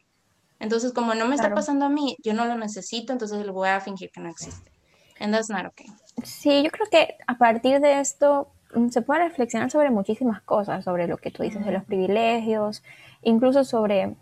Entonces, 0.60 0.91
como 0.91 1.15
no 1.15 1.30
me 1.30 1.36
está 1.36 1.54
pasando 1.54 1.86
a 1.86 1.89
mí, 1.89 2.17
yo 2.22 2.34
no 2.34 2.44
lo 2.44 2.58
necesito, 2.58 3.13
entonces 3.13 3.46
lo 3.46 3.54
voy 3.54 3.70
a 3.70 3.80
fingir 3.80 4.10
que 4.12 4.20
no 4.20 4.28
existe. 4.28 4.74
And 5.22 5.34
that's 5.34 5.50
not 5.50 5.67
okay. 5.67 5.88
Sí, 6.22 6.63
yo 6.63 6.70
creo 6.70 6.88
que 6.91 7.15
a 7.28 7.38
partir 7.38 7.80
de 7.80 8.02
esto 8.02 8.52
se 8.90 9.02
puede 9.02 9.24
reflexionar 9.28 9.70
sobre 9.72 9.92
muchísimas 9.92 10.42
cosas, 10.42 10.84
sobre 10.84 11.08
lo 11.08 11.18
que 11.18 11.32
tú 11.32 11.44
dices 11.44 11.66
de 11.66 11.72
los 11.72 11.84
privilegios, 11.84 12.84
incluso 13.22 13.64
sobre, 13.64 14.16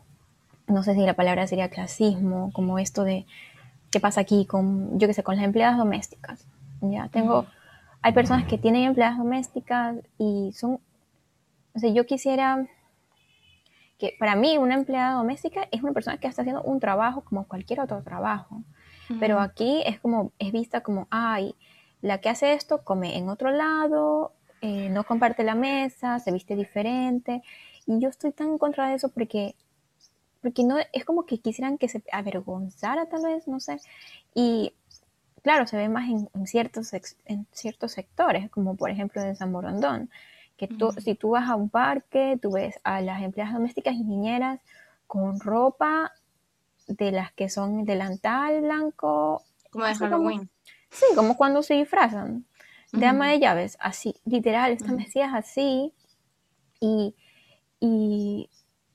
no 0.67 0.83
sé 0.83 0.93
si 0.95 1.01
la 1.01 1.13
palabra 1.13 1.47
sería 1.47 1.69
clasismo, 1.69 2.51
como 2.53 2.79
esto 2.79 3.03
de 3.03 3.25
qué 3.91 3.99
pasa 3.99 4.21
aquí 4.21 4.45
con, 4.45 4.99
yo 4.99 5.07
qué 5.07 5.13
sé, 5.13 5.23
con 5.23 5.35
las 5.35 5.45
empleadas 5.45 5.77
domésticas. 5.77 6.45
Ya 6.81 7.09
tengo, 7.09 7.45
hay 8.01 8.13
personas 8.13 8.45
que 8.45 8.57
tienen 8.57 8.83
empleadas 8.83 9.17
domésticas 9.17 9.97
y 10.17 10.51
son, 10.53 10.79
o 11.75 11.79
sea, 11.79 11.89
yo 11.91 12.05
quisiera 12.05 12.67
que 13.97 14.15
para 14.17 14.35
mí 14.35 14.57
una 14.57 14.75
empleada 14.75 15.15
doméstica 15.15 15.67
es 15.71 15.83
una 15.83 15.91
persona 15.91 16.17
que 16.17 16.27
está 16.27 16.41
haciendo 16.41 16.61
un 16.63 16.79
trabajo 16.79 17.21
como 17.21 17.45
cualquier 17.45 17.81
otro 17.81 18.01
trabajo, 18.01 18.63
pero 19.19 19.39
aquí 19.39 19.81
es 19.87 19.99
como, 19.99 20.31
es 20.37 20.51
vista 20.51 20.81
como, 20.81 21.07
ay, 21.09 21.55
la 22.01 22.19
que 22.21 22.29
hace 22.29 22.53
esto 22.53 22.83
come 22.83 23.17
en 23.17 23.27
otro 23.27 23.51
lado, 23.51 24.33
eh, 24.61 24.89
no 24.89 25.03
comparte 25.03 25.43
la 25.43 25.55
mesa, 25.55 26.19
se 26.19 26.31
viste 26.31 26.55
diferente. 26.55 27.41
Y 27.85 27.99
yo 27.99 28.09
estoy 28.09 28.31
tan 28.31 28.49
en 28.49 28.57
contra 28.57 28.89
de 28.89 28.95
eso 28.95 29.09
porque, 29.09 29.55
porque 30.41 30.63
no, 30.63 30.77
es 30.93 31.05
como 31.05 31.25
que 31.25 31.39
quisieran 31.39 31.77
que 31.77 31.87
se 31.87 32.03
avergonzara 32.11 33.07
tal 33.07 33.23
vez, 33.23 33.47
no 33.47 33.59
sé. 33.59 33.79
Y 34.33 34.73
claro, 35.41 35.65
se 35.67 35.77
ve 35.77 35.89
más 35.89 36.09
en, 36.09 36.47
ciertos, 36.47 36.91
en 37.25 37.47
ciertos 37.51 37.93
sectores, 37.93 38.49
como 38.49 38.75
por 38.75 38.89
ejemplo 38.89 39.21
en 39.21 39.35
San 39.35 39.51
Borondón, 39.51 40.09
que 40.57 40.67
tú, 40.67 40.91
si 40.97 41.15
tú 41.15 41.31
vas 41.31 41.49
a 41.49 41.55
un 41.55 41.69
parque, 41.69 42.37
tú 42.41 42.51
ves 42.51 42.79
a 42.83 43.01
las 43.01 43.21
empleadas 43.21 43.53
domésticas 43.53 43.95
y 43.95 44.03
niñeras 44.03 44.59
con 45.07 45.39
ropa 45.39 46.11
de 46.87 47.11
las 47.11 47.31
que 47.31 47.49
son 47.49 47.85
delantal 47.85 48.61
blanco. 48.61 49.43
Como 49.71 49.85
de 49.85 49.95
Halloween. 49.95 50.49
sí, 50.89 51.05
como 51.15 51.37
cuando 51.37 51.63
se 51.63 51.75
disfrazan 51.75 52.45
de 52.91 53.05
ama 53.05 53.29
de 53.29 53.39
llaves, 53.39 53.77
así, 53.79 54.15
literal, 54.25 54.71
están 54.71 54.97
vestidas 54.97 55.33
así 55.33 55.93
y, 56.79 57.15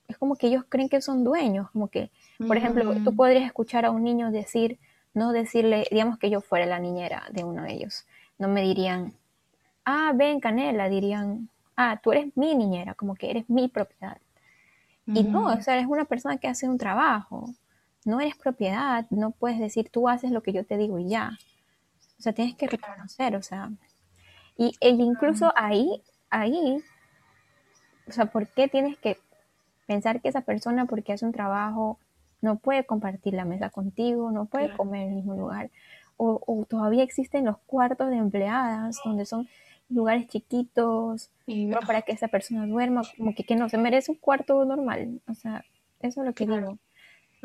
es 0.07 0.17
como 0.17 0.35
que 0.35 0.47
ellos 0.47 0.63
creen 0.69 0.87
que 0.87 1.01
son 1.01 1.23
dueños, 1.23 1.71
como 1.71 1.87
que, 1.87 2.11
por 2.47 2.57
ejemplo, 2.57 2.93
tú 3.03 3.11
mm. 3.11 3.15
podrías 3.15 3.45
escuchar 3.45 3.85
a 3.85 3.91
un 3.91 4.03
niño 4.03 4.29
decir, 4.29 4.77
no 5.15 5.31
decirle, 5.31 5.87
digamos 5.89 6.19
que 6.19 6.29
yo 6.29 6.41
fuera 6.41 6.67
la 6.67 6.79
niñera 6.79 7.23
de 7.31 7.43
uno 7.43 7.63
de 7.63 7.73
ellos, 7.73 8.05
no 8.37 8.47
me 8.47 8.61
dirían, 8.61 9.13
ah, 9.83 10.11
ven 10.13 10.39
Canela, 10.39 10.89
dirían, 10.89 11.49
ah, 11.75 11.99
tú 12.03 12.11
eres 12.11 12.35
mi 12.35 12.53
niñera, 12.53 12.93
como 12.93 13.15
que 13.15 13.31
eres 13.31 13.49
mi 13.49 13.67
propiedad. 13.67 14.17
Y 15.07 15.23
no, 15.23 15.45
o 15.53 15.61
sea, 15.61 15.77
es 15.77 15.85
una 15.85 16.05
persona 16.05 16.37
que 16.37 16.47
hace 16.47 16.67
un 16.67 16.77
trabajo. 16.77 17.53
no 18.05 18.19
eres 18.19 18.35
propiedad, 18.35 19.05
no 19.09 19.31
puedes 19.31 19.59
decir 19.59 19.89
tú 19.89 20.09
haces 20.09 20.31
lo 20.31 20.41
que 20.43 20.53
yo 20.53 20.65
te 20.65 20.77
digo 20.77 20.99
y 20.99 21.09
ya. 21.09 21.37
O 22.17 22.21
sea, 22.21 22.33
tienes 22.33 22.55
que 22.55 22.67
reconocer, 22.67 23.35
o 23.35 23.41
sea, 23.41 23.69
y 24.57 24.73
e 24.79 24.89
incluso 24.89 25.51
ahí, 25.55 26.01
ahí, 26.29 26.81
o 28.07 28.11
sea, 28.11 28.27
¿por 28.27 28.47
qué 28.47 28.67
tienes 28.67 28.97
que 28.97 29.17
pensar 29.85 30.21
que 30.21 30.29
esa 30.29 30.41
persona, 30.41 30.85
porque 30.85 31.13
hace 31.13 31.25
un 31.25 31.33
trabajo, 31.33 31.99
no 32.41 32.57
puede 32.57 32.85
compartir 32.85 33.33
la 33.33 33.45
mesa 33.45 33.69
contigo, 33.69 34.31
no 34.31 34.45
puede 34.45 34.75
comer 34.75 35.03
en 35.03 35.09
el 35.09 35.15
mismo 35.15 35.35
lugar? 35.35 35.71
O, 36.17 36.65
todavía 36.69 37.03
existen 37.03 37.43
los 37.43 37.57
cuartos 37.65 38.09
de 38.09 38.15
empleadas, 38.15 39.01
donde 39.03 39.25
son 39.25 39.49
lugares 39.89 40.27
chiquitos, 40.27 41.29
para 41.85 42.03
que 42.03 42.13
esa 42.13 42.29
persona 42.29 42.65
duerma, 42.65 43.01
como 43.17 43.35
que, 43.35 43.43
que 43.43 43.57
no 43.57 43.67
se 43.67 43.77
merece 43.77 44.11
un 44.11 44.17
cuarto 44.17 44.63
normal. 44.63 45.19
O 45.27 45.33
sea, 45.33 45.65
eso 45.99 46.21
es 46.21 46.27
lo 46.27 46.33
que 46.33 46.45
digo. 46.45 46.77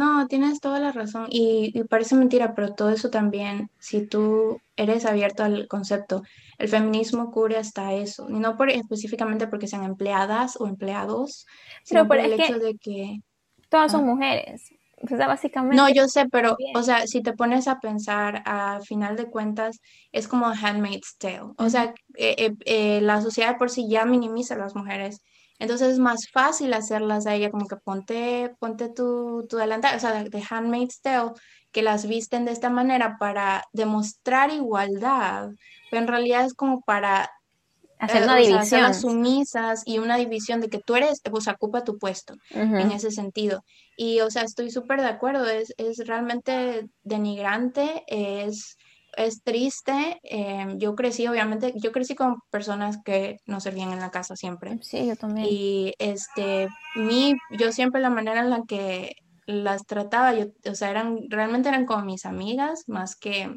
No, 0.01 0.27
tienes 0.29 0.63
toda 0.63 0.81
la 0.81 0.93
razón 0.93 1.27
y, 1.29 1.85
parece 1.85 2.15
mentira, 2.15 2.55
pero 2.55 2.73
todo 2.73 2.89
eso 2.89 3.11
también, 3.11 3.69
si 3.79 4.07
tú 4.07 4.59
eres 4.75 5.05
abierto 5.05 5.45
al 5.45 5.69
concepto, 5.69 6.23
el 6.57 6.69
feminismo 6.69 7.31
cubre 7.31 7.59
hasta 7.59 7.93
eso, 7.93 8.27
y 8.31 8.39
no 8.39 8.57
por, 8.57 8.71
específicamente 8.71 9.47
porque 9.47 9.67
sean 9.67 9.85
empleadas 9.85 10.59
o 10.59 10.67
empleados, 10.67 11.47
sino 11.85 12.09
por 12.09 12.17
el 12.17 12.33
hecho 12.33 12.59
de 12.59 12.79
que... 12.79 13.21
Todas 13.69 13.93
son 13.93 14.07
mujeres, 14.07 14.71
o 15.03 15.07
sea, 15.07 15.27
básicamente... 15.27 15.77
No, 15.77 15.91
yo 15.91 16.09
sé, 16.09 16.27
pero, 16.33 16.57
o 16.75 16.83
sea, 16.83 17.07
si 17.07 17.21
te 17.23 17.35
pones 17.35 17.69
a 17.69 17.79
pensar, 17.79 18.43
a 18.47 18.81
final 18.81 19.17
de 19.17 19.27
cuentas, 19.27 19.83
es 20.13 20.27
como 20.27 20.47
Handmaid's 20.47 21.19
Tale, 21.19 21.53
o 21.59 21.69
sea, 21.69 21.93
eh, 22.17 22.37
eh, 22.39 22.55
eh, 22.65 23.01
la 23.03 23.21
sociedad 23.21 23.59
por 23.59 23.69
sí 23.69 23.87
ya 23.87 24.07
minimiza 24.07 24.55
a 24.55 24.59
las 24.59 24.75
mujeres 24.75 25.21
entonces 25.61 25.93
es 25.93 25.99
más 25.99 26.29
fácil 26.33 26.73
hacerlas 26.73 27.27
a 27.27 27.35
ella 27.35 27.51
como 27.51 27.69
que 27.69 27.77
ponte, 27.77 28.55
ponte 28.59 28.89
tu, 28.89 29.47
tu 29.49 29.59
delantal, 29.59 29.97
o 29.97 30.01
sea, 30.01 30.25
de 30.25 30.45
Handmaid's 30.49 31.01
Tale, 31.03 31.33
que 31.71 31.83
las 31.83 32.07
visten 32.07 32.45
de 32.47 32.53
esta 32.53 32.71
manera 32.71 33.17
para 33.19 33.65
demostrar 33.73 34.51
igualdad, 34.51 35.51
pero 35.91 36.03
en 36.03 36.09
realidad 36.09 36.45
es 36.45 36.55
como 36.55 36.81
para 36.81 37.31
hacer 37.99 38.23
eh, 38.23 38.25
una 38.25 38.37
división. 38.37 38.95
sumisas 38.95 39.83
y 39.85 39.99
una 39.99 40.17
división 40.17 40.61
de 40.61 40.69
que 40.69 40.79
tú 40.79 40.97
eres, 40.97 41.21
pues 41.31 41.47
ocupa 41.47 41.85
tu 41.85 41.99
puesto 41.99 42.35
en 42.51 42.91
ese 42.91 43.11
sentido. 43.11 43.63
Y, 43.97 44.21
o 44.21 44.31
sea, 44.31 44.43
estoy 44.43 44.71
súper 44.71 45.03
de 45.03 45.09
acuerdo, 45.09 45.47
es, 45.47 45.75
es 45.77 45.99
realmente 46.07 46.89
denigrante, 47.03 48.03
es 48.07 48.79
es 49.17 49.43
triste. 49.43 50.19
Em, 50.23 50.79
yo 50.79 50.95
crecí, 50.95 51.27
obviamente, 51.27 51.73
yo 51.77 51.93
crecí 51.93 52.15
con 52.15 52.37
personas 52.51 52.99
que 53.05 53.39
no 53.47 53.61
servían 53.61 53.93
en 53.93 54.01
la 54.01 54.11
casa 54.11 54.37
siempre. 54.37 54.79
Sí, 54.83 55.07
yo 55.07 55.17
también. 55.17 55.47
Y 55.51 55.95
este, 55.99 56.69
mi, 56.97 57.35
yo 57.59 57.73
siempre 57.73 58.01
la 58.01 58.11
manera 58.11 58.41
en 58.41 58.51
la 58.51 58.63
que 58.67 59.15
las 59.47 59.87
trataba, 59.87 60.35
yo, 60.35 60.47
o 60.71 60.75
sea, 60.75 60.91
eran, 60.91 61.19
realmente 61.29 61.69
eran 61.69 61.87
como 61.87 62.05
mis 62.05 62.25
amigas, 62.25 62.85
más 62.87 63.17
que, 63.17 63.51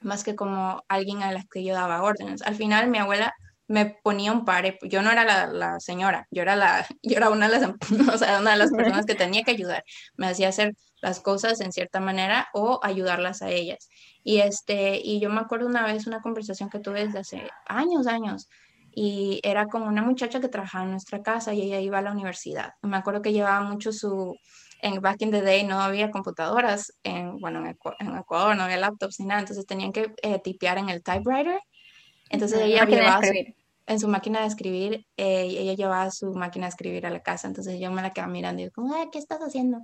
más 0.00 0.24
que 0.24 0.34
como 0.34 0.82
alguien 0.88 1.22
a 1.22 1.32
las 1.32 1.46
que 1.48 1.64
yo 1.64 1.74
daba 1.74 2.02
órdenes. 2.02 2.42
Al 2.42 2.56
final 2.56 2.88
mi 2.88 2.98
abuela 2.98 3.32
me 3.68 3.86
ponía 3.86 4.32
un 4.32 4.44
pare, 4.44 4.78
yo 4.82 5.00
no 5.02 5.10
era 5.10 5.24
la, 5.24 5.46
la, 5.46 5.80
señora, 5.80 6.26
yo 6.30 6.42
era 6.42 6.56
la, 6.56 6.86
yo 7.02 7.16
era 7.16 7.30
una 7.30 7.48
de 7.48 7.58
las, 7.58 7.70
o 8.14 8.18
sea, 8.18 8.40
una 8.40 8.52
de 8.52 8.56
las 8.58 8.70
personas 8.76 9.06
que 9.06 9.14
tenía 9.14 9.42
que 9.44 9.52
ayudar. 9.52 9.84
Me 10.16 10.26
hacía 10.26 10.48
hacer 10.48 10.74
las 11.00 11.20
cosas 11.20 11.60
en 11.60 11.72
cierta 11.72 12.00
manera 12.00 12.48
o 12.52 12.80
ayudarlas 12.82 13.42
a 13.42 13.50
ellas. 13.50 13.88
Y, 14.24 14.38
este, 14.38 15.00
y 15.02 15.20
yo 15.20 15.30
me 15.30 15.40
acuerdo 15.40 15.66
una 15.66 15.84
vez 15.84 16.06
una 16.06 16.20
conversación 16.20 16.70
que 16.70 16.78
tuve 16.78 17.06
desde 17.06 17.20
hace 17.20 17.50
años, 17.66 18.06
años, 18.06 18.48
y 18.94 19.40
era 19.42 19.66
con 19.66 19.82
una 19.82 20.02
muchacha 20.02 20.40
que 20.40 20.48
trabajaba 20.48 20.84
en 20.84 20.90
nuestra 20.92 21.22
casa 21.22 21.54
y 21.54 21.62
ella 21.62 21.80
iba 21.80 21.98
a 21.98 22.02
la 22.02 22.12
universidad. 22.12 22.74
Me 22.82 22.96
acuerdo 22.96 23.22
que 23.22 23.32
llevaba 23.32 23.62
mucho 23.62 23.92
su, 23.92 24.36
en 24.82 25.00
back 25.00 25.22
in 25.22 25.30
the 25.30 25.40
day 25.40 25.64
no 25.64 25.80
había 25.80 26.10
computadoras, 26.10 26.92
en, 27.02 27.38
bueno, 27.38 27.64
en, 27.64 28.16
Ecuador 28.16 28.56
no 28.56 28.64
había 28.64 28.76
laptops 28.76 29.20
ni 29.20 29.26
nada, 29.26 29.40
entonces 29.40 29.64
tenían 29.64 29.92
que 29.92 30.12
eh, 30.22 30.40
tipear 30.40 30.78
en 30.78 30.88
el 30.88 31.02
typewriter. 31.02 31.60
Entonces 32.28 32.60
ella 32.62 32.84
llevaba 32.84 33.20
en 33.86 34.00
su 34.00 34.08
máquina 34.08 34.40
de 34.40 34.46
escribir, 34.46 35.06
eh, 35.16 35.46
ella 35.48 35.74
llevaba 35.74 36.10
su 36.10 36.32
máquina 36.32 36.66
de 36.66 36.70
escribir 36.70 37.06
a 37.06 37.10
la 37.10 37.20
casa, 37.20 37.48
entonces 37.48 37.78
yo 37.80 37.90
me 37.90 38.02
la 38.02 38.10
quedaba 38.10 38.32
mirando 38.32 38.62
y 38.62 38.66
yo 38.66 38.72
como, 38.72 38.94
¿qué 39.10 39.18
estás 39.18 39.40
haciendo? 39.40 39.78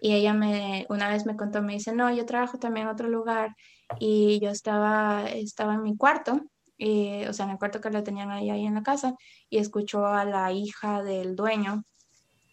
Y 0.00 0.14
ella 0.14 0.32
me, 0.32 0.86
una 0.88 1.08
vez 1.08 1.26
me 1.26 1.36
contó, 1.36 1.62
me 1.62 1.74
dice, 1.74 1.92
no, 1.92 2.12
yo 2.12 2.24
trabajo 2.26 2.58
también 2.58 2.86
en 2.86 2.92
otro 2.92 3.08
lugar 3.08 3.54
y 3.98 4.40
yo 4.40 4.50
estaba, 4.50 5.26
estaba 5.28 5.74
en 5.74 5.82
mi 5.82 5.96
cuarto, 5.96 6.40
y, 6.78 7.24
o 7.26 7.32
sea, 7.34 7.44
en 7.44 7.52
el 7.52 7.58
cuarto 7.58 7.80
que 7.80 7.90
la 7.90 8.02
tenían 8.02 8.30
ahí, 8.30 8.48
ahí 8.48 8.64
en 8.64 8.74
la 8.74 8.82
casa, 8.82 9.14
y 9.50 9.58
escuchó 9.58 10.06
a 10.06 10.24
la 10.24 10.50
hija 10.52 11.02
del 11.02 11.36
dueño 11.36 11.84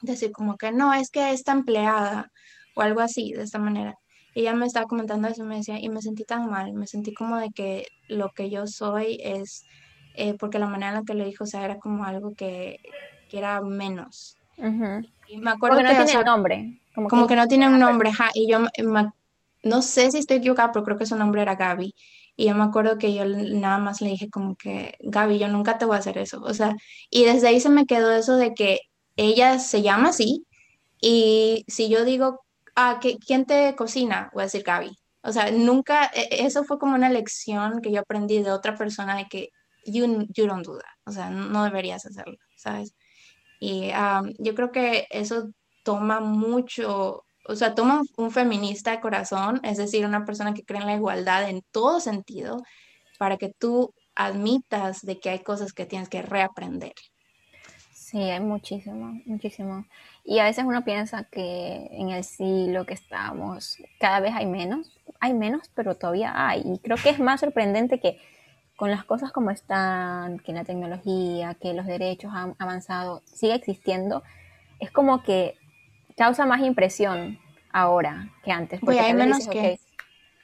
decir 0.02 0.32
como 0.32 0.58
que 0.58 0.72
no, 0.72 0.94
es 0.94 1.10
que 1.10 1.32
está 1.32 1.54
empleada 1.54 2.32
o 2.76 2.82
algo 2.82 3.02
así, 3.02 3.32
de 3.32 3.44
esta 3.44 3.60
manera. 3.60 3.96
Ella 4.36 4.54
me 4.54 4.66
estaba 4.66 4.86
comentando 4.86 5.28
eso 5.28 5.44
y 5.44 5.48
me 5.48 5.58
decía, 5.58 5.80
y 5.80 5.90
me 5.90 6.02
sentí 6.02 6.24
tan 6.24 6.50
mal, 6.50 6.74
me 6.74 6.88
sentí 6.88 7.14
como 7.14 7.38
de 7.38 7.50
que 7.52 7.88
lo 8.08 8.30
que 8.32 8.50
yo 8.50 8.68
soy 8.68 9.18
es, 9.24 9.66
eh, 10.16 10.36
porque 10.36 10.60
la 10.60 10.68
manera 10.68 10.90
en 10.90 10.96
la 10.96 11.04
que 11.04 11.14
lo 11.14 11.26
dijo, 11.26 11.46
o 11.46 11.48
sea, 11.48 11.66
era 11.66 11.78
como 11.78 12.04
algo 12.04 12.36
que, 12.36 12.80
que 13.30 13.38
era 13.40 13.62
menos. 13.62 14.38
Y 15.28 15.38
me 15.38 15.52
acuerdo 15.52 15.78
porque 15.78 15.94
no 15.94 16.06
tiene 16.06 16.24
nombre. 16.24 16.82
Como, 16.94 17.28
que, 17.28 17.36
no 17.36 17.48
tiene 17.48 17.68
un 17.68 17.80
nombre, 17.80 18.12
ja, 18.12 18.32
y 18.34 18.50
yo 18.50 18.60
no 19.64 19.82
sé 19.82 20.12
si 20.12 20.18
estoy 20.18 20.38
equivocada, 20.38 20.72
pero 20.72 20.84
creo 20.84 20.98
que 20.98 21.06
su 21.06 21.16
nombre 21.16 21.42
era 21.42 21.56
Gaby. 21.56 21.94
Y 22.36 22.46
yo 22.48 22.56
me 22.56 22.64
acuerdo 22.64 22.98
que 22.98 23.14
yo 23.14 23.26
nada 23.26 23.78
más 23.78 24.02
le 24.02 24.10
dije 24.10 24.30
como 24.30 24.56
que, 24.56 24.96
Gaby, 25.02 25.40
yo 25.40 25.48
nunca 25.48 25.78
te 25.78 25.86
voy 25.86 25.96
a 25.96 26.00
hacer 26.00 26.18
eso. 26.18 26.42
O 26.42 26.54
sea, 26.54 26.76
y 27.10 27.26
desde 27.26 27.48
ahí 27.48 27.60
se 27.60 27.70
me 27.70 27.86
quedó 27.86 28.12
eso 28.12 28.36
de 28.36 28.54
que 28.54 28.80
ella 29.16 29.60
se 29.60 29.82
llama 29.82 30.10
así. 30.10 30.46
Y 31.02 31.66
si 31.68 31.90
yo 31.90 32.06
digo, 32.06 32.42
ah, 32.76 33.00
¿quién 33.00 33.46
te 33.46 33.76
cocina? 33.76 34.30
Voy 34.34 34.42
a 34.42 34.46
decir 34.46 34.64
Gaby. 34.64 34.98
O 35.22 35.32
sea, 35.32 35.52
nunca, 35.52 36.06
e, 36.14 36.46
eso 36.46 36.64
fue 36.64 36.80
como 36.80 36.96
una 36.96 37.10
lección 37.10 37.82
que 37.82 37.92
yo 37.92 38.02
aprendí 38.02 38.42
de 38.42 38.52
otra 38.52 38.76
persona 38.76 39.18
de 39.18 39.26
que 39.26 39.50
you, 39.86 40.28
you 40.30 40.48
don't 40.48 40.66
do 40.66 40.78
that. 40.78 40.96
O 41.06 41.12
sea, 41.12 41.30
no 41.30 41.64
deberías 41.64 42.06
hacerlo, 42.06 42.38
¿sabes? 42.56 42.94
Y 43.60 43.92
yo 44.40 44.56
creo 44.56 44.72
que 44.72 45.08
eso 45.10 45.50
toma 45.84 46.20
mucho, 46.20 47.24
o 47.46 47.56
sea, 47.56 47.76
toma 47.76 48.02
un 48.18 48.32
feminista 48.32 48.92
de 48.92 49.00
corazón, 49.00 49.60
es 49.64 49.78
decir, 49.78 50.06
una 50.06 50.26
persona 50.26 50.54
que 50.54 50.64
cree 50.64 50.82
en 50.82 50.88
la 50.88 50.96
igualdad 50.96 51.50
en 51.50 51.64
todo 51.72 52.00
sentido, 52.00 52.62
para 53.18 53.38
que 53.38 53.54
tú 53.58 53.94
admitas 54.16 55.02
de 55.02 55.20
que 55.20 55.30
hay 55.30 55.40
cosas 55.40 55.74
que 55.74 55.86
tienes 55.86 56.10
que 56.10 56.22
reaprender. 56.22 56.94
Sí, 57.94 58.20
hay 58.20 58.40
muchísimo, 58.40 59.22
muchísimo. 59.26 59.86
Y 60.24 60.40
a 60.40 60.46
veces 60.46 60.64
uno 60.66 60.84
piensa 60.86 61.26
que 61.26 61.88
en 61.92 62.10
el 62.10 62.24
siglo 62.24 62.86
que 62.86 62.94
estamos 62.94 63.78
cada 64.00 64.20
vez 64.22 64.34
hay 64.34 64.46
menos, 64.46 64.98
hay 65.20 65.34
menos, 65.34 65.70
pero 65.74 65.96
todavía 65.96 66.32
hay. 66.36 66.62
Y 66.66 66.80
creo 66.80 66.96
que 66.96 67.10
es 67.10 67.20
más 67.20 67.42
sorprendente 67.42 68.00
que 68.00 68.18
con 68.78 68.92
las 68.92 69.04
cosas 69.04 69.32
como 69.32 69.50
están, 69.50 70.38
que 70.40 70.54
la 70.54 70.64
tecnología, 70.64 71.56
que 71.56 71.74
los 71.74 71.88
derechos 71.88 72.32
han 72.34 72.56
avanzado, 72.60 73.24
sigue 73.26 73.56
existiendo, 73.56 74.24
es 74.80 74.92
como 74.92 75.24
que 75.24 75.56
causa 76.16 76.46
más 76.46 76.62
impresión 76.62 77.40
ahora 77.74 78.30
que 78.44 78.52
antes. 78.52 78.80
Porque 78.80 79.00
hay 79.00 79.16
menos 79.16 79.48
que... 79.48 79.80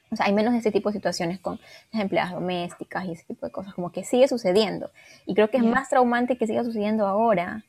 o 0.10 0.16
sea, 0.16 0.26
hay 0.26 0.34
menos 0.34 0.54
de 0.54 0.58
este 0.58 0.72
tipo 0.72 0.90
de 0.90 0.94
situaciones 0.94 1.40
con 1.40 1.60
las 1.92 2.02
empleadas 2.02 2.34
domésticas 2.34 3.06
y 3.06 3.12
ese 3.12 3.24
tipo 3.24 3.46
de 3.46 3.52
cosas, 3.52 3.76
como 3.76 3.92
que 3.92 4.04
sigue 4.04 4.28
sucediendo. 4.28 4.90
Y 5.28 5.36
creo 5.36 5.52
que 5.52 5.58
es 5.58 5.64
más 5.64 5.90
traumante 5.90 6.36
que 6.36 6.48
siga 6.48 6.64
sucediendo 6.64 7.06
ahora 7.06 7.64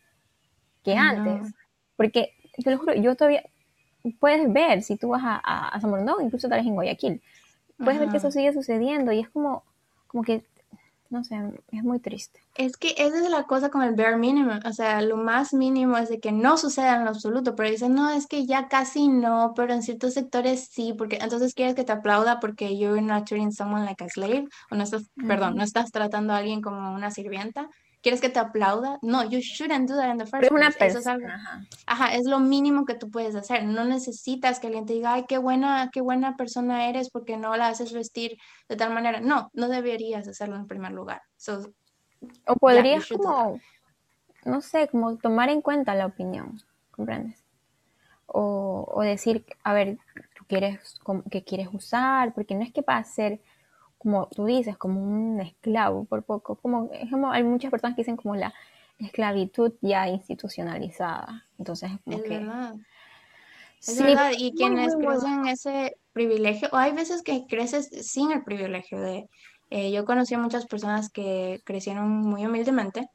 que 0.82 0.96
antes. 0.96 1.52
Porque, 1.94 2.32
te 2.56 2.70
lo 2.70 2.78
juro, 2.78 2.94
yo 2.94 3.16
todavía, 3.16 3.44
puedes 4.18 4.50
ver, 4.50 4.82
si 4.82 4.96
tú 4.96 5.10
vas 5.10 5.22
a, 5.22 5.38
a, 5.44 5.76
a 5.76 6.22
incluso 6.22 6.48
tal 6.48 6.60
vez 6.60 6.66
en 6.66 6.74
Guayaquil, 6.74 7.22
puedes 7.76 8.00
ver 8.00 8.08
que 8.08 8.16
eso 8.16 8.30
sigue 8.30 8.54
sucediendo 8.54 9.12
y 9.12 9.20
es 9.20 9.28
como, 9.28 9.62
como 10.06 10.22
que 10.22 10.42
no 11.14 11.24
sé, 11.24 11.40
es 11.70 11.82
muy 11.84 12.00
triste. 12.00 12.40
Es 12.56 12.76
que 12.76 12.94
esa 12.98 13.22
es 13.22 13.30
la 13.30 13.44
cosa 13.44 13.70
con 13.70 13.82
el 13.82 13.94
bare 13.94 14.16
minimum, 14.16 14.60
o 14.64 14.72
sea, 14.72 15.00
lo 15.00 15.16
más 15.16 15.54
mínimo 15.54 15.96
es 15.96 16.08
de 16.08 16.20
que 16.20 16.32
no 16.32 16.56
suceda 16.56 16.96
en 16.96 17.04
lo 17.04 17.10
absoluto, 17.10 17.54
pero 17.54 17.70
dicen, 17.70 17.94
no, 17.94 18.10
es 18.10 18.26
que 18.26 18.46
ya 18.46 18.68
casi 18.68 19.08
no, 19.08 19.52
pero 19.56 19.72
en 19.72 19.82
ciertos 19.82 20.14
sectores 20.14 20.68
sí, 20.70 20.92
porque 20.96 21.18
entonces 21.20 21.54
quieres 21.54 21.74
que 21.74 21.84
te 21.84 21.92
aplauda 21.92 22.40
porque 22.40 22.76
you're 22.76 23.00
not 23.00 23.26
treating 23.26 23.52
someone 23.52 23.84
like 23.84 24.02
a 24.04 24.08
slave, 24.08 24.46
o 24.70 24.74
no 24.74 24.82
estás, 24.82 25.04
perdón, 25.26 25.56
no 25.56 25.62
estás 25.62 25.90
tratando 25.90 26.32
a 26.32 26.38
alguien 26.38 26.60
como 26.60 26.92
una 26.92 27.10
sirvienta, 27.10 27.68
¿Quieres 28.04 28.20
que 28.20 28.28
te 28.28 28.38
aplauda? 28.38 28.98
No, 29.00 29.24
you 29.24 29.40
shouldn't 29.40 29.88
do 29.88 29.96
that 29.96 30.10
in 30.10 30.18
the 30.18 30.26
first 30.26 30.50
place. 30.50 30.88
Eso 30.88 30.98
es 30.98 31.06
algo, 31.06 31.26
ajá. 31.86 32.14
es 32.14 32.26
lo 32.26 32.38
mínimo 32.38 32.84
que 32.84 32.94
tú 32.94 33.10
puedes 33.10 33.34
hacer. 33.34 33.64
No 33.64 33.86
necesitas 33.86 34.60
que 34.60 34.66
alguien 34.66 34.84
te 34.84 34.92
diga, 34.92 35.14
ay, 35.14 35.24
qué 35.26 35.38
buena, 35.38 35.88
qué 35.90 36.02
buena 36.02 36.36
persona 36.36 36.90
eres 36.90 37.08
porque 37.08 37.38
no 37.38 37.56
la 37.56 37.68
haces 37.68 37.94
vestir 37.94 38.36
de 38.68 38.76
tal 38.76 38.92
manera. 38.92 39.20
No, 39.20 39.48
no 39.54 39.70
deberías 39.70 40.28
hacerlo 40.28 40.56
en 40.56 40.66
primer 40.66 40.92
lugar. 40.92 41.22
o 42.46 42.56
podrías 42.56 43.08
como, 43.08 43.58
no 44.44 44.60
sé, 44.60 44.86
como 44.88 45.16
tomar 45.16 45.48
en 45.48 45.62
cuenta 45.62 45.94
la 45.94 46.04
opinión, 46.04 46.60
¿comprendes? 46.90 47.42
O, 48.26 48.84
o 48.86 49.00
decir, 49.00 49.46
a 49.62 49.72
ver, 49.72 49.96
tú 50.36 50.44
quieres, 50.46 51.00
¿qué 51.30 51.42
quieres 51.42 51.68
usar? 51.72 52.34
Porque 52.34 52.54
no 52.54 52.64
es 52.64 52.70
que 52.70 52.82
va 52.82 52.98
a 52.98 53.04
ser 53.04 53.40
como 54.04 54.28
tú 54.28 54.44
dices, 54.44 54.76
como 54.76 55.02
un 55.02 55.40
esclavo 55.40 56.04
por 56.04 56.24
poco. 56.24 56.56
Como, 56.56 56.90
hay 57.32 57.42
muchas 57.42 57.70
personas 57.70 57.96
que 57.96 58.02
dicen 58.02 58.16
como 58.16 58.36
la 58.36 58.52
esclavitud 58.98 59.72
ya 59.80 60.06
institucionalizada. 60.08 61.46
Entonces, 61.58 61.90
como 62.04 62.18
es 62.18 62.22
que... 62.22 62.38
Verdad. 62.38 62.74
Es 63.80 64.02
verdad, 64.02 64.32
y 64.38 64.54
quienes 64.54 64.94
crecen 64.96 65.46
ese 65.46 65.96
privilegio, 66.12 66.68
o 66.72 66.76
hay 66.76 66.92
veces 66.92 67.22
que 67.22 67.46
creces 67.46 67.88
sin 68.06 68.30
el 68.30 68.44
privilegio 68.44 69.00
de... 69.00 69.28
Eh, 69.70 69.90
yo 69.90 70.04
conocí 70.04 70.34
a 70.34 70.38
muchas 70.38 70.66
personas 70.66 71.10
que 71.10 71.62
crecieron 71.64 72.08
muy 72.10 72.46
humildemente 72.46 73.08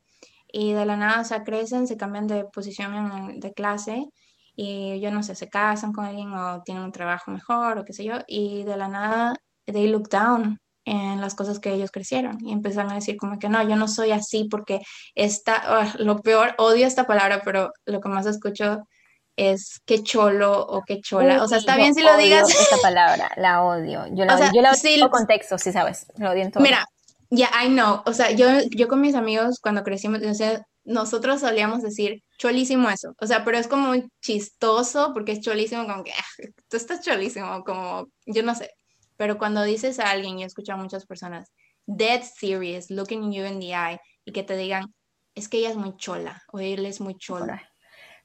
y 0.51 0.73
de 0.73 0.85
la 0.85 0.97
nada, 0.97 1.21
o 1.21 1.23
sea, 1.23 1.43
crecen, 1.43 1.87
se 1.87 1.97
cambian 1.97 2.27
de 2.27 2.45
posición 2.45 3.39
de 3.39 3.53
clase 3.53 4.07
y 4.55 4.99
yo 4.99 5.11
no 5.11 5.23
sé, 5.23 5.35
se 5.35 5.49
casan 5.49 5.93
con 5.93 6.05
alguien 6.05 6.33
o 6.33 6.61
tienen 6.63 6.83
un 6.83 6.91
trabajo 6.91 7.31
mejor 7.31 7.77
o 7.77 7.85
qué 7.85 7.93
sé 7.93 8.03
yo, 8.03 8.15
y 8.27 8.63
de 8.63 8.77
la 8.77 8.87
nada, 8.87 9.35
they 9.65 9.87
look 9.87 10.09
down 10.09 10.59
en 10.89 11.21
las 11.21 11.35
cosas 11.35 11.59
que 11.59 11.71
ellos 11.71 11.91
crecieron 11.91 12.37
y 12.43 12.51
empiezan 12.51 12.89
a 12.89 12.95
decir 12.95 13.15
como 13.17 13.37
que 13.37 13.47
no, 13.47 13.61
yo 13.61 13.75
no 13.75 13.87
soy 13.87 14.11
así 14.11 14.45
porque 14.49 14.81
esta, 15.13 15.55
ah, 15.55 15.93
lo 15.99 16.21
peor, 16.21 16.55
odio 16.57 16.87
esta 16.87 17.05
palabra, 17.05 17.41
pero 17.45 17.71
lo 17.85 18.01
que 18.01 18.09
más 18.09 18.25
escucho 18.25 18.87
es 19.35 19.79
que 19.85 20.03
cholo 20.03 20.65
o 20.65 20.81
que 20.83 20.99
chola. 20.99 21.43
o 21.43 21.47
sea, 21.47 21.59
está 21.59 21.77
bien 21.77 21.93
si 21.93 22.01
lo 22.01 22.17
digas. 22.17 22.49
Esta 22.49 22.77
palabra, 22.77 23.31
la 23.37 23.63
odio. 23.63 24.05
Yo 24.11 24.25
la, 24.25 24.35
odio. 24.35 24.51
yo 24.53 24.61
la 24.61 24.71
odio 24.71 25.09
contexto, 25.09 25.57
si 25.57 25.71
sabes. 25.71 26.07
Lo 26.17 26.31
odio 26.31 26.41
en 26.41 26.51
todo. 26.51 26.63
Mira, 26.63 26.85
ya, 27.29 27.49
I 27.63 27.67
know. 27.67 28.01
O 28.05 28.13
sea, 28.13 28.31
yo, 28.31 28.47
yo 28.71 28.87
con 28.87 28.99
mis 28.99 29.15
amigos 29.15 29.59
cuando 29.61 29.83
crecimos, 29.83 30.21
o 30.23 30.33
sea, 30.33 30.61
nosotros 30.83 31.41
solíamos 31.41 31.83
decir 31.83 32.23
cholísimo 32.39 32.89
eso. 32.89 33.13
O 33.21 33.27
sea, 33.27 33.45
pero 33.45 33.57
es 33.57 33.67
como 33.67 33.93
chistoso 34.21 35.11
porque 35.13 35.33
es 35.33 35.41
cholísimo, 35.41 35.85
como 35.85 36.03
que 36.03 36.11
ah, 36.11 36.47
tú 36.67 36.77
estás 36.77 37.01
cholísimo, 37.01 37.63
como 37.63 38.07
yo 38.25 38.43
no 38.43 38.55
sé. 38.55 38.71
Pero 39.19 39.37
cuando 39.37 39.63
dices 39.63 39.99
a 39.99 40.11
alguien, 40.11 40.39
y 40.39 40.43
he 40.43 40.45
escuchado 40.45 40.79
a 40.79 40.81
muchas 40.81 41.05
personas, 41.05 41.51
dead 41.85 42.21
serious, 42.21 42.89
looking 42.89 43.33
you 43.33 43.43
in 43.43 43.59
the 43.59 43.73
eye, 43.73 43.99
y 44.23 44.31
que 44.31 44.43
te 44.43 44.55
digan, 44.55 44.93
es 45.35 45.49
que 45.49 45.57
ella 45.57 45.71
es 45.71 45.75
muy 45.75 45.97
chola, 45.97 46.41
o 46.53 46.59
él 46.59 46.85
es 46.85 47.01
muy 47.01 47.17
chola. 47.17 47.61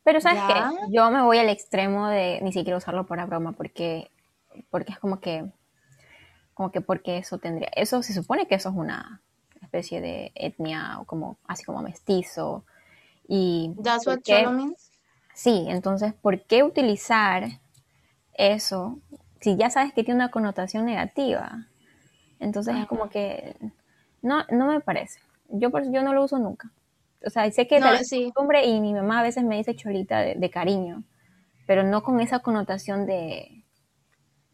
Pero 0.05 0.20
sabes 0.20 0.40
que 0.45 0.55
yo 0.92 1.11
me 1.11 1.20
voy 1.22 1.38
al 1.38 1.49
extremo 1.49 2.07
de 2.07 2.38
ni 2.42 2.53
siquiera 2.53 2.76
usarlo 2.76 3.07
para 3.07 3.26
broma, 3.26 3.51
porque, 3.51 4.09
porque 4.70 4.92
es 4.92 5.01
como 5.01 5.18
que, 5.18 5.45
como 6.55 6.70
que 6.70 6.80
porque 6.80 7.18
eso 7.18 7.38
tendría, 7.38 7.70
eso 7.74 8.01
se 8.05 8.14
supone 8.14 8.47
que 8.47 8.55
eso 8.55 8.68
es 8.68 8.76
una 8.76 9.20
especie 9.62 10.01
de 10.01 10.30
etnia 10.36 11.01
o 11.01 11.07
como 11.07 11.38
así 11.49 11.64
como 11.64 11.82
mestizo. 11.82 12.64
Y 13.26 13.74
That's 13.82 14.07
what 14.07 14.20
cholo 14.22 14.53
means. 14.53 14.92
Sí, 15.34 15.66
entonces, 15.66 16.14
¿por 16.14 16.40
qué 16.42 16.62
utilizar 16.62 17.49
eso 18.34 19.01
si 19.45 19.57
ya 19.57 19.68
sabes 19.68 19.92
que 19.92 20.03
tiene 20.05 20.16
una 20.16 20.30
connotación 20.30 20.86
negativa? 20.86 21.66
Entonces 22.40 22.76
es 22.76 22.86
como 22.86 23.11
que 23.11 23.55
no, 24.22 24.42
no 24.51 24.68
me 24.68 24.80
parece. 24.80 25.20
Yo 25.51 25.70
por 25.70 25.84
yo 25.92 26.03
no 26.03 26.14
lo 26.14 26.24
uso 26.24 26.38
nunca. 26.38 26.72
O 27.26 27.28
sea, 27.28 27.51
sé 27.51 27.66
que 27.66 27.76
es 27.76 28.11
costumbre 28.11 28.64
y 28.64 28.80
mi 28.80 28.95
mamá 28.95 29.20
a 29.20 29.22
veces 29.22 29.45
me 29.45 29.57
dice 29.59 29.76
cholita 29.76 30.20
de, 30.20 30.51
cariño, 30.51 31.05
pero 31.66 31.82
no 31.82 32.03
con 32.03 32.20
esa 32.20 32.38
connotación 32.38 33.05
de, 33.05 33.64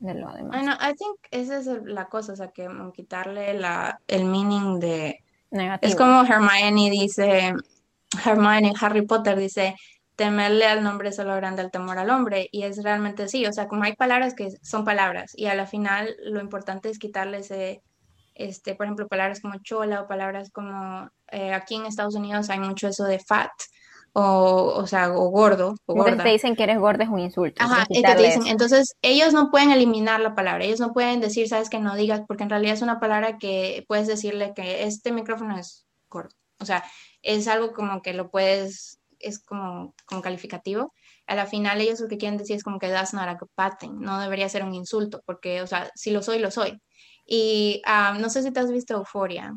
de 0.01 0.15
lo 0.15 0.33
demás. 0.33 0.61
Bueno, 0.61 0.73
I 0.75 0.95
think 0.95 1.19
esa 1.31 1.59
es 1.59 1.67
la 1.85 2.07
cosa, 2.07 2.33
o 2.33 2.37
sea, 2.37 2.49
que 2.49 2.69
quitarle 2.95 3.55
la, 3.55 4.01
el 4.09 4.25
meaning 4.25 4.81
de... 4.81 5.23
Negativo. 5.53 5.91
Es 5.91 5.97
como 5.97 6.23
Hermione 6.23 6.91
dice, 6.91 7.55
Hermione, 8.25 8.73
Harry 8.81 9.05
Potter 9.05 9.37
dice, 9.37 9.75
temerle 10.21 10.67
al 10.67 10.85
nombre 10.85 11.13
solo 11.13 11.35
grande 11.35 11.63
el 11.63 11.71
temor 11.71 11.97
al 11.97 12.11
hombre, 12.11 12.51
y 12.53 12.65
es 12.65 12.83
realmente 12.83 13.27
sí, 13.27 13.47
o 13.47 13.53
sea, 13.55 13.69
como 13.69 13.85
hay 13.85 13.95
palabras 13.95 14.35
que 14.35 14.51
son 14.61 14.85
palabras, 14.85 15.33
y 15.35 15.47
a 15.47 15.55
la 15.55 15.65
final 15.65 16.15
lo 16.23 16.43
importante 16.43 16.91
es 16.91 16.99
quitarle 16.99 17.39
ese, 17.39 17.83
este, 18.35 18.75
por 18.75 18.85
ejemplo, 18.85 19.09
palabras 19.09 19.41
como 19.41 19.55
chola 19.63 20.03
o 20.03 20.07
palabras 20.07 20.51
como, 20.51 21.09
eh, 21.33 21.55
aquí 21.55 21.77
en 21.77 21.87
Estados 21.87 22.17
Unidos 22.17 22.51
hay 22.51 22.59
mucho 22.59 22.87
eso 22.87 23.05
de 23.05 23.19
fat, 23.19 23.51
o, 24.13 24.75
o 24.77 24.87
sea, 24.87 25.11
o 25.11 25.31
gordo, 25.31 25.75
o 25.87 25.95
gorda. 25.95 26.23
te 26.23 26.29
dicen 26.29 26.55
que 26.55 26.65
eres 26.65 26.79
gordo 26.79 27.03
es 27.03 27.09
un 27.09 27.21
insulto. 27.21 27.65
Ajá, 27.65 27.87
te 27.87 28.15
dicen, 28.15 28.47
entonces 28.47 28.97
ellos 29.01 29.33
no 29.33 29.51
pueden 29.51 29.71
eliminar 29.71 30.21
la 30.21 30.35
palabra, 30.35 30.67
ellos 30.67 30.81
no 30.81 30.93
pueden 30.93 31.21
decir, 31.21 31.49
sabes 31.49 31.71
que 31.71 31.79
no 31.79 31.97
digas, 31.97 32.21
porque 32.29 32.43
en 32.43 32.51
realidad 32.51 32.75
es 32.75 32.83
una 32.83 33.01
palabra 33.01 33.39
que 33.39 33.87
puedes 33.89 34.07
decirle 34.07 34.53
que 34.55 34.83
este 34.83 35.13
micrófono 35.13 35.57
es 35.57 35.87
gordo, 36.11 36.37
o 36.59 36.67
sea, 36.67 36.85
es 37.23 37.49
algo 37.49 37.73
como 37.73 38.03
que 38.03 38.13
lo 38.13 38.31
puedes, 38.31 39.00
es 39.21 39.39
como, 39.39 39.95
como 40.07 40.23
calificativo. 40.23 40.93
A 41.27 41.35
la 41.35 41.47
final 41.47 41.81
ellos 41.81 42.01
lo 42.01 42.09
que 42.09 42.19
quieren 42.19 42.39
decir 42.39 42.57
es 42.57 42.65
como 42.65 42.79
que 42.79 42.89
das 42.89 43.15
not 43.15 43.29
a 43.29 43.39
pattern, 43.55 44.01
no 44.01 44.21
debería 44.21 44.49
ser 44.49 44.65
un 44.65 44.75
insulto, 44.75 45.23
porque, 45.27 45.63
o 45.63 45.67
sea, 45.67 45.91
si 45.95 46.11
lo 46.11 46.23
soy, 46.23 46.39
lo 46.39 46.51
soy. 46.51 46.81
Y 47.27 47.81
ah, 47.87 48.17
no 48.19 48.29
sé 48.31 48.43
si 48.43 48.51
te 48.53 48.61
has 48.61 48.73
visto 48.73 48.95
Euphoria, 48.95 49.55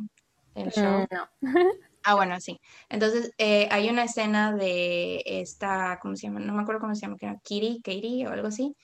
el 0.56 0.72
show. 0.72 1.02
Mm, 1.02 1.08
no. 1.12 1.30
Ah, 2.06 2.16
bueno, 2.16 2.40
sí. 2.42 2.60
Entonces, 2.90 3.32
eh, 3.38 3.70
hay 3.72 3.90
una 3.90 4.04
escena 4.04 4.54
de 4.54 5.24
esta, 5.26 6.00
¿cómo 6.02 6.18
se 6.18 6.28
llama? 6.28 6.42
No 6.42 6.54
me 6.54 6.62
acuerdo 6.62 6.82
cómo 6.82 6.94
se 6.96 7.02
llama, 7.02 7.16
que 7.18 7.28
era 7.28 7.40
Kitty, 7.42 7.82
Katie 7.82 8.28
o 8.28 8.32
algo 8.32 8.48
así. 8.48 8.76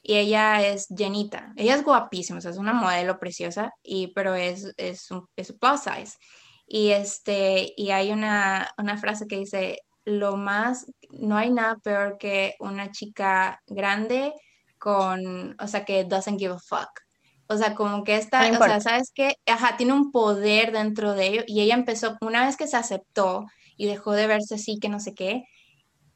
Y 0.00 0.14
ella 0.16 0.64
es 0.64 0.88
llenita. 0.88 1.52
Ella 1.56 1.74
es 1.74 1.84
guapísima, 1.84 2.38
o 2.38 2.40
sea, 2.40 2.52
es 2.52 2.56
una 2.56 2.72
modelo 2.72 3.18
preciosa, 3.18 3.72
y, 3.82 4.12
pero 4.14 4.34
es, 4.36 4.72
es, 4.76 5.10
un, 5.10 5.26
es 5.34 5.52
plus 5.52 5.80
size. 5.80 6.16
Y, 6.68 6.90
este, 6.90 7.72
y 7.76 7.90
hay 7.90 8.12
una, 8.12 8.70
una 8.78 8.96
frase 8.96 9.26
que 9.26 9.38
dice, 9.38 9.80
lo 10.08 10.36
más, 10.36 10.86
no 11.10 11.36
hay 11.36 11.50
nada 11.50 11.76
peor 11.76 12.18
que 12.18 12.54
una 12.60 12.90
chica 12.90 13.60
grande 13.66 14.32
con, 14.78 15.56
o 15.60 15.66
sea, 15.66 15.84
que 15.84 16.04
doesn't 16.04 16.38
give 16.38 16.54
a 16.54 16.58
fuck. 16.58 16.88
O 17.48 17.56
sea, 17.56 17.74
como 17.74 18.04
que 18.04 18.16
esta, 18.16 18.50
o 18.50 18.56
sea, 18.56 18.80
¿sabes 18.80 19.10
qué? 19.14 19.36
Ajá, 19.46 19.76
tiene 19.76 19.92
un 19.92 20.12
poder 20.12 20.72
dentro 20.72 21.14
de 21.14 21.26
ello 21.26 21.42
y 21.46 21.60
ella 21.60 21.74
empezó, 21.74 22.16
una 22.20 22.44
vez 22.44 22.56
que 22.56 22.66
se 22.66 22.76
aceptó 22.76 23.46
y 23.76 23.86
dejó 23.86 24.12
de 24.12 24.26
verse 24.26 24.56
así, 24.56 24.78
que 24.78 24.88
no 24.88 25.00
sé 25.00 25.14
qué, 25.14 25.44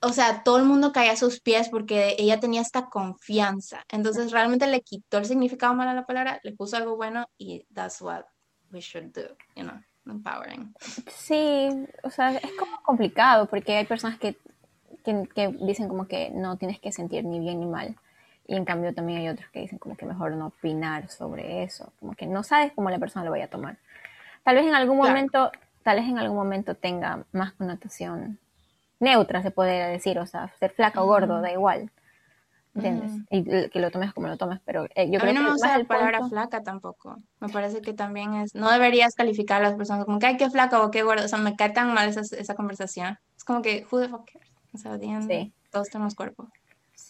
o 0.03 0.13
sea, 0.13 0.43
todo 0.43 0.59
el 0.59 0.65
mundo 0.65 0.93
caía 0.93 1.13
a 1.13 1.17
sus 1.17 1.41
pies 1.41 1.69
porque 1.69 2.17
ella 2.19 2.41
tenía 2.41 2.61
esta 2.61 2.91
confianza. 2.91 3.85
Entonces 3.89 4.33
realmente 4.33 4.67
le 4.67 4.83
quitó 4.83 5.19
el 5.19 5.27
significado 5.27 5.75
mal 5.75 5.89
a 5.89 5.95
la 5.95 6.05
palabra, 6.05 6.41
le 6.43 6.53
puso 6.53 6.77
algo 6.77 6.97
bueno 6.97 7.27
y 7.39 7.67
that's 7.73 8.03
what 8.03 8.25
we 8.73 8.81
should 8.81 9.13
do, 9.13 9.37
you 9.55 9.63
know, 9.63 9.81
empowering. 10.07 10.75
Sí, 11.09 11.69
o 12.03 12.11
sea, 12.11 12.33
es 12.33 12.53
como 12.59 12.83
complicado 12.83 13.47
porque 13.47 13.77
hay 13.77 13.85
personas 13.85 14.19
que, 14.19 14.37
que, 15.05 15.29
que 15.35 15.49
dicen 15.61 15.89
como 15.89 16.07
que 16.07 16.31
no 16.31 16.57
tienes 16.57 16.81
que 16.81 16.93
sentir 16.93 17.25
ni 17.25 17.41
bien 17.41 17.61
ni 17.61 17.67
mal. 17.67 17.97
Y 18.47 18.57
en 18.57 18.65
cambio 18.65 18.93
también 18.93 19.21
hay 19.21 19.29
otros 19.29 19.49
que 19.51 19.61
dicen 19.61 19.79
como 19.79 19.97
que 19.97 20.05
mejor 20.05 20.33
no 20.33 20.49
opinar 20.49 21.09
sobre 21.09 21.63
eso, 21.63 21.93
como 22.01 22.15
que 22.15 22.27
no 22.27 22.43
sabes 22.43 22.73
cómo 22.73 22.91
la 22.91 22.99
persona 22.99 23.25
lo 23.25 23.31
vaya 23.31 23.45
a 23.45 23.49
tomar. 23.49 23.77
Tal 24.43 24.57
vez 24.57 24.67
en 24.67 24.75
algún 24.75 24.97
momento, 24.97 25.53
tal 25.83 25.99
vez 25.99 26.09
en 26.09 26.19
algún 26.19 26.37
momento 26.37 26.75
tenga 26.75 27.25
más 27.33 27.53
connotación 27.53 28.39
neutra, 28.99 29.43
se 29.43 29.51
podría 29.51 29.87
decir, 29.87 30.19
o 30.19 30.27
sea, 30.27 30.53
ser 30.59 30.73
flaca 30.73 31.03
o 31.03 31.07
gordo, 31.07 31.41
da 31.41 31.53
igual. 31.53 31.91
¿Entiendes? 32.75 33.13
Y 33.31 33.45
que 33.45 33.81
lo 33.81 33.91
tomes 33.91 34.15
como 34.15 34.29
lo 34.29 34.39
tomes, 34.39 34.61
pero 34.65 34.87
eh, 34.95 35.11
yo 35.11 35.19
a 35.19 35.21
creo 35.21 35.33
mí 35.33 35.39
no 35.39 35.45
me 35.45 35.53
gusta 35.53 35.77
la 35.77 35.85
palabra 35.85 36.27
flaca 36.29 36.63
tampoco. 36.63 37.17
Me 37.39 37.51
parece 37.51 37.83
que 37.83 37.93
también 37.93 38.35
es, 38.35 38.55
no 38.55 38.71
deberías 38.71 39.15
calificar 39.15 39.63
a 39.63 39.69
las 39.69 39.77
personas 39.77 40.07
como 40.07 40.19
que 40.19 40.27
ay, 40.27 40.37
qué 40.39 40.49
flaca 40.49 40.83
o 40.83 40.91
qué 40.91 41.03
gordo, 41.03 41.25
o 41.25 41.29
sea, 41.29 41.39
me 41.39 41.55
cae 41.55 41.71
tan 41.71 41.93
mal 41.93 42.09
esa, 42.09 42.21
esa 42.21 42.55
conversación. 42.55 43.19
Es 43.37 43.45
como 43.45 43.61
que, 43.61 43.87
who 43.91 44.01
the 44.01 44.09
fuck 44.09 44.27
cares? 44.31 44.49
O 44.75 44.79
sea, 44.79 44.99
sí. 44.99 45.53
todos 45.71 45.89
tenemos 45.91 46.15
cuerpo. 46.15 46.49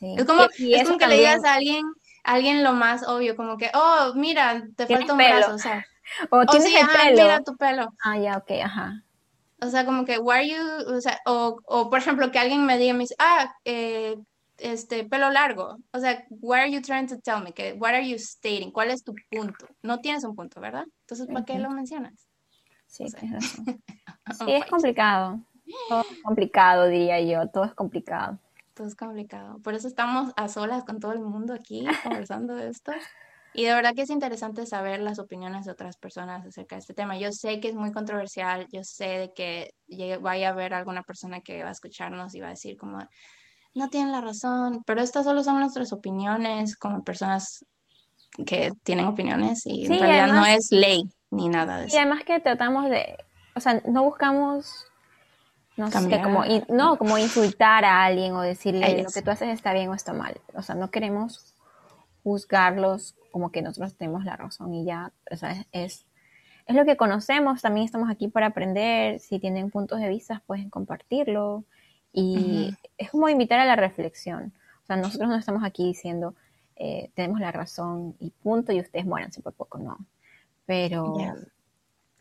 Es 0.01 0.25
como, 0.25 0.43
es 0.43 0.85
como 0.85 0.99
que 0.99 1.07
le 1.07 1.19
digas 1.19 1.45
a 1.45 1.55
alguien, 1.55 1.87
alguien 2.25 2.65
lo 2.65 2.73
más 2.73 3.07
obvio, 3.07 3.37
como 3.37 3.57
que, 3.57 3.71
oh, 3.73 4.13
mira, 4.17 4.65
te 4.75 4.87
falta 4.87 5.13
un 5.13 5.19
brazo, 5.19 5.55
o 5.55 5.59
sea. 5.59 5.87
O 6.31 6.45
tienes 6.45 6.75
el 6.75 6.87
pelo. 6.89 7.23
mira 7.23 7.41
tu 7.43 7.57
pelo. 7.57 7.95
Ah, 8.05 8.19
ya, 8.19 8.37
ok, 8.37 8.51
ajá. 8.65 9.03
O 9.63 9.69
sea, 9.69 9.87
como 9.87 10.05
que, 10.05 10.19
why 10.19 10.35
are 10.35 10.49
you, 10.49 10.95
o 10.95 11.01
sea, 11.01 11.21
o, 11.25 11.59
o 11.65 11.89
por 11.89 12.01
ejemplo, 12.01 12.31
que 12.33 12.41
alguien 12.41 12.67
me 12.67 12.77
diga, 12.77 12.93
me 12.93 13.05
dice, 13.05 13.15
ah, 13.19 13.55
eh, 13.65 14.17
este, 14.63 15.05
pelo 15.05 15.31
largo. 15.31 15.77
O 15.93 15.99
sea, 15.99 16.25
what 16.29 16.61
are 16.61 16.71
you 16.71 16.81
trying 16.81 17.07
to 17.09 17.19
tell 17.21 17.43
me? 17.43 17.53
Que, 17.53 17.75
what 17.75 17.91
are 17.91 18.09
you 18.09 18.19
stating? 18.19 18.71
¿Cuál 18.71 18.91
es 18.91 19.05
tu 19.05 19.15
punto? 19.31 19.67
No 19.83 19.99
tienes 19.99 20.25
un 20.25 20.35
punto, 20.35 20.61
¿verdad? 20.61 20.85
Entonces, 21.01 21.27
¿para 21.27 21.45
qué 21.45 21.59
lo 21.59 21.71
mencionas? 21.71 22.29
Sí, 22.87 23.07
sí, 23.09 24.53
es 24.53 24.67
complicado. 24.67 25.41
Todo 25.89 26.01
es 26.01 26.07
complicado, 26.23 26.87
diría 26.87 27.21
yo. 27.21 27.49
Todo 27.49 27.65
es 27.65 27.75
complicado 27.75 28.39
todo 28.75 28.87
es 28.87 28.95
complicado. 28.95 29.59
Por 29.59 29.75
eso 29.75 29.89
estamos 29.89 30.33
a 30.37 30.49
solas 30.49 30.85
con 30.85 31.01
todo 31.01 31.13
el 31.13 31.21
mundo 31.21 31.55
aquí 31.55 31.85
conversando 32.03 32.55
de 32.55 32.69
esto. 32.69 32.93
Y 33.55 33.65
de 33.65 33.75
verdad 33.75 33.95
que 33.95 34.03
es 34.03 34.11
interesante 34.11 34.65
saber 34.65 35.01
las 35.01 35.19
opiniones 35.19 35.67
de 35.67 35.73
otras 35.73 35.99
personas 35.99 36.47
acerca 36.47 36.77
de 36.77 36.81
este 36.81 36.95
tema. 36.95 37.19
Yo 37.19 37.33
sé 37.33 37.61
que 37.61 37.69
es 37.69 37.75
muy 37.75 37.93
controversial, 37.93 38.67
yo 38.73 38.83
sé 38.83 39.05
de 39.05 39.33
que 39.35 39.75
vaya 40.21 40.49
a 40.49 40.53
haber 40.53 40.73
alguna 40.73 41.03
persona 41.03 41.43
que 41.43 41.63
va 41.63 41.69
a 41.69 41.73
escucharnos 41.73 42.35
y 42.35 42.41
va 42.41 42.47
a 42.47 42.51
decir 42.51 42.79
como, 42.79 43.07
no 43.75 43.89
tienen 43.89 44.12
la 44.12 44.20
razón, 44.20 44.83
pero 44.87 45.01
estas 45.01 45.25
solo 45.25 45.43
son 45.43 45.61
nuestras 45.61 45.93
opiniones 45.93 46.77
como 46.77 47.03
personas 47.03 47.64
que 48.47 48.73
tienen 48.83 49.07
opiniones 49.07 49.66
y 49.66 49.87
en 49.87 50.01
realidad 50.01 50.29
no 50.29 50.47
es 50.47 50.70
ley 50.70 51.05
ni 51.31 51.49
nada 51.49 51.79
de 51.79 51.87
eso. 51.87 51.97
Y 51.97 51.99
además 51.99 52.25
que 52.25 52.41
tratamos 52.41 52.89
de, 52.91 53.16
o 53.55 53.61
sea, 53.61 53.83
no 53.87 54.05
buscamos 54.05 54.87
no 55.77 55.91
sé, 55.91 56.20
como, 56.23 56.45
no, 56.68 56.99
como 56.99 57.16
insultar 57.16 57.85
a 57.85 58.05
alguien 58.05 58.35
o 58.35 58.43
decirle 58.43 59.03
lo 59.03 59.11
que 59.11 59.23
tú 59.23 59.31
haces 59.31 59.49
está 59.49 59.73
bien 59.73 59.89
o 59.89 59.95
está 59.95 60.12
mal. 60.12 60.39
O 60.55 60.62
sea, 60.62 60.75
no 60.75 60.91
queremos 60.91 61.55
juzgarlos 62.23 63.16
como 63.31 63.51
que 63.51 63.62
nosotros 63.62 63.97
tenemos 63.97 64.25
la 64.25 64.37
razón 64.37 64.75
y 64.75 64.85
ya, 64.85 65.12
o 65.31 65.37
sea, 65.37 65.64
es, 65.73 66.07
es 66.66 66.77
lo 66.77 66.85
que 66.85 66.97
conocemos, 66.97 67.62
también 67.62 67.87
estamos 67.87 68.11
aquí 68.11 68.29
para 68.29 68.49
aprender, 68.49 69.18
si 69.18 69.39
tienen 69.39 69.70
puntos 69.70 69.99
de 69.99 70.09
vista 70.09 70.43
pueden 70.47 70.68
compartirlo 70.68 71.64
y 72.13 72.75
es 72.99 73.11
como 73.11 73.29
invitar 73.29 73.59
a 73.61 73.65
la 73.65 73.77
reflexión, 73.77 74.53
O 74.83 74.87
sea, 74.87 74.97
nosotros 74.97 75.29
no 75.29 75.37
estamos 75.37 75.65
aquí 75.65 75.85
diciendo, 75.85 76.35
eh, 76.77 77.11
tenemos 77.15 77.41
la 77.41 77.53
razón 77.53 78.15
y 78.19 78.31
punto, 78.31 78.73
y 78.73 78.81
ustedes 78.81 79.07
mueran 79.07 79.31
por 79.43 79.53
poco, 79.55 79.79
no. 79.79 79.97
Pero 80.67 81.17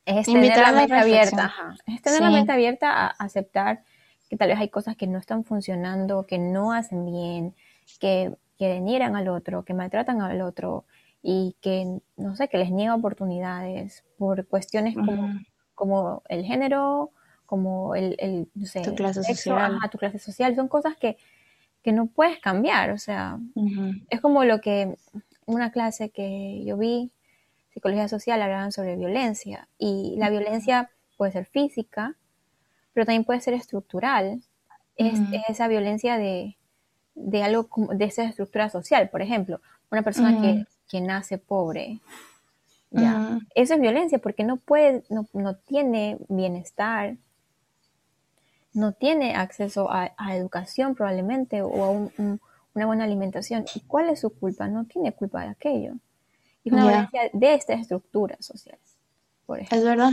es 0.06 0.26
tener 0.26 0.58
la 0.58 0.72
mente 0.72 0.96
abierta, 0.96 1.54
es 1.88 2.02
tener 2.02 2.22
la 2.22 2.32
mente 2.32 2.52
abierta 2.52 2.92
a 2.92 3.08
aceptar 3.08 3.84
que 4.30 4.38
tal 4.38 4.48
vez 4.48 4.60
hay 4.60 4.70
cosas 4.70 4.96
que 4.96 5.08
no 5.08 5.20
están 5.20 5.44
funcionando, 5.44 6.26
que 6.26 6.40
no 6.40 6.72
hacen 6.72 7.06
bien, 7.06 7.54
que, 8.00 8.34
que 8.58 8.68
denieran 8.68 9.16
al 9.16 9.28
otro, 9.28 9.64
que 9.64 9.74
maltratan 9.74 10.22
al 10.22 10.42
otro 10.42 10.86
y 11.22 11.56
que, 11.62 12.00
no 12.16 12.36
sé, 12.36 12.48
que 12.48 12.58
les 12.58 12.72
niega 12.72 12.96
oportunidades 12.96 14.04
por 14.18 14.48
cuestiones 14.48 14.96
como, 14.96 15.40
como 15.76 16.24
el 16.30 16.46
género, 16.46 17.12
como 17.52 17.96
el, 17.96 18.16
el 18.20 18.48
no 18.56 18.66
sé, 18.66 18.80
tu 18.80 18.96
clase 18.96 19.22
social. 19.24 19.78
tu 19.92 19.98
clase 19.98 20.20
social, 20.20 20.56
son 20.56 20.70
cosas 20.70 20.96
que, 20.96 21.18
que 21.84 21.92
no 21.92 22.06
puedes 22.06 22.40
cambiar, 22.40 22.92
o 22.92 22.98
sea, 22.98 23.40
es 24.10 24.22
como 24.22 24.46
lo 24.46 24.62
que 24.62 24.96
una 25.46 25.70
clase 25.70 26.12
que 26.12 26.64
yo 26.64 26.78
vi, 26.78 27.12
psicología 27.74 28.08
social, 28.08 28.42
hablaban 28.42 28.72
sobre 28.72 28.96
violencia 28.96 29.68
y 29.78 30.16
la 30.18 30.30
violencia 30.30 30.92
puede 31.18 31.34
ser 31.34 31.46
física, 31.46 32.16
pero 32.94 33.06
también 33.06 33.26
puede 33.26 33.42
ser 33.42 33.54
estructural. 33.54 34.42
Es, 34.96 35.20
esa 35.50 35.68
violencia 35.68 36.18
de, 36.18 36.56
de 37.16 37.44
algo 37.44 37.68
de 37.94 38.06
esa 38.06 38.24
estructura 38.24 38.70
social. 38.70 39.10
Por 39.10 39.22
ejemplo, 39.22 39.60
una 39.92 40.04
persona 40.04 40.40
que, 40.42 40.64
que, 40.88 41.02
nace 41.02 41.38
pobre, 41.38 42.00
ya, 42.92 43.40
eso 43.56 43.74
es 43.74 43.82
violencia 43.82 44.20
porque 44.20 44.46
no 44.46 44.56
puede, 44.56 45.04
no, 45.10 45.28
no 45.34 45.56
tiene 45.58 46.18
bienestar, 46.30 47.18
no 48.74 48.94
tiene 48.94 49.36
acceso 49.36 49.92
a, 49.92 50.12
educación 50.36 50.96
probablemente 50.96 51.62
o 51.62 51.84
a 51.84 51.90
una 52.74 52.86
buena 52.86 53.04
alimentación. 53.04 53.66
¿Y 53.76 53.82
cuál 53.82 54.10
es 54.10 54.22
su 54.22 54.30
culpa? 54.30 54.68
No 54.68 54.86
tiene 54.86 55.14
culpa 55.14 55.42
de 55.42 55.50
aquello. 55.50 55.94
Es 56.64 56.72
una 56.72 56.84
violencia 56.84 57.22
de 57.34 57.54
estas 57.54 57.82
estructuras 57.82 58.46
sociales. 58.46 58.98
Por 59.46 59.60
Es 59.60 59.84
verdad. 59.84 60.12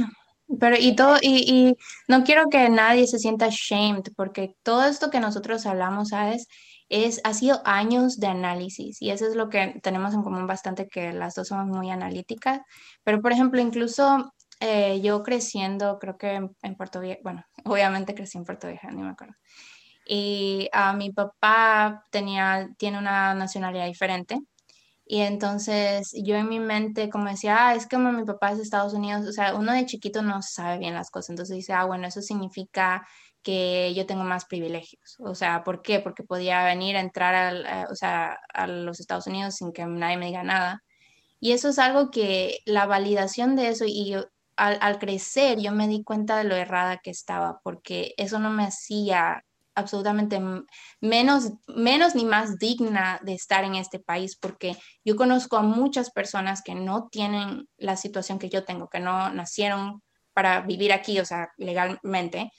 Pero 0.58 0.76
y 0.78 0.96
todo, 0.96 1.18
y, 1.20 1.44
y, 1.46 1.76
no 2.08 2.24
quiero 2.24 2.48
que 2.48 2.70
nadie 2.70 3.06
se 3.06 3.18
sienta 3.18 3.48
shamed, 3.50 4.04
porque 4.16 4.56
todo 4.62 4.86
esto 4.86 5.10
que 5.10 5.20
nosotros 5.20 5.66
hablamos, 5.66 6.08
¿sabes? 6.08 6.48
Es, 6.88 7.20
ha 7.24 7.34
sido 7.34 7.60
años 7.66 8.18
de 8.18 8.28
análisis 8.28 9.02
y 9.02 9.10
eso 9.10 9.26
es 9.26 9.36
lo 9.36 9.50
que 9.50 9.78
tenemos 9.82 10.14
en 10.14 10.22
común 10.22 10.46
bastante, 10.46 10.88
que 10.88 11.12
las 11.12 11.34
dos 11.34 11.48
somos 11.48 11.66
muy 11.66 11.90
analíticas. 11.90 12.62
Pero, 13.04 13.20
por 13.20 13.32
ejemplo, 13.32 13.60
incluso 13.60 14.32
eh, 14.60 15.00
yo 15.00 15.22
creciendo, 15.22 15.98
creo 15.98 16.16
que 16.18 16.34
en, 16.34 16.76
Puerto 16.76 17.00
Viejo, 17.00 17.20
bueno, 17.22 17.44
obviamente 17.64 18.14
crecí 18.14 18.38
en 18.38 18.44
Puerto 18.44 18.68
Viejo, 18.68 18.88
ni 18.90 19.02
me 19.02 19.10
acuerdo. 19.10 19.34
Y 20.06 20.68
a 20.72 20.92
mi 20.94 21.12
papá 21.12 22.04
tenía, 22.10 22.70
tiene 22.78 22.98
una 22.98 23.34
nacionalidad 23.34 23.86
diferente 23.86 24.40
y 25.06 25.20
entonces 25.20 26.12
yo 26.22 26.36
en 26.36 26.48
mi 26.48 26.60
mente 26.60 27.08
como 27.10 27.30
decía, 27.30 27.68
ah, 27.68 27.74
es 27.74 27.88
como 27.88 28.12
mi 28.12 28.24
papá 28.24 28.52
es 28.52 28.58
de 28.58 28.62
Estados 28.64 28.94
Unidos, 28.94 29.26
o 29.26 29.32
sea, 29.32 29.54
uno 29.54 29.72
de 29.72 29.86
chiquito 29.86 30.22
no 30.22 30.42
sabe 30.42 30.78
bien 30.78 30.94
las 30.94 31.10
cosas, 31.10 31.30
entonces 31.30 31.56
dice, 31.56 31.72
ah, 31.72 31.86
bueno, 31.86 32.06
eso 32.06 32.20
significa 32.22 33.06
que 33.42 33.94
yo 33.94 34.06
tengo 34.06 34.24
más 34.24 34.44
privilegios. 34.44 35.16
O 35.20 35.34
sea, 35.34 35.64
¿por 35.64 35.82
qué? 35.82 36.00
Porque 36.00 36.24
podía 36.24 36.64
venir 36.64 36.96
a 36.96 37.00
entrar 37.00 37.34
al, 37.34 37.66
a, 37.66 37.86
o 37.90 37.94
sea, 37.94 38.38
a 38.52 38.66
los 38.66 39.00
Estados 39.00 39.26
Unidos 39.26 39.56
sin 39.56 39.72
que 39.72 39.86
nadie 39.86 40.18
me 40.18 40.26
diga 40.26 40.42
nada. 40.42 40.82
Y 41.40 41.52
eso 41.52 41.70
es 41.70 41.78
algo 41.78 42.10
que 42.10 42.58
la 42.66 42.86
validación 42.86 43.56
de 43.56 43.68
eso 43.68 43.84
y 43.86 44.14
al, 44.58 44.98
crecer 44.98 45.60
yo 45.60 45.72
me 45.72 45.86
di 45.88 46.02
cuenta 46.02 46.36
de 46.36 46.44
lo 46.44 46.56
errada 46.56 46.98
que 46.98 47.10
estaba, 47.10 47.60
porque 47.62 48.14
eso 48.16 48.38
no 48.38 48.50
me 48.50 48.64
hacía 48.64 49.44
absolutamente 49.74 50.40
menos, 51.00 51.52
menos 51.68 52.16
ni 52.16 52.24
más 52.24 52.58
digna 52.58 53.20
de 53.22 53.34
estar 53.34 53.62
en 53.64 53.76
este 53.76 54.00
país, 54.00 54.36
porque 54.36 54.76
yo 55.04 55.14
conozco 55.14 55.56
a 55.56 55.62
muchas 55.62 56.10
personas 56.10 56.62
que 56.62 56.74
no 56.74 57.08
tienen 57.08 57.68
la 57.76 57.96
situación 57.96 58.40
que 58.40 58.48
yo 58.48 58.64
tengo, 58.64 58.88
que 58.88 58.98
no 58.98 59.30
nacieron 59.30 60.02
para 60.34 60.62
vivir 60.62 60.92
aquí, 60.92 61.20
o 61.20 61.24
sea, 61.24 61.50
legalmente, 61.56 62.50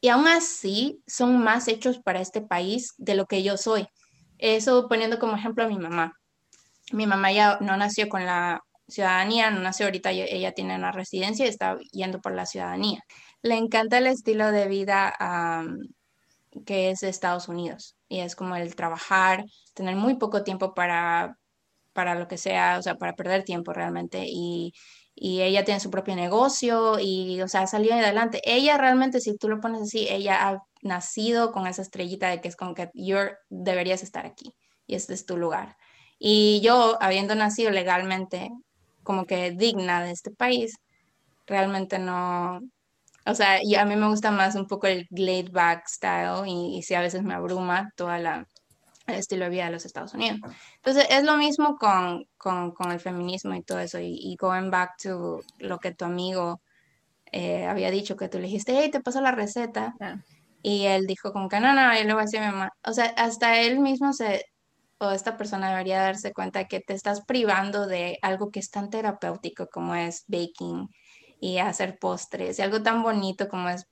y 0.00 0.08
aún 0.08 0.28
así 0.28 1.02
son 1.06 1.42
más 1.42 1.66
hechos 1.66 1.98
para 1.98 2.20
este 2.20 2.40
país 2.40 2.94
de 2.98 3.14
lo 3.14 3.26
que 3.26 3.42
yo 3.42 3.56
soy. 3.56 3.86
Eso 4.38 4.88
poniendo 4.88 5.18
como 5.18 5.36
ejemplo 5.36 5.64
a 5.64 5.68
mi 5.68 5.78
mamá. 5.78 6.12
Mi 6.92 7.06
mamá 7.06 7.32
ya 7.32 7.58
no 7.60 7.76
nació 7.76 8.08
con 8.08 8.26
la 8.26 8.62
ciudadanía, 8.92 9.50
no 9.50 9.60
nació 9.60 9.86
ahorita, 9.86 10.10
ella 10.12 10.52
tiene 10.52 10.76
una 10.76 10.92
residencia 10.92 11.46
y 11.46 11.48
está 11.48 11.78
yendo 11.92 12.20
por 12.20 12.34
la 12.34 12.46
ciudadanía. 12.46 13.00
Le 13.42 13.56
encanta 13.56 13.98
el 13.98 14.06
estilo 14.06 14.52
de 14.52 14.68
vida 14.68 15.14
que 16.66 16.90
es 16.90 17.00
de 17.00 17.08
Estados 17.08 17.48
Unidos. 17.48 17.96
Y 18.08 18.20
es 18.20 18.36
como 18.36 18.56
el 18.56 18.74
trabajar, 18.76 19.44
tener 19.74 19.96
muy 19.96 20.16
poco 20.16 20.44
tiempo 20.44 20.74
para, 20.74 21.38
para 21.92 22.14
lo 22.14 22.28
que 22.28 22.38
sea, 22.38 22.78
o 22.78 22.82
sea, 22.82 22.96
para 22.96 23.14
perder 23.14 23.44
tiempo 23.44 23.72
realmente. 23.72 24.24
Y, 24.26 24.72
y 25.14 25.42
ella 25.42 25.64
tiene 25.64 25.80
su 25.80 25.90
propio 25.90 26.16
negocio 26.16 26.98
y, 27.00 27.40
o 27.42 27.48
sea, 27.48 27.62
ha 27.62 27.66
salido 27.66 27.94
adelante. 27.94 28.40
Ella 28.44 28.78
realmente, 28.78 29.20
si 29.20 29.36
tú 29.36 29.48
lo 29.48 29.60
pones 29.60 29.82
así, 29.82 30.06
ella 30.08 30.48
ha 30.48 30.62
nacido 30.82 31.52
con 31.52 31.66
esa 31.66 31.82
estrellita 31.82 32.28
de 32.28 32.40
que 32.40 32.48
es 32.48 32.56
como 32.56 32.74
que 32.74 32.90
you 32.94 33.16
deberías 33.48 34.02
estar 34.02 34.26
aquí 34.26 34.54
y 34.86 34.94
este 34.94 35.14
es 35.14 35.26
tu 35.26 35.36
lugar. 35.36 35.76
Y 36.18 36.60
yo, 36.62 36.98
habiendo 37.00 37.34
nacido 37.34 37.70
legalmente, 37.70 38.50
como 39.02 39.26
que 39.26 39.52
digna 39.52 40.02
de 40.04 40.12
este 40.12 40.30
país, 40.30 40.76
realmente 41.46 41.98
no, 41.98 42.60
o 43.26 43.34
sea, 43.34 43.62
y 43.62 43.74
a 43.76 43.84
mí 43.84 43.96
me 43.96 44.08
gusta 44.08 44.30
más 44.30 44.54
un 44.54 44.66
poco 44.66 44.86
el 44.86 45.06
laid 45.10 45.50
back 45.52 45.86
style 45.88 46.46
y, 46.46 46.78
y 46.78 46.82
sí 46.82 46.94
a 46.94 47.00
veces 47.00 47.22
me 47.22 47.34
abruma 47.34 47.92
toda 47.96 48.18
la 48.18 48.46
el 49.06 49.16
estilo 49.16 49.44
de 49.44 49.50
vida 49.50 49.64
de 49.66 49.72
los 49.72 49.84
Estados 49.84 50.14
Unidos. 50.14 50.38
Entonces, 50.76 51.06
es 51.10 51.24
lo 51.24 51.36
mismo 51.36 51.76
con, 51.76 52.26
con, 52.36 52.72
con 52.72 52.92
el 52.92 53.00
feminismo 53.00 53.54
y 53.54 53.62
todo 53.62 53.80
eso. 53.80 53.98
Y, 53.98 54.14
y, 54.14 54.36
going 54.36 54.70
back 54.70 54.96
to 55.02 55.40
lo 55.58 55.78
que 55.78 55.92
tu 55.92 56.04
amigo 56.04 56.60
eh, 57.32 57.66
había 57.66 57.90
dicho, 57.90 58.16
que 58.16 58.28
tú 58.28 58.38
le 58.38 58.44
dijiste, 58.44 58.74
hey, 58.76 58.90
te 58.90 59.00
paso 59.00 59.20
la 59.20 59.32
receta. 59.32 59.94
Y 60.62 60.84
él 60.86 61.06
dijo 61.06 61.32
como 61.32 61.48
que 61.48 61.60
no, 61.60 61.74
no, 61.74 61.94
yo 61.94 62.04
le 62.04 62.12
voy 62.12 62.22
a 62.22 62.24
decir 62.24 62.40
a 62.40 62.46
mi 62.46 62.52
mamá. 62.52 62.72
O 62.84 62.92
sea, 62.92 63.06
hasta 63.16 63.58
él 63.60 63.80
mismo 63.80 64.12
se, 64.12 64.44
o 65.08 65.12
esta 65.12 65.36
persona 65.36 65.70
debería 65.70 66.00
darse 66.00 66.32
cuenta 66.32 66.66
que 66.66 66.80
te 66.80 66.94
estás 66.94 67.24
privando 67.24 67.86
de 67.86 68.18
algo 68.22 68.50
que 68.50 68.60
es 68.60 68.70
tan 68.70 68.90
terapéutico 68.90 69.68
como 69.68 69.94
es 69.94 70.24
baking 70.26 70.88
y 71.40 71.58
hacer 71.58 71.98
postres, 71.98 72.58
y 72.58 72.62
algo 72.62 72.82
tan 72.82 73.02
bonito 73.02 73.48
como 73.48 73.68
es 73.68 73.86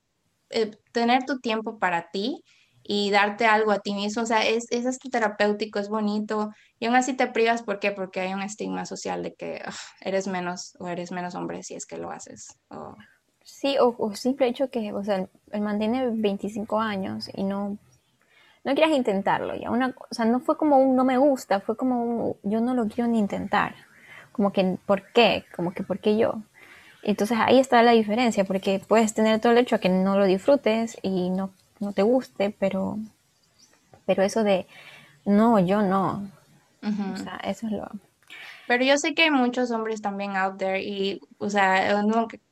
eh, 0.49 0.71
tener 0.91 1.25
tu 1.25 1.39
tiempo 1.39 1.79
para 1.79 2.09
ti 2.11 2.43
y 2.83 3.11
darte 3.11 3.45
algo 3.45 3.71
a 3.71 3.79
ti 3.79 3.93
mismo, 3.93 4.23
o 4.23 4.25
sea, 4.25 4.45
es, 4.45 4.65
es 4.71 4.97
terapéutico, 4.99 5.79
es 5.79 5.89
bonito, 5.89 6.49
y 6.79 6.87
aún 6.87 6.95
así 6.95 7.13
te 7.13 7.27
privas, 7.27 7.61
¿por 7.61 7.79
qué? 7.79 7.91
Porque 7.91 8.21
hay 8.21 8.33
un 8.33 8.41
estigma 8.41 8.85
social 8.85 9.21
de 9.21 9.33
que 9.35 9.61
eres 10.01 10.27
menos 10.27 10.75
o 10.79 10.87
eres 10.87 11.11
menos 11.11 11.35
hombre 11.35 11.63
si 11.63 11.75
es 11.75 11.85
que 11.85 11.97
lo 11.97 12.09
haces. 12.09 12.57
Sí, 13.43 13.77
o, 13.79 13.95
o 13.97 14.15
simple 14.15 14.47
hecho 14.47 14.69
que, 14.69 14.93
o 14.93 15.03
sea, 15.03 15.27
él 15.51 15.61
mantiene 15.61 16.09
25 16.09 16.79
años 16.79 17.29
y 17.33 17.43
no, 17.43 17.77
no 18.63 18.73
quieras 18.75 18.95
intentarlo, 18.95 19.55
ya 19.55 19.71
una, 19.71 19.95
o 19.97 20.13
sea, 20.13 20.25
no 20.25 20.39
fue 20.39 20.57
como 20.57 20.77
un 20.77 20.95
no 20.95 21.03
me 21.03 21.17
gusta, 21.17 21.59
fue 21.61 21.75
como 21.75 22.03
un 22.03 22.35
yo 22.43 22.61
no 22.61 22.73
lo 22.73 22.87
quiero 22.87 23.09
ni 23.09 23.19
intentar, 23.19 23.75
como 24.31 24.51
que, 24.51 24.77
¿por 24.85 25.11
qué? 25.11 25.45
Como 25.55 25.73
que, 25.73 25.83
¿por 25.83 25.99
qué 25.99 26.17
yo? 26.17 26.41
Entonces 27.03 27.37
ahí 27.39 27.59
está 27.59 27.81
la 27.81 27.91
diferencia, 27.91 28.43
porque 28.43 28.81
puedes 28.87 29.13
tener 29.13 29.39
todo 29.39 29.51
el 29.51 29.57
hecho 29.57 29.75
a 29.75 29.79
que 29.79 29.89
no 29.89 30.17
lo 30.17 30.25
disfrutes 30.25 30.97
y 31.01 31.29
no, 31.31 31.51
no 31.79 31.93
te 31.93 32.03
guste, 32.03 32.55
pero, 32.57 32.97
pero 34.05 34.23
eso 34.23 34.43
de, 34.43 34.67
no, 35.25 35.59
yo 35.59 35.81
no. 35.81 36.29
O 36.83 37.17
sea, 37.17 37.39
eso 37.43 37.67
es 37.67 37.73
lo... 37.73 37.87
Pero 38.67 38.83
yo 38.83 38.97
sé 38.97 39.13
que 39.13 39.23
hay 39.23 39.31
muchos 39.31 39.71
hombres 39.71 40.01
también 40.01 40.35
out 40.35 40.57
there 40.57 40.81
y, 40.81 41.19
o 41.39 41.49
sea, 41.49 42.03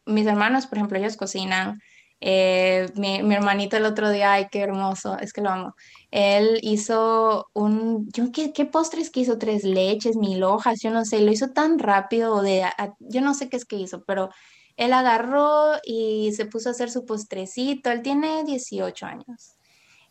mis 0.06 0.26
hermanos, 0.26 0.68
por 0.68 0.78
ejemplo, 0.78 0.98
ellos 0.98 1.16
cocinan. 1.16 1.80
Eh, 2.22 2.88
mi, 2.96 3.24
mi, 3.24 3.36
hermanito 3.36 3.78
el 3.78 3.86
otro 3.86 4.10
día, 4.10 4.34
ay, 4.34 4.48
qué 4.52 4.60
hermoso, 4.62 5.18
es 5.20 5.34
que 5.34 5.42
lo 5.42 5.50
amo. 5.50 5.76
Él 6.12 6.60
hizo 6.62 7.50
un, 7.54 8.10
yo, 8.12 8.32
¿qué, 8.32 8.52
qué 8.54 8.66
postres 8.66 9.10
que 9.10 9.22
hizo? 9.22 9.38
Tres 9.38 9.64
leches, 9.64 10.18
mil 10.18 10.44
hojas, 10.44 10.80
yo 10.82 10.92
no 10.92 11.06
sé, 11.06 11.22
lo 11.22 11.32
hizo 11.32 11.52
tan 11.52 11.80
rápido, 11.80 12.42
de, 12.42 12.64
yo 13.00 13.22
no 13.22 13.34
sé 13.34 13.50
qué 13.50 13.58
es 13.58 13.66
que 13.66 13.78
hizo, 13.78 14.04
pero 14.06 14.30
él 14.76 14.94
agarró 14.94 15.74
y 15.84 16.32
se 16.34 16.46
puso 16.46 16.70
a 16.70 16.72
hacer 16.72 16.90
su 16.92 17.06
postrecito, 17.06 17.92
él 17.92 18.02
tiene 18.02 18.44
18 18.44 19.06
años. 19.06 19.59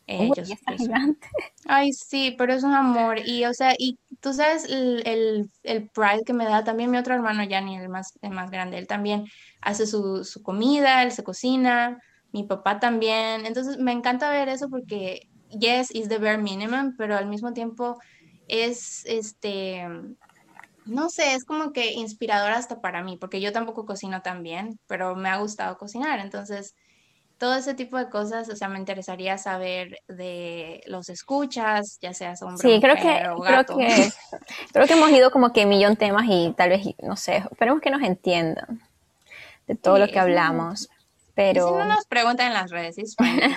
Ellos, 0.09 0.51
Ay, 1.67 1.93
sí, 1.93 2.35
pero 2.39 2.55
es 2.55 2.63
un 2.63 2.73
amor. 2.73 3.19
Y, 3.27 3.45
o 3.45 3.53
sea, 3.53 3.75
y 3.79 3.99
tú 4.21 4.33
sabes 4.33 4.65
el, 4.65 5.03
el, 5.07 5.51
el 5.63 5.91
pride 5.91 6.25
que 6.25 6.33
me 6.33 6.47
da 6.47 6.65
también 6.65 6.91
mi 6.91 6.97
otro 6.97 7.15
hermano, 7.15 7.45
Yanni, 7.45 7.77
el 7.77 7.91
más, 7.91 8.19
el 8.23 8.31
más 8.31 8.51
grande, 8.51 8.79
él 8.79 8.87
también 8.87 9.27
hace 9.61 9.87
su, 9.87 10.25
su 10.25 10.43
comida, 10.43 11.03
él 11.03 11.13
se 11.13 11.23
cocina, 11.23 11.99
mi 12.33 12.45
papá 12.45 12.81
también. 12.81 13.45
Entonces, 13.45 13.77
me 13.79 13.93
encanta 13.93 14.31
ver 14.31 14.49
eso 14.49 14.71
porque 14.71 15.29
yes, 15.51 15.95
is 15.95 16.09
the 16.09 16.19
bare 16.19 16.39
minimum, 16.39 16.95
pero 16.97 17.15
al 17.17 17.27
mismo 17.27 17.53
tiempo 17.53 17.99
es, 18.49 19.05
este, 19.05 19.87
no 20.87 21.11
sé, 21.11 21.35
es 21.35 21.45
como 21.45 21.73
que 21.73 21.93
inspirador 21.93 22.53
hasta 22.53 22.81
para 22.81 23.03
mí, 23.03 23.19
porque 23.19 23.41
yo 23.41 23.53
tampoco 23.53 23.85
cocino 23.85 24.23
tan 24.23 24.43
bien, 24.43 24.79
pero 24.87 25.15
me 25.17 25.29
ha 25.29 25.37
gustado 25.37 25.77
cocinar, 25.77 26.19
entonces 26.21 26.75
todo 27.39 27.55
ese 27.55 27.75
tipo 27.75 27.97
de 27.97 28.11
cosas, 28.11 28.49
o 28.49 28.57
sea, 28.57 28.69
me 28.69 28.79
interesaría 28.79 29.39
saber 29.39 30.01
de 30.09 30.83
los 30.87 31.09
escuchas, 31.09 31.99
ya 32.03 32.13
sea 32.13 32.35
hombre 32.43 32.69
sí, 32.69 32.81
creo 32.81 32.97
que, 32.97 33.23
Creo 33.47 33.65
que, 33.65 34.11
creo 34.73 34.87
que 34.87 34.93
hemos 34.93 35.11
ido 35.11 35.31
como 35.31 35.53
que 35.53 35.65
millón 35.65 35.97
temas 35.97 36.25
y 36.29 36.53
tal 36.57 36.71
vez, 36.71 36.83
no 37.01 37.17
sé, 37.17 37.45
esperemos 37.51 37.81
que 37.81 37.91
nos 37.91 38.03
entiendan 38.03 38.83
de 39.69 39.77
todo 39.77 39.99
lo 39.99 40.09
que 40.09 40.19
hablamos. 40.19 40.89
Pero... 41.35 41.69
Si 41.69 41.75
no 41.75 41.85
nos 41.85 42.05
preguntan 42.07 42.49
en 42.49 42.55
las 42.55 42.73
redes, 42.73 42.97
¿sí? 42.97 43.03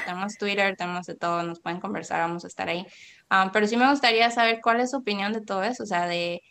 tenemos 0.05 0.37
Twitter, 0.37 0.75
tenemos 0.77 1.07
de 1.07 1.15
todo, 1.15 1.41
nos 1.41 1.59
pueden 1.59 1.79
conversar, 1.79 2.19
vamos 2.19 2.43
a 2.43 2.47
estar 2.47 2.69
ahí. 2.69 2.85
Ah, 3.27 3.49
pero 3.51 3.65
sí 3.65 3.75
me 3.75 3.89
gustaría 3.89 4.29
saber 4.29 4.59
cuál 4.61 4.81
es 4.81 4.91
su 4.91 4.97
opinión 4.97 5.33
de 5.33 5.41
todo 5.41 5.63
eso, 5.63 5.81
o 5.81 5.87
sea, 5.87 6.05
de, 6.05 6.43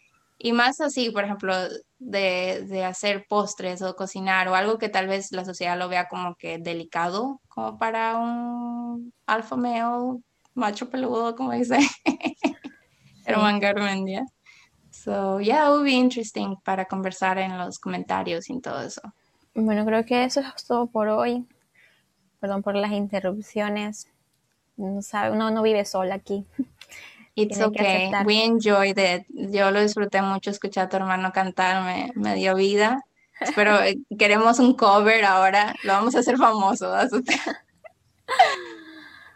y 0.42 0.52
más 0.52 0.80
así, 0.80 1.10
por 1.10 1.24
ejemplo, 1.24 1.54
de, 1.98 2.64
de, 2.66 2.84
hacer 2.84 3.26
postres 3.28 3.82
o 3.82 3.94
cocinar 3.94 4.48
o 4.48 4.54
algo 4.54 4.78
que 4.78 4.88
tal 4.88 5.06
vez 5.06 5.32
la 5.32 5.44
sociedad 5.44 5.78
lo 5.78 5.90
vea 5.90 6.08
como 6.08 6.34
que 6.34 6.56
delicado, 6.58 7.42
como 7.48 7.78
para 7.78 8.16
un 8.16 9.12
alfa 9.26 9.56
male, 9.56 10.18
macho 10.54 10.88
peludo, 10.88 11.36
como 11.36 11.52
dice 11.52 11.78
Herman 13.26 13.60
Garmendia. 13.60 14.24
So, 14.90 15.40
yeah, 15.40 15.66
it 15.66 15.72
would 15.72 15.84
be 15.84 15.92
interesting 15.92 16.56
para 16.64 16.86
conversar 16.86 17.36
en 17.36 17.58
los 17.58 17.78
comentarios 17.78 18.48
y 18.48 18.60
todo 18.60 18.80
eso. 18.80 19.02
Bueno, 19.54 19.84
creo 19.84 20.06
que 20.06 20.24
eso 20.24 20.40
es 20.40 20.64
todo 20.64 20.86
por 20.86 21.08
hoy. 21.08 21.46
Perdón 22.40 22.62
por 22.62 22.76
las 22.76 22.92
interrupciones. 22.92 24.08
No 24.78 25.02
sabe, 25.02 25.32
uno 25.32 25.50
no 25.50 25.62
vive 25.62 25.84
sola 25.84 26.14
aquí. 26.14 26.46
It's 27.42 27.60
okay. 27.60 28.12
We 28.24 28.44
enjoyed 28.44 28.98
it. 28.98 29.26
Yo 29.28 29.70
lo 29.70 29.80
disfruté 29.80 30.22
mucho 30.22 30.50
escuchar 30.50 30.86
a 30.86 30.88
tu 30.88 30.96
hermano 30.96 31.32
cantar, 31.32 32.12
me, 32.14 32.34
dio 32.34 32.54
vida. 32.54 33.02
Pero 33.54 33.80
eh, 33.82 33.96
queremos 34.18 34.58
un 34.58 34.74
cover 34.74 35.24
ahora, 35.24 35.74
lo 35.84 35.92
vamos 35.92 36.14
a 36.14 36.20
hacer 36.20 36.36
famoso. 36.36 36.92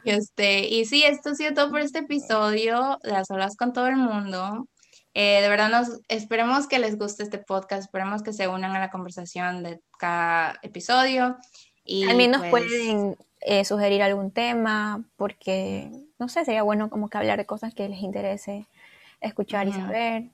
Este, 0.05 0.69
y 0.69 0.85
sí, 0.85 1.03
esto 1.03 1.31
ha 1.31 1.35
sido 1.35 1.55
todo 1.55 1.71
por 1.71 1.81
este 1.81 2.01
episodio 2.01 2.99
de 3.03 3.13
las 3.13 3.31
olas 3.31 3.57
con 3.57 3.73
todo 3.73 3.87
el 3.87 3.97
mundo. 3.97 4.69
Eh, 5.15 5.41
de 5.41 5.49
verdad, 5.49 5.71
nos 5.71 6.01
esperemos 6.09 6.67
que 6.67 6.79
les 6.79 6.99
guste 6.99 7.23
este 7.23 7.39
podcast, 7.39 7.85
esperemos 7.85 8.23
que 8.23 8.33
se 8.33 8.49
unan 8.49 8.77
a 8.77 8.81
la 8.81 8.91
conversación 8.91 9.63
de 9.63 9.81
cada 9.99 10.59
episodio. 10.63 11.39
Y 11.85 12.07
También 12.07 12.33
nos 12.33 12.41
pues 12.43 12.65
pueden 12.65 13.17
eh, 13.41 13.65
sugerir 13.65 14.03
algún 14.03 14.31
tema, 14.31 15.05
porque, 15.17 15.91
no 16.19 16.29
sé, 16.29 16.45
sería 16.45 16.63
bueno 16.63 16.91
como 16.91 17.09
que 17.09 17.19
hablar 17.19 17.39
de 17.39 17.47
cosas 17.47 17.75
que 17.75 17.89
les 17.89 18.01
interese 18.01 18.67
escuchar 19.21 19.69
y 19.69 19.73
saber. 19.73 20.31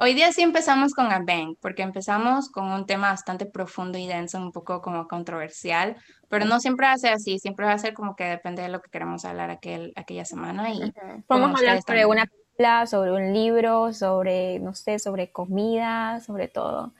Hoy 0.00 0.14
día 0.14 0.30
sí 0.30 0.42
empezamos 0.42 0.94
con 0.94 1.10
a 1.10 1.18
bang, 1.18 1.56
porque 1.60 1.82
empezamos 1.82 2.50
con 2.50 2.70
un 2.70 2.86
tema 2.86 3.10
bastante 3.10 3.46
profundo 3.46 3.98
y 3.98 4.06
denso, 4.06 4.38
un 4.38 4.52
poco 4.52 4.80
como 4.80 5.08
controversial, 5.08 5.96
pero 6.28 6.44
no 6.44 6.60
siempre 6.60 6.86
va 6.86 6.92
a 6.92 6.98
ser 6.98 7.14
así, 7.14 7.40
siempre 7.40 7.66
va 7.66 7.72
a 7.72 7.78
ser 7.78 7.94
como 7.94 8.14
que 8.14 8.22
depende 8.22 8.62
de 8.62 8.68
lo 8.68 8.80
que 8.80 8.90
queremos 8.90 9.24
hablar 9.24 9.50
aquel, 9.50 9.92
aquella 9.96 10.24
semana. 10.24 10.70
y 10.70 10.92
Podemos 11.26 11.58
hablar 11.58 11.82
sobre 11.82 12.06
una 12.06 12.26
película, 12.26 12.86
sobre 12.86 13.10
un 13.10 13.32
libro, 13.32 13.92
sobre, 13.92 14.60
no 14.60 14.72
sé, 14.72 15.00
sobre 15.00 15.32
comida, 15.32 16.20
sobre 16.20 16.46
todo. 16.46 16.92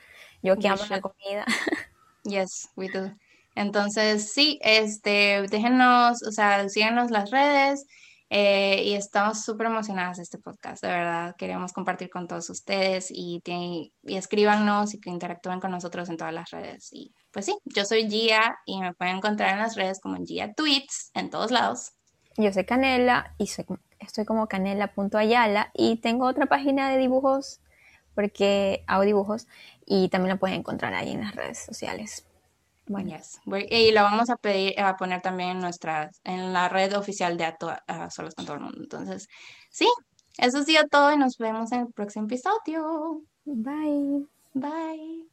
Yo 0.42 0.56
que 0.56 0.66
amo 0.66 0.82
la 0.90 1.00
comida. 1.00 1.44
Yes, 2.24 2.70
we 2.74 2.88
do. 2.88 3.12
Entonces, 3.54 4.32
sí, 4.32 4.58
este, 4.62 5.46
déjenos, 5.48 6.22
o 6.24 6.32
sea, 6.32 6.68
síganos 6.68 7.12
las 7.12 7.30
redes 7.30 7.86
eh, 8.30 8.82
y 8.84 8.94
estamos 8.94 9.42
súper 9.42 9.68
emocionadas 9.68 10.18
de 10.18 10.22
este 10.22 10.38
podcast, 10.38 10.82
de 10.82 10.88
verdad. 10.88 11.34
Queremos 11.36 11.72
compartir 11.72 12.10
con 12.10 12.28
todos 12.28 12.50
ustedes 12.50 13.10
y, 13.10 13.42
escríbanos 14.04 14.94
y 14.94 15.00
que 15.00 15.10
interactúen 15.10 15.60
con 15.60 15.70
nosotros 15.70 16.08
en 16.10 16.18
todas 16.18 16.34
las 16.34 16.50
redes. 16.50 16.90
Y 16.92 17.14
pues 17.30 17.46
sí, 17.46 17.56
yo 17.64 17.84
soy 17.84 18.08
Gia 18.08 18.58
y 18.66 18.80
me 18.80 18.92
pueden 18.92 19.16
encontrar 19.16 19.54
en 19.54 19.58
las 19.58 19.76
redes 19.76 20.00
como 20.00 20.16
Gia 20.24 20.52
Tweets, 20.52 21.10
en 21.14 21.30
todos 21.30 21.50
lados. 21.50 21.92
Yo 22.36 22.52
soy 22.52 22.64
Canela 22.64 23.34
y 23.38 23.46
soy, 23.46 23.64
estoy 23.98 24.24
como 24.24 24.46
canela.ayala 24.46 25.70
y 25.74 25.96
tengo 25.96 26.26
otra 26.26 26.46
página 26.46 26.90
de 26.90 26.98
dibujos 26.98 27.60
porque 28.14 28.84
hago 28.86 29.04
dibujos 29.04 29.46
y 29.86 30.08
también 30.08 30.34
la 30.34 30.38
pueden 30.38 30.58
encontrar 30.58 30.92
ahí 30.92 31.12
en 31.12 31.22
las 31.22 31.34
redes 31.34 31.58
sociales. 31.58 32.27
Bueno. 32.88 33.16
Y 33.70 33.92
lo 33.92 34.02
vamos 34.02 34.30
a 34.30 34.36
pedir 34.36 34.78
a 34.80 34.96
poner 34.96 35.20
también 35.20 35.50
en 35.50 35.60
nuestra, 35.60 36.10
en 36.24 36.52
la 36.52 36.68
red 36.68 36.96
oficial 36.96 37.36
de 37.36 37.44
a, 37.44 38.10
Solos 38.10 38.34
con 38.34 38.46
todo 38.46 38.56
el 38.56 38.62
mundo. 38.62 38.78
Entonces, 38.80 39.28
sí, 39.70 39.88
eso 40.38 40.58
ha 40.58 40.64
sido 40.64 40.84
todo 40.88 41.12
y 41.12 41.16
nos 41.16 41.36
vemos 41.38 41.72
en 41.72 41.80
el 41.80 41.92
próximo 41.92 42.26
episodio. 42.26 43.22
Bye. 43.44 44.26
Bye. 44.54 45.26